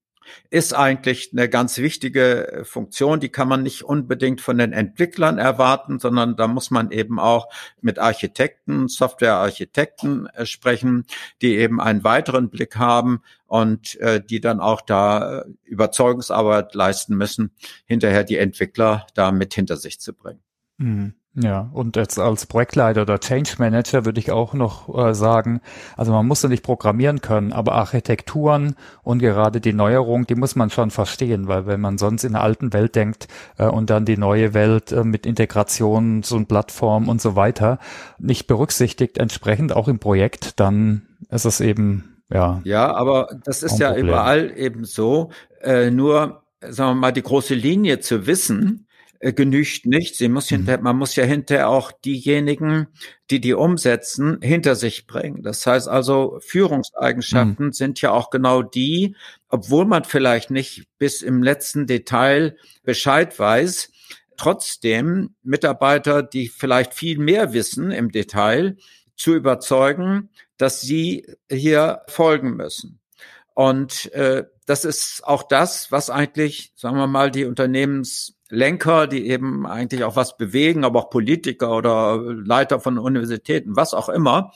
ist 0.49 0.74
eigentlich 0.74 1.30
eine 1.32 1.49
ganz 1.49 1.78
wichtige 1.78 2.64
Funktion. 2.64 3.20
Die 3.20 3.30
kann 3.30 3.47
man 3.47 3.64
nicht 3.64 3.84
unbedingt 3.84 4.41
von 4.41 4.58
den 4.58 4.74
Entwicklern 4.74 5.38
erwarten, 5.38 5.99
sondern 5.99 6.36
da 6.36 6.47
muss 6.47 6.72
man 6.72 6.91
eben 6.91 7.20
auch 7.20 7.47
mit 7.82 7.99
Architekten, 7.99 8.88
Softwarearchitekten 8.88 10.28
äh, 10.28 10.45
sprechen, 10.45 11.05
die 11.41 11.55
eben 11.58 11.80
einen 11.80 12.03
weiteren 12.03 12.49
Blick 12.49 12.76
haben 12.76 13.22
und 13.48 14.00
äh, 14.00 14.22
die 14.24 14.39
dann 14.39 14.60
auch 14.60 14.82
da 14.82 15.45
Überzeugungsarbeit 15.64 16.76
leisten 16.76 17.16
müssen, 17.16 17.52
hinterher 17.86 18.24
die 18.24 18.38
Entwickler 18.38 19.08
da 19.16 19.32
mit 19.32 19.54
hinter 19.54 19.78
sich 19.78 20.00
zu 20.00 20.14
bringen. 20.14 20.41
Mhm. 20.78 21.14
Ja, 21.39 21.70
und 21.72 21.95
jetzt 21.98 22.18
als 22.18 22.48
Projektleiter 22.48 23.04
oder 23.04 23.20
Change 23.20 23.58
Manager 23.60 24.06
würde 24.06 24.20
ich 24.20 24.32
auch 24.32 24.56
noch 24.56 24.89
äh, 24.98 25.14
sagen, 25.14 25.62
also 25.95 26.12
man 26.12 26.26
muss 26.26 26.41
ja 26.41 26.50
nicht 26.50 26.64
programmieren 26.64 27.22
können, 27.22 27.54
aber 27.54 27.74
Architekturen 27.74 28.76
und 29.04 29.20
gerade 29.20 29.62
die 29.62 29.74
Neuerung, 29.74 30.26
die 30.26 30.34
muss 30.34 30.56
man 30.56 30.72
schon 30.72 30.89
verstehen, 30.89 31.48
weil 31.48 31.68
wenn 31.68 31.80
man 31.80 32.00
sonst 32.00 32.24
in 32.24 32.32
der 32.32 32.41
alten 32.41 32.74
Welt 32.74 32.95
denkt 32.95 33.28
äh, 33.60 33.68
und 33.68 33.91
dann 33.91 34.04
die 34.04 34.18
neue 34.18 34.56
Welt 34.56 34.91
äh, 34.91 35.04
mit 35.04 35.28
Integration, 35.28 36.24
so 36.24 36.38
ein 36.38 36.48
Plattform 36.48 37.08
und 37.08 37.22
so 37.22 37.36
weiter 37.36 37.78
nicht 38.18 38.48
berücksichtigt, 38.48 39.20
entsprechend 39.20 39.76
auch 39.76 39.88
im 39.88 40.00
Projekt, 40.00 40.60
dann 40.60 41.04
ist 41.30 41.45
es 41.45 41.62
eben, 41.62 42.16
ja. 42.32 42.61
Ja, 42.63 42.93
aber 42.93 43.39
das 43.45 43.63
ist 43.63 43.80
ja 43.80 43.89
Problem. 43.89 44.07
überall 44.07 44.57
eben 44.57 44.86
so, 44.86 45.32
äh, 45.61 45.89
nur, 45.89 46.43
sagen 46.61 46.91
wir 46.91 47.01
mal, 47.01 47.11
die 47.11 47.23
große 47.23 47.53
Linie 47.53 47.99
zu 47.99 48.28
wissen, 48.28 48.88
äh, 49.19 49.34
genügt 49.34 49.86
nicht. 49.86 50.15
Sie 50.15 50.28
muss 50.28 50.49
hinter, 50.49 50.78
mhm. 50.78 50.84
man 50.84 50.97
muss 50.97 51.15
ja 51.15 51.23
hinterher 51.23 51.69
auch 51.69 51.91
diejenigen, 51.91 52.88
die 53.32 53.41
die 53.41 53.53
umsetzen, 53.53 54.39
hinter 54.41 54.75
sich 54.75 55.07
bringen. 55.07 55.41
Das 55.41 55.65
heißt 55.65 55.88
also, 55.88 56.39
Führungseigenschaften 56.41 57.67
mhm. 57.67 57.73
sind 57.73 58.01
ja 58.01 58.11
auch 58.11 58.30
genau 58.30 58.61
die, 58.61 59.15
obwohl 59.49 59.86
man 59.86 60.03
vielleicht 60.03 60.51
nicht 60.51 60.88
bis 60.99 61.21
im 61.21 61.41
letzten 61.41 61.88
Detail 61.88 62.57
Bescheid 62.84 63.38
weiß, 63.38 63.91
trotzdem 64.38 65.32
Mitarbeiter, 65.41 66.21
die 66.21 66.47
vielleicht 66.47 66.93
viel 66.93 67.17
mehr 67.17 67.53
wissen 67.53 67.91
im 67.91 68.11
Detail, 68.11 68.78
zu 69.18 69.34
überzeugen, 69.36 70.30
dass 70.57 70.80
sie 70.80 71.28
hier 71.49 72.01
folgen 72.07 72.55
müssen. 72.55 72.99
Und 73.53 74.11
äh, 74.13 74.45
das 74.65 74.86
ist 74.86 75.26
auch 75.26 75.43
das, 75.43 75.91
was 75.91 76.09
eigentlich, 76.09 76.72
sagen 76.76 76.97
wir 76.97 77.07
mal, 77.07 77.32
die 77.32 77.45
Unternehmens 77.45 78.36
Lenker, 78.49 79.07
die 79.07 79.28
eben 79.28 79.65
eigentlich 79.65 80.03
auch 80.03 80.15
was 80.15 80.38
bewegen, 80.38 80.86
aber 80.86 80.99
auch 80.99 81.09
Politiker 81.09 81.76
oder 81.76 82.22
Leiter 82.22 82.80
von 82.80 82.97
Universitäten, 82.97 83.76
was 83.76 83.93
auch 83.93 84.09
immer, 84.09 84.53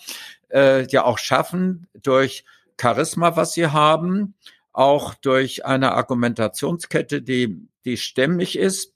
äh, 0.50 0.86
ja 0.88 1.04
auch 1.04 1.18
schaffen 1.18 1.88
durch 2.02 2.46
Charisma, 2.80 3.36
was 3.36 3.54
sie 3.54 3.68
haben, 3.68 4.36
auch 4.72 5.14
durch 5.16 5.66
eine 5.66 5.94
Argumentationskette, 5.94 7.22
die, 7.22 7.68
die 7.84 7.98
stämmig 7.98 8.58
ist, 8.58 8.94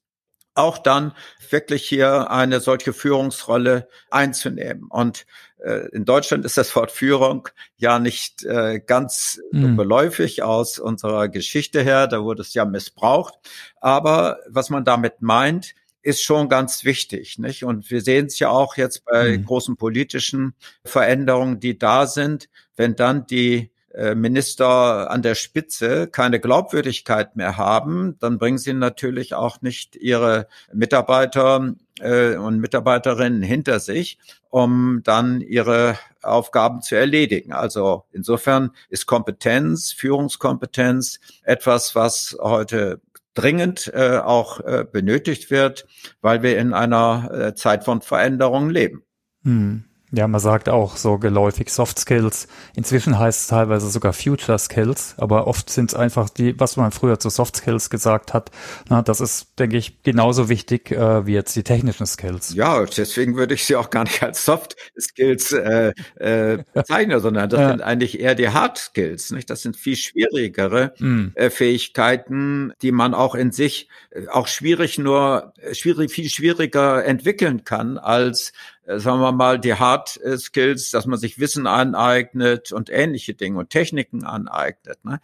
auch 0.56 0.78
dann 0.78 1.14
wirklich 1.50 1.88
hier 1.88 2.32
eine 2.32 2.60
solche 2.60 2.94
Führungsrolle 2.94 3.88
einzunehmen. 4.10 4.88
Und 4.90 5.26
äh, 5.64 5.90
in 5.90 6.06
Deutschland 6.06 6.46
ist 6.46 6.58
das 6.58 6.76
Wort 6.76 6.92
Führung 6.92 7.48
ja 7.78 8.00
nicht 8.00 8.44
äh, 8.44 8.80
ganz 8.80 9.40
mhm. 9.52 9.76
beläufig 9.76 10.44
aus 10.44 10.80
unserer 10.80 11.28
Geschichte 11.30 11.82
her. 11.82 12.08
Da 12.08 12.24
wurde 12.24 12.42
es 12.42 12.54
ja 12.54 12.66
missbraucht. 12.66 13.36
Aber 13.82 14.40
was 14.48 14.70
man 14.70 14.86
damit 14.86 15.22
meint, 15.22 15.76
ist 16.02 16.22
schon 16.22 16.50
ganz 16.50 16.84
wichtig, 16.86 17.40
nicht? 17.40 17.64
Und 17.64 17.90
wir 17.90 18.02
sehen 18.02 18.28
es 18.28 18.38
ja 18.38 18.50
auch 18.50 18.78
jetzt 18.78 19.06
bei 19.06 19.38
mhm. 19.38 19.46
großen 19.46 19.76
politischen 19.76 20.54
Veränderungen, 20.84 21.60
die 21.60 21.80
da 21.80 22.06
sind, 22.06 22.48
wenn 22.76 22.96
dann 22.96 23.26
die 23.26 23.72
Minister 24.16 25.10
an 25.10 25.22
der 25.22 25.36
Spitze 25.36 26.08
keine 26.08 26.40
Glaubwürdigkeit 26.40 27.36
mehr 27.36 27.58
haben, 27.58 28.18
dann 28.20 28.38
bringen 28.38 28.58
sie 28.58 28.74
natürlich 28.74 29.34
auch 29.34 29.62
nicht 29.62 29.96
ihre 29.96 30.48
Mitarbeiter 30.74 31.76
äh, 32.02 32.36
und 32.36 32.60
Mitarbeiterinnen 32.60 33.42
hinter 33.42 33.80
sich, 33.80 34.18
um 34.50 35.02
dann 35.04 35.42
ihre 35.42 35.98
Aufgaben 36.22 36.82
zu 36.82 36.96
erledigen. 36.96 37.54
Also 37.54 38.04
insofern 38.12 38.72
ist 38.90 39.06
Kompetenz, 39.06 39.92
Führungskompetenz 39.92 41.20
etwas, 41.44 41.96
was 41.96 42.38
heute 42.42 43.00
dringend 43.34 43.92
äh, 43.94 44.20
auch 44.24 44.60
äh, 44.62 44.86
benötigt 44.90 45.52
wird, 45.52 45.86
weil 46.22 46.42
wir 46.42 46.58
in 46.58 46.74
einer 46.74 47.30
äh, 47.32 47.56
Zeit 47.56 47.84
von 47.84 48.02
Veränderungen 48.02 48.70
leben. 48.70 49.04
Hm. 49.44 49.86
Ja, 50.12 50.28
man 50.28 50.40
sagt 50.40 50.70
auch 50.70 50.98
so 50.98 51.18
geläufig 51.18 51.70
Soft 51.70 51.98
Skills. 52.00 52.48
Inzwischen 52.76 53.18
heißt 53.18 53.42
es 53.42 53.48
teilweise 53.48 53.90
sogar 53.90 54.14
Future 54.14 54.60
Skills, 54.60 55.16
aber 55.18 55.48
oft 55.48 55.70
sind 55.70 55.92
es 55.92 55.96
einfach 55.96 56.30
die, 56.30 56.60
was 56.60 56.78
man 56.78 56.92
früher 56.92 57.20
zu 57.20 57.30
Soft 57.30 57.58
Skills 57.58 57.90
gesagt 57.90 58.34
hat. 58.34 58.52
Na, 58.88 59.02
das 59.02 59.20
ist, 59.20 59.58
denke 59.58 59.78
ich, 59.78 60.04
genauso 60.04 60.48
wichtig 60.48 60.92
äh, 60.92 61.26
wie 61.26 61.34
jetzt 61.34 61.56
die 61.56 61.64
technischen 61.64 62.06
Skills. 62.06 62.54
Ja, 62.54 62.86
deswegen 62.86 63.36
würde 63.36 63.56
ich 63.56 63.66
sie 63.66 63.76
auch 63.76 63.90
gar 63.90 64.04
nicht 64.04 64.22
als 64.22 64.46
Soft 64.46 64.76
Skills 65.00 65.52
äh, 65.52 65.92
äh, 66.18 66.64
bezeichnen, 66.74 67.20
sondern 67.20 67.50
das 67.50 67.60
ja. 67.60 67.70
sind 67.70 67.82
eigentlich 67.82 68.20
eher 68.20 68.36
die 68.36 68.50
Hard 68.50 68.78
Skills. 68.78 69.32
Nicht? 69.32 69.50
Das 69.50 69.64
sind 69.64 69.76
viel 69.76 69.96
schwierigere 69.96 70.94
mm. 71.00 71.32
äh, 71.34 71.50
Fähigkeiten, 71.50 72.74
die 72.84 72.92
man 72.92 73.16
auch 73.16 73.34
in 73.34 73.52
sich 73.52 73.90
äh, 74.12 74.28
auch 74.28 74.48
schwierig 74.48 75.00
nur 75.00 75.54
äh, 75.58 75.74
schwierig 75.74 76.12
viel 76.12 76.30
schwieriger 76.30 77.04
entwickeln 77.04 77.64
kann 77.64 77.98
als 77.98 78.54
sagen 78.88 79.20
wir 79.20 79.32
mal, 79.32 79.60
die 79.60 79.74
Hard 79.74 80.20
Skills, 80.38 80.92
dass 80.92 81.06
man 81.06 81.20
sich 81.20 81.40
Wissen 81.40 81.68
aneignet 81.68 82.72
und 82.72 82.90
ähnliche 82.90 83.34
Dinge 83.34 83.60
und 83.60 83.70
Techniken 83.70 84.24
aneignet. 84.24 85.04
Ne? 85.04 85.20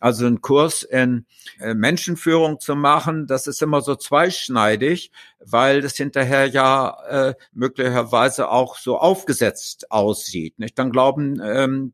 Also 0.00 0.26
einen 0.26 0.42
Kurs 0.42 0.82
in 0.82 1.24
äh, 1.60 1.72
Menschenführung 1.72 2.60
zu 2.60 2.76
machen, 2.76 3.26
das 3.26 3.46
ist 3.46 3.62
immer 3.62 3.80
so 3.80 3.94
zweischneidig, 3.94 5.12
weil 5.38 5.80
das 5.80 5.96
hinterher 5.96 6.46
ja 6.46 6.96
äh, 7.08 7.34
möglicherweise 7.52 8.50
auch 8.50 8.76
so 8.76 8.98
aufgesetzt 8.98 9.90
aussieht. 9.90 10.58
Nicht? 10.58 10.78
Dann 10.78 10.90
glauben, 10.90 11.40
ähm, 11.42 11.92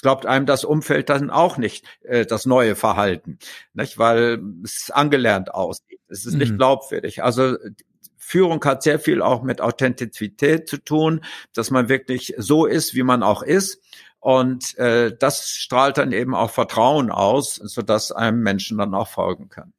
glaubt 0.00 0.26
einem 0.26 0.46
das 0.46 0.64
Umfeld 0.64 1.08
dann 1.08 1.30
auch 1.30 1.56
nicht 1.56 1.84
äh, 2.02 2.26
das 2.26 2.46
neue 2.46 2.76
Verhalten, 2.76 3.38
nicht? 3.74 3.98
weil 3.98 4.40
es 4.62 4.90
angelernt 4.90 5.52
aussieht. 5.52 5.98
Es 6.08 6.26
ist 6.26 6.34
nicht 6.34 6.52
mhm. 6.52 6.58
glaubwürdig. 6.58 7.24
Also 7.24 7.56
Führung 8.18 8.62
hat 8.64 8.82
sehr 8.82 8.98
viel 8.98 9.22
auch 9.22 9.42
mit 9.42 9.60
Authentizität 9.60 10.68
zu 10.68 10.76
tun, 10.78 11.24
dass 11.54 11.70
man 11.70 11.88
wirklich 11.88 12.34
so 12.36 12.66
ist, 12.66 12.94
wie 12.94 13.02
man 13.02 13.22
auch 13.22 13.42
ist. 13.42 13.82
Und 14.20 14.76
äh, 14.78 15.16
das 15.16 15.48
strahlt 15.48 15.96
dann 15.96 16.12
eben 16.12 16.34
auch 16.34 16.50
Vertrauen 16.50 17.10
aus, 17.10 17.54
sodass 17.54 18.12
einem 18.12 18.42
Menschen 18.42 18.78
dann 18.78 18.94
auch 18.94 19.08
folgen 19.08 19.48
kann. 19.48 19.72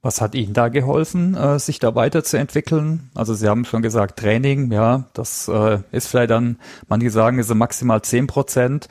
Was 0.00 0.20
hat 0.20 0.36
Ihnen 0.36 0.52
da 0.52 0.68
geholfen, 0.68 1.34
äh, 1.34 1.58
sich 1.58 1.80
da 1.80 1.96
weiterzuentwickeln? 1.96 3.10
Also 3.16 3.34
Sie 3.34 3.48
haben 3.48 3.64
schon 3.64 3.82
gesagt, 3.82 4.18
Training, 4.18 4.70
ja, 4.70 5.06
das 5.12 5.48
äh, 5.48 5.80
ist 5.90 6.06
vielleicht 6.06 6.30
dann, 6.30 6.58
manche 6.86 7.10
sagen, 7.10 7.40
ist 7.40 7.52
maximal 7.52 8.02
zehn 8.02 8.28
Prozent. 8.28 8.88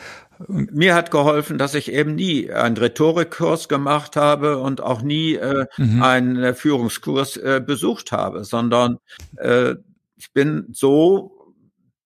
Mir 0.47 0.95
hat 0.95 1.09
geholfen, 1.09 1.57
dass 1.57 1.73
ich 1.75 1.91
eben 1.91 2.15
nie 2.15 2.51
einen 2.51 2.77
Rhetorikkurs 2.77 3.69
gemacht 3.69 4.17
habe 4.17 4.57
und 4.57 4.81
auch 4.81 5.01
nie 5.01 5.35
äh, 5.35 5.65
mhm. 5.77 6.03
einen 6.03 6.53
Führungskurs 6.53 7.37
äh, 7.37 7.61
besucht 7.65 8.11
habe, 8.11 8.43
sondern 8.43 8.97
äh, 9.37 9.75
ich 10.17 10.33
bin 10.33 10.67
so, 10.73 11.36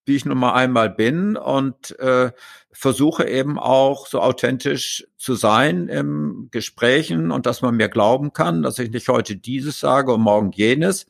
wie 0.06 0.16
ich 0.16 0.26
nun 0.26 0.38
mal 0.38 0.54
einmal 0.54 0.90
bin 0.90 1.38
und 1.38 1.98
äh, 2.00 2.32
versuche 2.72 3.28
eben 3.28 3.60
auch 3.60 4.08
so 4.08 4.22
authentisch 4.22 5.08
zu 5.18 5.36
sein 5.36 5.88
im 5.88 6.50
Gesprächen 6.52 7.32
und 7.32 7.46
dass 7.46 7.62
man 7.62 7.76
mir 7.76 7.90
glauben 7.90 8.34
kann, 8.34 8.64
dass 8.64 8.80
ich 8.80 8.92
nicht 8.92 9.08
heute 9.10 9.36
dieses 9.36 9.80
sage 9.80 10.14
und 10.14 10.22
morgen 10.22 10.52
jenes. 10.52 11.06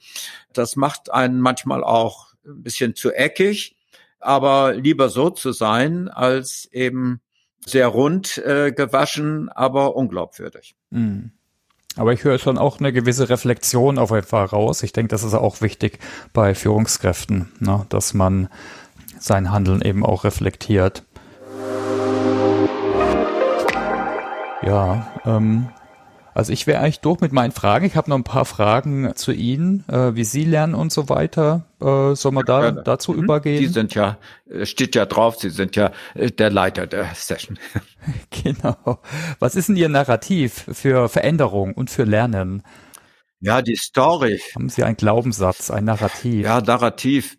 Das 0.53 0.75
macht 0.75 1.11
einen 1.11 1.39
manchmal 1.39 1.83
auch 1.83 2.33
ein 2.45 2.63
bisschen 2.63 2.95
zu 2.95 3.11
eckig 3.11 3.77
aber 4.21 4.73
lieber 4.73 5.09
so 5.09 5.29
zu 5.29 5.51
sein, 5.51 6.07
als 6.07 6.69
eben 6.71 7.19
sehr 7.65 7.87
rund 7.87 8.37
äh, 8.37 8.71
gewaschen, 8.71 9.49
aber 9.49 9.95
unglaubwürdig. 9.95 10.75
Mhm. 10.91 11.31
Aber 11.97 12.13
ich 12.13 12.23
höre 12.23 12.39
schon 12.39 12.57
auch 12.57 12.79
eine 12.79 12.93
gewisse 12.93 13.27
Reflexion 13.27 13.97
auf 13.97 14.11
jeden 14.11 14.25
Fall 14.25 14.45
raus. 14.45 14.81
Ich 14.81 14.93
denke, 14.93 15.09
das 15.09 15.23
ist 15.23 15.33
auch 15.33 15.59
wichtig 15.59 15.99
bei 16.31 16.55
Führungskräften, 16.55 17.51
ne, 17.59 17.85
dass 17.89 18.13
man 18.13 18.47
sein 19.23 19.51
Handeln 19.51 19.81
eben 19.81 20.05
auch 20.05 20.23
reflektiert. 20.23 21.03
Ja, 24.63 25.07
ähm, 25.25 25.69
also 26.33 26.53
ich 26.53 26.65
wäre 26.65 26.81
eigentlich 26.81 27.01
durch 27.01 27.19
mit 27.19 27.33
meinen 27.33 27.51
Fragen. 27.51 27.85
Ich 27.85 27.95
habe 27.95 28.09
noch 28.09 28.15
ein 28.15 28.23
paar 28.23 28.45
Fragen 28.45 29.13
zu 29.15 29.31
Ihnen, 29.31 29.83
äh, 29.89 30.15
wie 30.15 30.23
Sie 30.23 30.45
lernen 30.45 30.75
und 30.75 30.91
so 30.91 31.09
weiter. 31.09 31.65
Äh, 31.81 32.15
sollen 32.15 32.35
wir 32.35 32.43
da 32.43 32.71
dazu 32.71 33.11
mhm. 33.11 33.23
übergehen? 33.23 33.57
Sie 33.57 33.67
sind 33.67 33.95
ja, 33.95 34.17
äh, 34.49 34.65
steht 34.65 34.95
ja 34.95 35.05
drauf, 35.05 35.37
Sie 35.37 35.49
sind 35.49 35.75
ja 35.75 35.91
äh, 36.13 36.31
der 36.31 36.49
Leiter 36.49 36.87
der 36.87 37.13
Session. 37.15 37.59
genau. 38.43 39.01
Was 39.39 39.55
ist 39.55 39.69
denn 39.69 39.75
Ihr 39.75 39.89
Narrativ 39.89 40.65
für 40.71 41.09
Veränderung 41.09 41.73
und 41.73 41.89
für 41.89 42.03
Lernen? 42.03 42.63
Ja, 43.39 43.61
die 43.61 43.75
Story. 43.75 44.39
Haben 44.55 44.69
Sie 44.69 44.83
einen 44.83 44.97
Glaubenssatz, 44.97 45.71
ein 45.71 45.85
Narrativ? 45.85 46.45
Ja, 46.45 46.61
Narrativ 46.61 47.37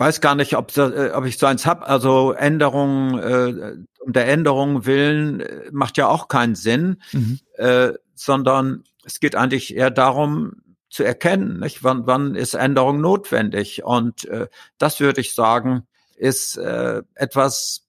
weiß 0.00 0.20
gar 0.20 0.34
nicht, 0.34 0.56
ob, 0.56 0.76
äh, 0.76 1.10
ob 1.10 1.26
ich 1.26 1.38
so 1.38 1.46
eins 1.46 1.66
hab. 1.66 1.88
Also 1.88 2.32
Änderungen, 2.32 3.18
äh, 3.18 3.76
um 4.00 4.12
der 4.12 4.28
Änderung 4.28 4.86
willen 4.86 5.40
äh, 5.40 5.70
macht 5.72 5.98
ja 5.98 6.08
auch 6.08 6.28
keinen 6.28 6.54
Sinn, 6.54 7.02
mhm. 7.12 7.38
äh, 7.56 7.92
sondern 8.14 8.84
es 9.04 9.20
geht 9.20 9.36
eigentlich 9.36 9.76
eher 9.76 9.90
darum, 9.90 10.62
zu 10.88 11.04
erkennen, 11.04 11.60
nicht? 11.60 11.84
Wann, 11.84 12.06
wann 12.06 12.34
ist 12.34 12.54
Änderung 12.54 13.00
notwendig? 13.00 13.84
Und 13.84 14.24
äh, 14.24 14.48
das 14.78 14.98
würde 14.98 15.20
ich 15.20 15.34
sagen, 15.34 15.86
ist 16.16 16.56
äh, 16.56 17.02
etwas, 17.14 17.86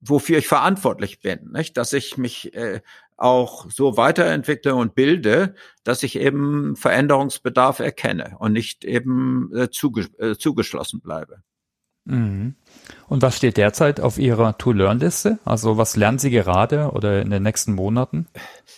wofür 0.00 0.38
ich 0.38 0.48
verantwortlich 0.48 1.20
bin, 1.20 1.52
nicht? 1.52 1.76
dass 1.76 1.92
ich 1.92 2.18
mich 2.18 2.52
äh, 2.54 2.80
auch 3.16 3.70
so 3.70 3.96
weiterentwickle 3.96 4.74
und 4.74 4.94
bilde, 4.94 5.54
dass 5.84 6.02
ich 6.02 6.16
eben 6.16 6.74
Veränderungsbedarf 6.74 7.78
erkenne 7.78 8.36
und 8.38 8.52
nicht 8.52 8.84
eben 8.84 9.54
äh, 9.54 9.70
zuge 9.70 10.08
äh, 10.18 10.36
zugeschlossen 10.36 11.00
bleibe. 11.00 11.42
Mhm. 12.10 12.54
Und 13.08 13.22
was 13.22 13.36
steht 13.36 13.56
derzeit 13.56 14.00
auf 14.00 14.18
Ihrer 14.18 14.56
To-Learn-Liste? 14.56 15.38
Also 15.44 15.76
was 15.76 15.96
lernen 15.96 16.18
Sie 16.18 16.30
gerade 16.30 16.90
oder 16.92 17.20
in 17.22 17.30
den 17.30 17.42
nächsten 17.42 17.72
Monaten? 17.72 18.26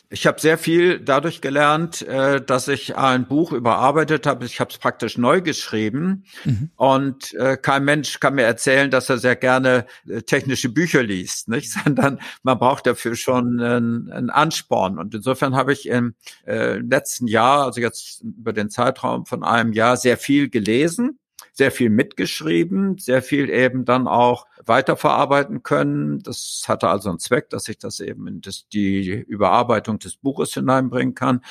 Ich 0.08 0.26
habe 0.26 0.40
sehr 0.40 0.58
viel 0.58 1.00
dadurch 1.00 1.40
gelernt, 1.40 2.02
äh, 2.02 2.40
dass 2.40 2.68
ich 2.68 2.96
ein 2.96 3.26
Buch 3.26 3.52
überarbeitet 3.52 4.26
habe. 4.26 4.44
Ich 4.44 4.60
habe 4.60 4.70
es 4.70 4.78
praktisch 4.78 5.16
neu 5.16 5.40
geschrieben 5.40 6.24
mhm. 6.44 6.70
und 6.76 7.32
äh, 7.34 7.56
kein 7.56 7.84
Mensch 7.84 8.20
kann 8.20 8.34
mir 8.34 8.42
erzählen, 8.42 8.90
dass 8.90 9.08
er 9.08 9.18
sehr 9.18 9.36
gerne 9.36 9.86
äh, 10.06 10.22
technische 10.22 10.68
Bücher 10.68 11.02
liest, 11.02 11.48
nicht? 11.48 11.70
Sondern 11.84 12.18
man 12.42 12.58
braucht 12.58 12.86
dafür 12.86 13.16
schon 13.16 13.60
einen, 13.60 14.30
Ansporn. 14.30 14.98
Und 14.98 15.14
insofern 15.14 15.54
habe 15.54 15.72
ich 15.72 15.88
im 15.88 16.14
letzten 16.44 17.26
Jahr, 17.26 17.64
also 17.64 17.80
jetzt 17.80 18.22
über 18.22 18.52
den 18.52 18.70
Zeitraum 18.70 19.26
von 19.26 19.42
einem 19.42 19.72
Jahr, 19.72 19.96
sehr 19.96 20.16
viel 20.16 20.48
gelesen 20.48 21.18
sehr 21.53 21.70
viel 21.70 21.90
mitgeschrieben, 21.90 22.98
sehr 22.98 23.22
viel 23.22 23.50
eben 23.50 23.84
dann 23.84 24.09
auch 24.09 24.46
weiterverarbeiten 24.64 25.62
können. 25.62 26.22
Das 26.22 26.64
hatte 26.66 26.88
also 26.88 27.11
einen 27.11 27.18
Zweck, 27.18 27.50
dass 27.50 27.68
ich 27.68 27.78
das 27.78 28.00
eben 28.00 28.26
in 28.26 28.40
das, 28.40 28.68
die 28.68 29.11
Überarbeitung 29.11 29.98
des 29.98 30.16
Buches 30.16 30.55
hineinbringen 30.55 31.14
kann. 31.14 31.42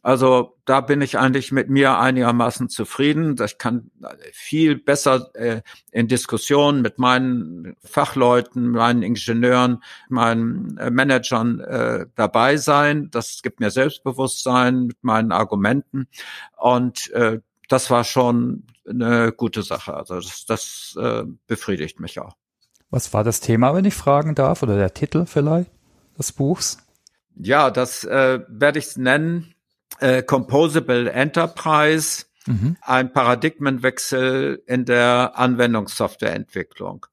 Also 0.00 0.56
da 0.64 0.80
bin 0.80 1.02
ich 1.02 1.18
eigentlich 1.18 1.50
mit 1.50 1.68
mir 1.68 1.98
einigermaßen 1.98 2.68
zufrieden. 2.68 3.36
Ich 3.44 3.58
kann 3.58 3.90
viel 4.32 4.76
besser 4.76 5.30
äh, 5.34 5.62
in 5.90 6.06
Diskussionen 6.06 6.82
mit 6.82 6.98
meinen 6.98 7.76
Fachleuten, 7.82 8.70
meinen 8.70 9.02
Ingenieuren, 9.02 9.82
meinen 10.08 10.78
äh, 10.78 10.90
Managern 10.90 11.60
äh, 11.60 12.06
dabei 12.14 12.58
sein. 12.58 13.10
Das 13.10 13.42
gibt 13.42 13.58
mir 13.58 13.70
Selbstbewusstsein 13.70 14.86
mit 14.86 15.02
meinen 15.02 15.32
Argumenten. 15.32 16.06
Und 16.56 17.10
äh, 17.10 17.40
das 17.68 17.90
war 17.90 18.04
schon 18.04 18.64
eine 18.88 19.32
gute 19.32 19.62
Sache. 19.62 19.94
Also 19.94 20.16
das, 20.16 20.44
das 20.46 20.98
äh, 21.00 21.24
befriedigt 21.46 22.00
mich 22.00 22.18
auch. 22.18 22.36
Was 22.90 23.12
war 23.12 23.22
das 23.22 23.40
Thema, 23.40 23.74
wenn 23.74 23.84
ich 23.84 23.94
fragen 23.94 24.34
darf, 24.34 24.62
oder 24.62 24.76
der 24.76 24.94
Titel 24.94 25.26
vielleicht 25.26 25.70
des 26.18 26.32
Buchs? 26.32 26.78
Ja, 27.36 27.70
das 27.70 28.04
äh, 28.04 28.40
werde 28.48 28.78
ich 28.78 28.96
nennen. 28.96 29.54
Äh, 30.00 30.22
Composable 30.22 31.10
Enterprise, 31.10 32.24
mhm. 32.46 32.76
ein 32.82 33.12
Paradigmenwechsel 33.12 34.62
in 34.66 34.84
der 34.84 35.32
Anwendungssoftwareentwicklung. 35.34 37.06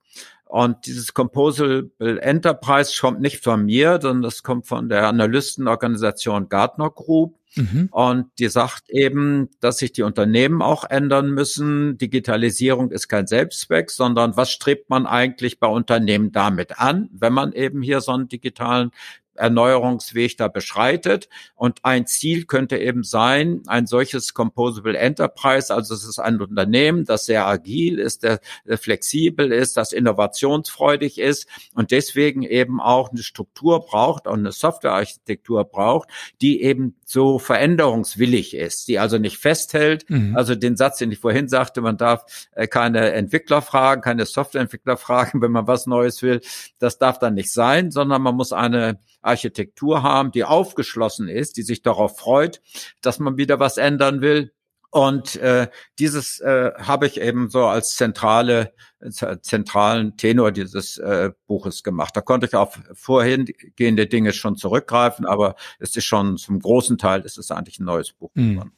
Und 0.45 0.85
dieses 0.85 1.13
Composable 1.13 1.89
Enterprise 2.21 2.93
kommt 2.99 3.19
nicht 3.19 3.43
von 3.43 3.65
mir, 3.65 3.99
sondern 4.01 4.21
das 4.21 4.43
kommt 4.43 4.67
von 4.67 4.89
der 4.89 5.07
Analystenorganisation 5.07 6.49
Gartner 6.49 6.91
Group. 6.91 7.37
Mhm. 7.55 7.89
Und 7.91 8.27
die 8.37 8.47
sagt 8.47 8.89
eben, 8.89 9.49
dass 9.59 9.77
sich 9.79 9.91
die 9.91 10.03
Unternehmen 10.03 10.61
auch 10.61 10.83
ändern 10.83 11.31
müssen. 11.31 11.97
Digitalisierung 11.97 12.91
ist 12.91 13.07
kein 13.07 13.27
Selbstzweck, 13.27 13.89
sondern 13.89 14.37
was 14.37 14.51
strebt 14.51 14.89
man 14.89 15.07
eigentlich 15.07 15.59
bei 15.59 15.67
Unternehmen 15.67 16.31
damit 16.31 16.79
an, 16.79 17.09
wenn 17.11 17.33
man 17.33 17.53
eben 17.53 17.81
hier 17.81 18.01
so 18.01 18.11
einen 18.11 18.27
digitalen 18.27 18.91
Erneuerungsweg 19.35 20.37
da 20.37 20.47
beschreitet. 20.47 21.29
Und 21.55 21.79
ein 21.83 22.07
Ziel 22.07 22.45
könnte 22.45 22.77
eben 22.77 23.03
sein, 23.03 23.63
ein 23.67 23.87
solches 23.87 24.33
Composable 24.33 24.97
Enterprise, 24.97 25.73
also 25.73 25.93
es 25.93 26.03
ist 26.03 26.19
ein 26.19 26.41
Unternehmen, 26.41 27.05
das 27.05 27.25
sehr 27.25 27.45
agil 27.45 27.99
ist, 27.99 28.23
der, 28.23 28.39
flexibel 28.77 29.51
ist, 29.51 29.77
das 29.77 29.91
innovationsfreudig 29.91 31.19
ist 31.19 31.47
und 31.73 31.91
deswegen 31.91 32.43
eben 32.43 32.81
auch 32.81 33.11
eine 33.11 33.23
Struktur 33.23 33.85
braucht 33.85 34.27
und 34.27 34.39
eine 34.39 34.51
Softwarearchitektur 34.51 35.65
braucht, 35.65 36.09
die 36.41 36.61
eben 36.61 36.95
so 37.05 37.39
veränderungswillig 37.39 38.55
ist, 38.55 38.87
die 38.87 38.99
also 38.99 39.17
nicht 39.17 39.37
festhält. 39.37 40.09
Mhm. 40.09 40.35
Also 40.35 40.55
den 40.55 40.75
Satz, 40.75 40.97
den 40.97 41.11
ich 41.11 41.19
vorhin 41.19 41.47
sagte, 41.47 41.81
man 41.81 41.97
darf 41.97 42.25
äh, 42.53 42.67
keine 42.67 43.11
Entwickler 43.11 43.61
fragen, 43.61 44.01
keine 44.01 44.25
Softwareentwickler 44.25 44.97
fragen, 44.97 45.41
wenn 45.41 45.51
man 45.51 45.67
was 45.67 45.85
Neues 45.85 46.21
will. 46.21 46.41
Das 46.79 46.97
darf 46.97 47.19
dann 47.19 47.35
nicht 47.35 47.51
sein, 47.51 47.91
sondern 47.91 48.21
man 48.21 48.35
muss 48.35 48.53
eine 48.53 48.99
Architektur 49.25 50.03
haben, 50.03 50.31
die 50.31 50.43
aufgeschlossen 50.43 51.27
ist, 51.27 51.57
die 51.57 51.63
sich 51.63 51.81
darauf 51.81 52.17
freut, 52.17 52.61
dass 53.01 53.19
man 53.19 53.37
wieder 53.37 53.59
was 53.59 53.77
ändern 53.77 54.21
will. 54.21 54.51
Und 54.91 55.35
äh, 55.37 55.67
dieses 55.99 56.39
äh, 56.39 56.71
habe 56.77 57.07
ich 57.07 57.19
eben 57.19 57.49
so 57.49 57.65
als 57.65 57.97
zentrale, 57.97 58.71
zentralen 59.41 60.15
Tenor 60.15 60.53
dieses 60.53 60.97
äh, 60.97 61.31
Buches 61.47 61.83
gemacht. 61.83 62.15
Da 62.15 62.21
konnte 62.21 62.47
ich 62.47 62.55
auf 62.55 62.79
vorhingehende 62.93 64.07
Dinge 64.07 64.31
schon 64.31 64.55
zurückgreifen, 64.55 65.25
aber 65.25 65.55
es 65.79 65.97
ist 65.97 66.05
schon 66.05 66.37
zum 66.37 66.59
großen 66.59 66.97
Teil 66.97 67.21
ist 67.25 67.37
es 67.37 67.51
eigentlich 67.51 67.79
ein 67.79 67.85
neues 67.85 68.13
Buch. 68.13 68.31
Mhm. 68.35 68.71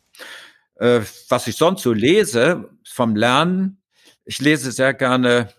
Äh, 0.75 1.01
was 1.29 1.45
ich 1.45 1.55
sonst 1.55 1.83
so 1.83 1.93
lese 1.93 2.67
vom 2.83 3.15
Lernen, 3.15 3.81
ich 4.25 4.39
lese 4.39 4.71
sehr 4.71 4.95
gerne 4.95 5.49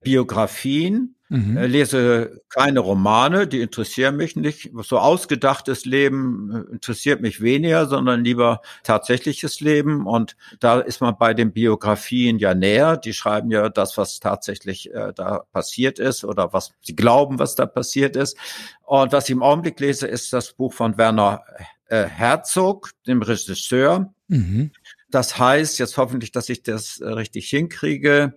Biografien 0.00 1.16
Mhm. 1.34 1.56
Äh, 1.56 1.66
lese 1.66 2.42
keine 2.48 2.78
Romane, 2.78 3.48
die 3.48 3.60
interessieren 3.60 4.16
mich 4.16 4.36
nicht. 4.36 4.70
So 4.82 4.98
ausgedachtes 4.98 5.84
Leben 5.84 6.66
äh, 6.68 6.72
interessiert 6.72 7.20
mich 7.20 7.40
weniger, 7.40 7.86
sondern 7.86 8.22
lieber 8.22 8.60
tatsächliches 8.84 9.60
Leben. 9.60 10.06
Und 10.06 10.36
da 10.60 10.78
ist 10.78 11.00
man 11.00 11.18
bei 11.18 11.34
den 11.34 11.52
Biografien 11.52 12.38
ja 12.38 12.54
näher. 12.54 12.96
Die 12.96 13.12
schreiben 13.12 13.50
ja 13.50 13.68
das, 13.68 13.98
was 13.98 14.20
tatsächlich 14.20 14.94
äh, 14.94 15.12
da 15.12 15.40
passiert 15.52 15.98
ist 15.98 16.24
oder 16.24 16.52
was 16.52 16.72
sie 16.82 16.94
glauben, 16.94 17.40
was 17.40 17.56
da 17.56 17.66
passiert 17.66 18.14
ist. 18.14 18.36
Und 18.82 19.10
was 19.10 19.24
ich 19.24 19.32
im 19.32 19.42
Augenblick 19.42 19.80
lese, 19.80 20.06
ist 20.06 20.32
das 20.32 20.52
Buch 20.52 20.72
von 20.72 20.96
Werner 20.98 21.42
äh, 21.88 22.04
Herzog, 22.04 22.92
dem 23.08 23.22
Regisseur. 23.22 24.14
Mhm. 24.28 24.70
Das 25.10 25.36
heißt 25.36 25.80
jetzt 25.80 25.96
hoffentlich, 25.96 26.30
dass 26.30 26.48
ich 26.48 26.62
das 26.62 27.00
äh, 27.00 27.08
richtig 27.08 27.48
hinkriege 27.50 28.34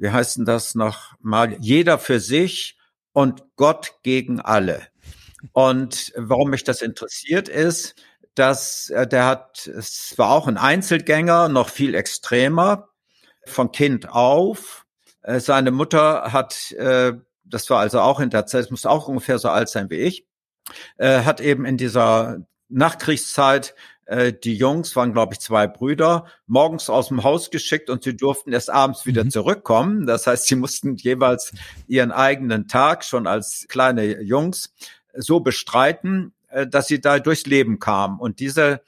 wie 0.00 0.10
heißt 0.10 0.38
denn 0.38 0.46
das 0.46 0.74
noch 0.74 1.14
mal, 1.20 1.56
jeder 1.60 1.98
für 1.98 2.20
sich 2.20 2.78
und 3.12 3.44
Gott 3.56 3.92
gegen 4.02 4.40
alle. 4.40 4.82
Und 5.52 6.12
warum 6.16 6.50
mich 6.50 6.64
das 6.64 6.80
interessiert 6.82 7.48
ist, 7.48 7.94
dass 8.34 8.88
äh, 8.90 9.06
der 9.06 9.26
hat, 9.26 9.66
es 9.66 10.14
war 10.16 10.30
auch 10.30 10.48
ein 10.48 10.56
Einzelgänger, 10.56 11.48
noch 11.48 11.68
viel 11.68 11.94
extremer, 11.94 12.88
von 13.46 13.72
Kind 13.72 14.08
auf. 14.08 14.86
Äh, 15.22 15.40
seine 15.40 15.70
Mutter 15.70 16.32
hat, 16.32 16.72
äh, 16.72 17.12
das 17.44 17.68
war 17.68 17.80
also 17.80 18.00
auch 18.00 18.20
in 18.20 18.30
der 18.30 18.46
Zeit, 18.46 18.70
muss 18.70 18.86
auch 18.86 19.06
ungefähr 19.06 19.38
so 19.38 19.50
alt 19.50 19.68
sein 19.68 19.90
wie 19.90 19.96
ich, 19.96 20.26
hat 21.00 21.40
eben 21.40 21.64
in 21.64 21.76
dieser 21.76 22.46
Nachkriegszeit 22.68 23.74
äh, 24.10 24.32
die 24.32 24.56
Jungs 24.56 24.96
waren, 24.96 25.12
glaube 25.12 25.34
ich, 25.34 25.40
zwei 25.40 25.68
Brüder, 25.68 26.26
morgens 26.48 26.90
aus 26.90 27.08
dem 27.08 27.22
Haus 27.22 27.50
geschickt 27.50 27.88
und 27.90 28.02
sie 28.02 28.16
durften 28.16 28.52
erst 28.52 28.68
abends 28.68 29.06
wieder 29.06 29.22
mhm. 29.22 29.30
zurückkommen. 29.30 30.04
Das 30.04 30.26
heißt, 30.26 30.46
sie 30.46 30.56
mussten 30.56 30.96
jeweils 30.96 31.52
ihren 31.86 32.10
eigenen 32.10 32.66
Tag 32.66 33.04
schon 33.04 33.28
als 33.28 33.66
kleine 33.68 34.20
Jungs 34.20 34.74
so 35.14 35.38
bestreiten, 35.38 36.32
äh, 36.48 36.66
dass 36.66 36.88
sie 36.88 37.00
da 37.00 37.20
durchs 37.20 37.46
Leben 37.46 37.78
kamen. 37.78 38.18
Und 38.18 38.40
diese 38.40 38.82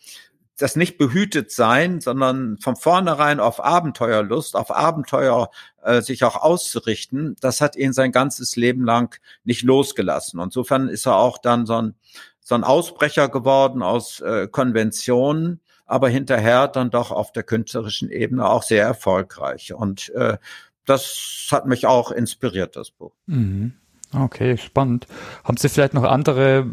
das 0.58 0.76
nicht 0.76 0.98
behütet 0.98 1.50
sein, 1.50 2.00
sondern 2.00 2.58
von 2.58 2.76
vornherein 2.76 3.40
auf 3.40 3.64
Abenteuerlust, 3.64 4.54
auf 4.54 4.70
Abenteuer 4.70 5.50
äh, 5.82 6.02
sich 6.02 6.24
auch 6.24 6.36
auszurichten, 6.36 7.36
das 7.40 7.60
hat 7.60 7.74
ihn 7.74 7.92
sein 7.92 8.12
ganzes 8.12 8.54
Leben 8.56 8.84
lang 8.84 9.18
nicht 9.44 9.62
losgelassen. 9.62 10.40
insofern 10.40 10.88
ist 10.88 11.06
er 11.06 11.16
auch 11.16 11.38
dann 11.38 11.64
so 11.66 11.74
ein 11.74 11.94
so 12.42 12.54
ein 12.54 12.64
Ausbrecher 12.64 13.28
geworden 13.28 13.82
aus 13.82 14.20
äh, 14.20 14.48
Konventionen, 14.48 15.60
aber 15.86 16.08
hinterher 16.08 16.68
dann 16.68 16.90
doch 16.90 17.10
auf 17.10 17.32
der 17.32 17.42
künstlerischen 17.42 18.10
Ebene 18.10 18.48
auch 18.48 18.62
sehr 18.62 18.84
erfolgreich. 18.84 19.72
Und 19.74 20.10
äh, 20.10 20.38
das 20.84 21.48
hat 21.50 21.66
mich 21.66 21.86
auch 21.86 22.10
inspiriert, 22.10 22.76
das 22.76 22.90
Buch. 22.90 23.12
Mhm. 23.26 23.74
Okay, 24.14 24.58
spannend. 24.58 25.06
Haben 25.44 25.56
Sie 25.56 25.68
vielleicht 25.68 25.94
noch 25.94 26.04
andere, 26.04 26.66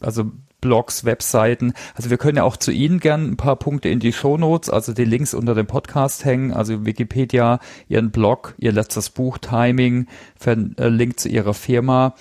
also 0.00 0.30
Blogs, 0.60 1.04
Webseiten. 1.04 1.74
Also 1.94 2.10
wir 2.10 2.16
können 2.16 2.38
ja 2.38 2.44
auch 2.44 2.56
zu 2.56 2.72
Ihnen 2.72 2.98
gern 2.98 3.30
ein 3.30 3.36
paar 3.36 3.56
Punkte 3.56 3.88
in 3.88 4.00
die 4.00 4.12
Shownotes, 4.12 4.70
also 4.70 4.92
die 4.92 5.04
Links 5.04 5.34
unter 5.34 5.54
dem 5.54 5.66
Podcast 5.66 6.24
hängen, 6.24 6.52
also 6.52 6.84
Wikipedia, 6.86 7.60
Ihren 7.88 8.10
Blog, 8.10 8.54
Ihr 8.58 8.72
letztes 8.72 9.10
Buch, 9.10 9.38
Timing, 9.38 10.06
äh, 10.44 10.88
Link 10.88 11.20
zu 11.20 11.28
Ihrer 11.28 11.54
Firma. 11.54 12.14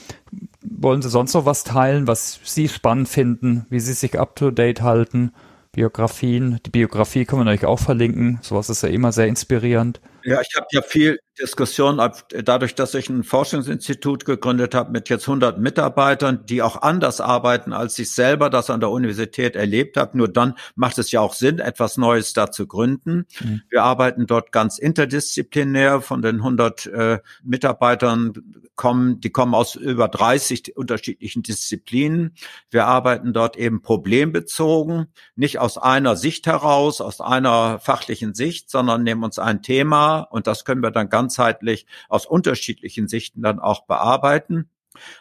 Wollen 0.70 1.02
Sie 1.02 1.10
sonst 1.10 1.34
noch 1.34 1.46
was 1.46 1.64
teilen, 1.64 2.08
was 2.08 2.40
Sie 2.44 2.68
spannend 2.68 3.08
finden, 3.08 3.66
wie 3.70 3.80
Sie 3.80 3.94
sich 3.94 4.20
up 4.20 4.36
to 4.36 4.52
date 4.52 4.82
halten? 4.82 5.32
Biografien. 5.72 6.60
Die 6.66 6.70
Biografie 6.70 7.26
können 7.26 7.46
wir 7.46 7.52
euch 7.52 7.66
auch 7.66 7.80
verlinken. 7.80 8.40
Sowas 8.42 8.70
ist 8.70 8.82
ja 8.82 8.90
immer 8.90 9.12
sehr 9.12 9.28
inspirierend. 9.28 10.00
Ja, 10.26 10.42
ich 10.42 10.56
habe 10.56 10.66
ja 10.72 10.82
viel 10.82 11.20
Diskussion, 11.40 12.02
dadurch, 12.30 12.74
dass 12.74 12.96
ich 12.96 13.10
ein 13.10 13.24
Forschungsinstitut 13.24 14.26
gegründet 14.26 14.74
habe 14.74 14.92
mit 14.92 15.08
jetzt 15.10 15.28
100 15.28 15.60
Mitarbeitern, 15.60 16.46
die 16.48 16.64
auch 16.64 16.82
anders 16.82 17.22
arbeiten, 17.22 17.74
als 17.74 18.00
ich 18.00 18.12
selber 18.12 18.50
das 18.50 18.72
an 18.72 18.80
der 18.80 18.90
Universität 18.90 19.56
erlebt 19.56 19.98
habe. 19.98 20.18
Nur 20.18 20.30
dann 20.30 20.56
macht 20.76 20.98
es 20.98 21.12
ja 21.12 21.22
auch 21.22 21.34
Sinn, 21.34 21.60
etwas 21.60 21.98
Neues 21.98 22.34
da 22.34 22.50
zu 22.52 22.66
gründen. 22.66 23.28
Mhm. 23.40 23.62
Wir 23.70 23.84
arbeiten 23.84 24.26
dort 24.26 24.52
ganz 24.52 24.80
interdisziplinär. 24.80 26.02
Von 26.02 26.24
den 26.24 26.38
100 26.38 26.86
äh, 26.88 27.20
Mitarbeitern 27.44 28.34
kommen, 28.76 29.20
die 29.20 29.30
kommen 29.30 29.54
aus 29.54 29.76
über 29.76 30.08
30 30.08 30.76
unterschiedlichen 30.76 31.44
Disziplinen. 31.44 32.34
Wir 32.72 32.88
arbeiten 32.88 33.34
dort 33.34 33.58
eben 33.58 33.82
problembezogen, 33.82 35.08
nicht 35.36 35.60
aus 35.60 35.78
einer 35.78 36.16
Sicht 36.16 36.48
heraus, 36.48 37.02
aus 37.02 37.22
einer 37.22 37.80
fachlichen 37.80 38.34
Sicht, 38.34 38.72
sondern 38.72 39.04
nehmen 39.04 39.24
uns 39.24 39.38
ein 39.38 39.62
Thema 39.62 40.15
und 40.22 40.48
das 40.48 40.66
können 40.66 40.82
wir 40.82 40.92
dann 40.92 41.10
ganzheitlich 41.10 41.86
aus 42.10 42.26
unterschiedlichen 42.26 43.08
Sichten 43.08 43.42
dann 43.42 43.60
auch 43.60 43.86
bearbeiten. 43.86 44.70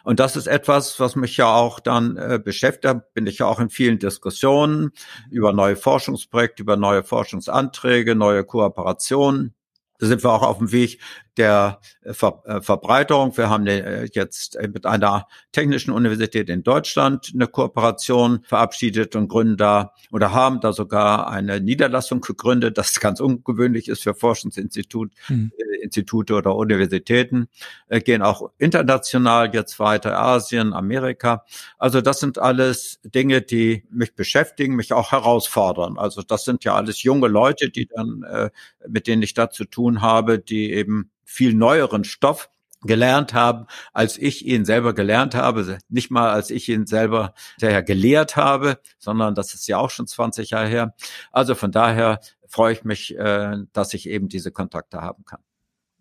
Und 0.03 0.19
das 0.19 0.35
ist 0.35 0.47
etwas, 0.47 0.99
was 0.99 1.15
mich 1.15 1.37
ja 1.37 1.53
auch 1.53 1.79
dann 1.79 2.17
äh, 2.17 2.39
beschäftigt. 2.43 2.85
Da 2.85 2.93
bin 2.93 3.27
ich 3.27 3.39
ja 3.39 3.45
auch 3.45 3.59
in 3.59 3.69
vielen 3.69 3.99
Diskussionen 3.99 4.91
über 5.29 5.53
neue 5.53 5.75
Forschungsprojekte, 5.75 6.63
über 6.63 6.77
neue 6.77 7.03
Forschungsanträge, 7.03 8.15
neue 8.15 8.43
Kooperationen. 8.43 9.53
Da 9.97 10.07
sind 10.07 10.23
wir 10.23 10.31
auch 10.31 10.43
auf 10.43 10.57
dem 10.57 10.71
Weg, 10.71 10.99
der 11.37 11.79
äh, 12.01 12.13
Ver 12.13 12.41
äh, 12.45 12.61
Verbreiterung. 12.61 13.35
Wir 13.37 13.49
haben 13.49 13.67
äh, 13.67 14.07
jetzt 14.13 14.57
mit 14.61 14.85
einer 14.85 15.27
technischen 15.51 15.91
Universität 15.91 16.49
in 16.49 16.63
Deutschland 16.63 17.31
eine 17.33 17.47
Kooperation 17.47 18.41
verabschiedet 18.43 19.15
und 19.15 19.27
gründen 19.27 19.57
da 19.57 19.93
oder 20.11 20.33
haben 20.33 20.59
da 20.61 20.73
sogar 20.73 21.29
eine 21.29 21.61
Niederlassung 21.61 22.21
gegründet, 22.21 22.77
das 22.77 22.99
ganz 22.99 23.19
ungewöhnlich 23.19 23.87
ist 23.87 24.03
für 24.03 24.13
Forschungsinstitut. 24.13 25.11
Institute 25.81 26.33
oder 26.33 26.55
Universitäten, 26.55 27.47
gehen 27.89 28.23
auch 28.23 28.49
international 28.57 29.53
jetzt 29.53 29.77
weiter, 29.77 30.17
Asien, 30.17 30.73
Amerika. 30.73 31.45
Also 31.77 32.01
das 32.01 32.19
sind 32.19 32.39
alles 32.39 32.99
Dinge, 33.03 33.43
die 33.43 33.83
mich 33.91 34.15
beschäftigen, 34.15 34.75
mich 34.75 34.93
auch 34.93 35.11
herausfordern. 35.11 35.99
Also 35.99 36.23
das 36.23 36.43
sind 36.43 36.63
ja 36.63 36.73
alles 36.73 37.03
junge 37.03 37.27
Leute, 37.27 37.69
die 37.69 37.85
dann, 37.85 38.49
mit 38.87 39.05
denen 39.05 39.21
ich 39.21 39.35
da 39.35 39.51
zu 39.51 39.65
tun 39.65 40.01
habe, 40.01 40.39
die 40.39 40.71
eben 40.71 41.11
viel 41.25 41.53
neueren 41.53 42.05
Stoff 42.05 42.49
gelernt 42.81 43.33
haben, 43.33 43.65
als 43.93 44.17
ich 44.17 44.45
ihn 44.45 44.63
selber 44.63 44.93
gelernt 44.93 45.35
habe, 45.35 45.79
nicht 45.89 46.11
mal 46.11 46.31
als 46.31 46.49
ich 46.49 46.69
ihn 46.69 46.85
selber 46.85 47.33
daher 47.59 47.83
gelehrt 47.83 48.35
habe, 48.35 48.79
sondern 48.99 49.35
das 49.35 49.53
ist 49.53 49.67
ja 49.67 49.77
auch 49.77 49.89
schon 49.89 50.07
20 50.07 50.51
Jahre 50.51 50.67
her. 50.67 50.95
Also 51.31 51.55
von 51.55 51.71
daher 51.71 52.19
freue 52.47 52.73
ich 52.73 52.83
mich, 52.83 53.17
äh, 53.17 53.57
dass 53.73 53.93
ich 53.93 54.07
eben 54.07 54.29
diese 54.29 54.51
Kontakte 54.51 55.01
haben 55.01 55.25
kann. 55.25 55.39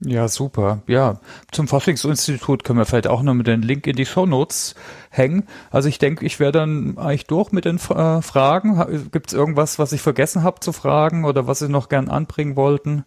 Ja, 0.01 0.29
super. 0.29 0.83
Ja, 0.87 1.21
zum 1.51 1.69
Forschungsinstitut 1.69 2.65
können 2.65 2.79
wir 2.79 2.85
vielleicht 2.85 3.07
auch 3.07 3.23
noch 3.23 3.33
mit 3.33 3.47
den 3.47 3.63
Link 3.63 3.87
in 3.87 3.97
die 3.97 4.05
Show 4.05 4.27
Notes 4.27 4.75
hängen. 5.09 5.47
Also 5.71 5.89
ich 5.89 5.99
denke, 5.99 6.27
ich 6.27 6.41
wäre 6.41 6.53
dann 6.53 6.99
eigentlich 6.99 7.27
durch 7.27 7.53
mit 7.53 7.65
den 7.65 7.77
äh, 7.77 8.21
Fragen. 8.21 9.11
Gibt 9.13 9.29
es 9.29 9.33
irgendwas, 9.33 9.79
was 9.79 9.93
ich 9.93 10.03
vergessen 10.03 10.43
habe 10.43 10.61
zu 10.61 10.73
fragen 10.73 11.25
oder 11.25 11.47
was 11.47 11.61
Sie 11.61 11.69
noch 11.69 11.89
gern 11.89 12.09
anbringen 12.09 12.57
wollten? 12.57 13.05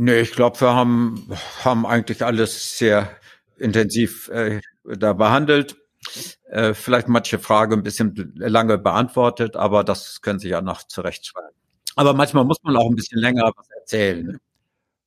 Nee, 0.00 0.20
ich 0.20 0.30
glaube, 0.30 0.60
wir 0.60 0.74
haben, 0.74 1.28
haben 1.64 1.84
eigentlich 1.84 2.24
alles 2.24 2.78
sehr 2.78 3.10
intensiv 3.56 4.28
äh, 4.28 4.60
da 4.84 5.12
behandelt. 5.12 5.76
Äh, 6.50 6.72
vielleicht 6.72 7.08
manche 7.08 7.40
Frage 7.40 7.74
ein 7.74 7.82
bisschen 7.82 8.32
lange 8.36 8.78
beantwortet, 8.78 9.56
aber 9.56 9.82
das 9.82 10.22
können 10.22 10.38
Sie 10.38 10.50
ja 10.50 10.60
noch 10.62 10.84
zurechtschreiben. 10.84 11.50
Aber 11.96 12.14
manchmal 12.14 12.44
muss 12.44 12.58
man 12.62 12.76
auch 12.76 12.88
ein 12.88 12.94
bisschen 12.94 13.18
länger 13.18 13.50
was 13.56 13.68
erzählen. 13.70 14.24
Ne? 14.24 14.40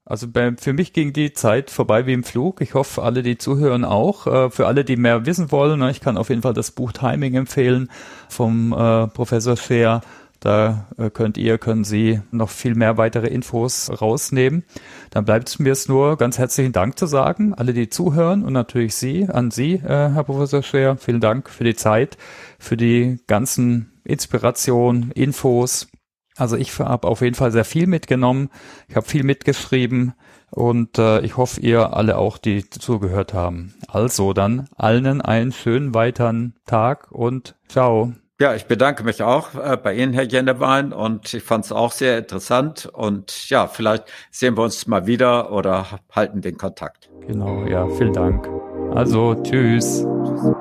Also 0.03 0.27
bei, 0.27 0.53
für 0.57 0.73
mich 0.73 0.91
ging 0.91 1.13
die 1.13 1.31
Zeit 1.31 1.69
vorbei 1.69 2.05
wie 2.05 2.11
im 2.11 2.25
Flug. 2.25 2.59
Ich 2.59 2.73
hoffe, 2.73 3.01
alle, 3.01 3.23
die 3.23 3.37
zuhören, 3.37 3.85
auch. 3.85 4.27
Äh, 4.27 4.49
für 4.49 4.67
alle, 4.67 4.83
die 4.83 4.97
mehr 4.97 5.25
wissen 5.25 5.53
wollen, 5.53 5.79
ne, 5.79 5.89
ich 5.89 6.01
kann 6.01 6.17
auf 6.17 6.27
jeden 6.27 6.41
Fall 6.41 6.53
das 6.53 6.71
Buch 6.71 6.91
Timing 6.91 7.35
empfehlen 7.35 7.89
vom 8.27 8.73
äh, 8.73 9.07
Professor 9.07 9.55
Scheer. 9.55 10.01
Da 10.41 10.87
äh, 10.97 11.11
könnt 11.11 11.37
ihr, 11.37 11.59
können 11.59 11.83
Sie 11.83 12.19
noch 12.31 12.49
viel 12.49 12.73
mehr 12.73 12.97
weitere 12.97 13.27
Infos 13.27 13.91
rausnehmen. 14.01 14.63
Dann 15.11 15.23
bleibt 15.23 15.59
mir 15.59 15.71
es 15.71 15.87
nur 15.87 16.17
ganz 16.17 16.39
herzlichen 16.39 16.73
Dank 16.73 16.97
zu 16.97 17.05
sagen, 17.05 17.53
alle, 17.53 17.73
die 17.73 17.89
zuhören 17.89 18.43
und 18.43 18.53
natürlich 18.53 18.95
Sie, 18.95 19.29
an 19.29 19.51
Sie, 19.51 19.75
äh, 19.75 20.09
Herr 20.09 20.23
Professor 20.23 20.63
Scheer. 20.63 20.97
Vielen 20.97 21.21
Dank 21.21 21.47
für 21.47 21.63
die 21.63 21.75
Zeit, 21.75 22.17
für 22.57 22.75
die 22.75 23.19
ganzen 23.27 24.01
Inspirationen, 24.03 25.11
Infos. 25.11 25.87
Also 26.35 26.57
ich 26.57 26.79
habe 26.79 27.07
auf 27.07 27.21
jeden 27.21 27.35
Fall 27.35 27.51
sehr 27.51 27.65
viel 27.65 27.85
mitgenommen. 27.85 28.49
Ich 28.87 28.95
habe 28.95 29.05
viel 29.05 29.23
mitgeschrieben 29.23 30.13
und 30.49 30.97
äh, 30.97 31.21
ich 31.21 31.37
hoffe, 31.37 31.61
ihr 31.61 31.93
alle 31.93 32.17
auch, 32.17 32.39
die 32.39 32.67
zugehört 32.67 33.35
haben. 33.35 33.75
Also 33.87 34.33
dann 34.33 34.67
allen 34.75 35.21
einen 35.21 35.51
schönen 35.51 35.93
weiteren 35.93 36.55
Tag 36.65 37.11
und 37.11 37.59
ciao. 37.67 38.13
Ja, 38.41 38.55
ich 38.55 38.65
bedanke 38.65 39.03
mich 39.03 39.21
auch 39.21 39.53
äh, 39.53 39.77
bei 39.77 39.93
Ihnen, 39.93 40.13
Herr 40.13 40.23
Jennewein, 40.23 40.93
und 40.93 41.31
ich 41.31 41.43
fand 41.43 41.63
es 41.63 41.71
auch 41.71 41.91
sehr 41.91 42.17
interessant. 42.17 42.89
Und 42.91 43.47
ja, 43.51 43.67
vielleicht 43.67 44.05
sehen 44.31 44.57
wir 44.57 44.63
uns 44.63 44.87
mal 44.87 45.05
wieder 45.05 45.51
oder 45.51 45.85
halten 46.11 46.41
den 46.41 46.57
Kontakt. 46.57 47.11
Genau, 47.27 47.67
ja, 47.67 47.87
vielen 47.87 48.13
Dank. 48.13 48.49
Also, 48.95 49.35
tschüss. 49.43 50.07
tschüss. 50.25 50.55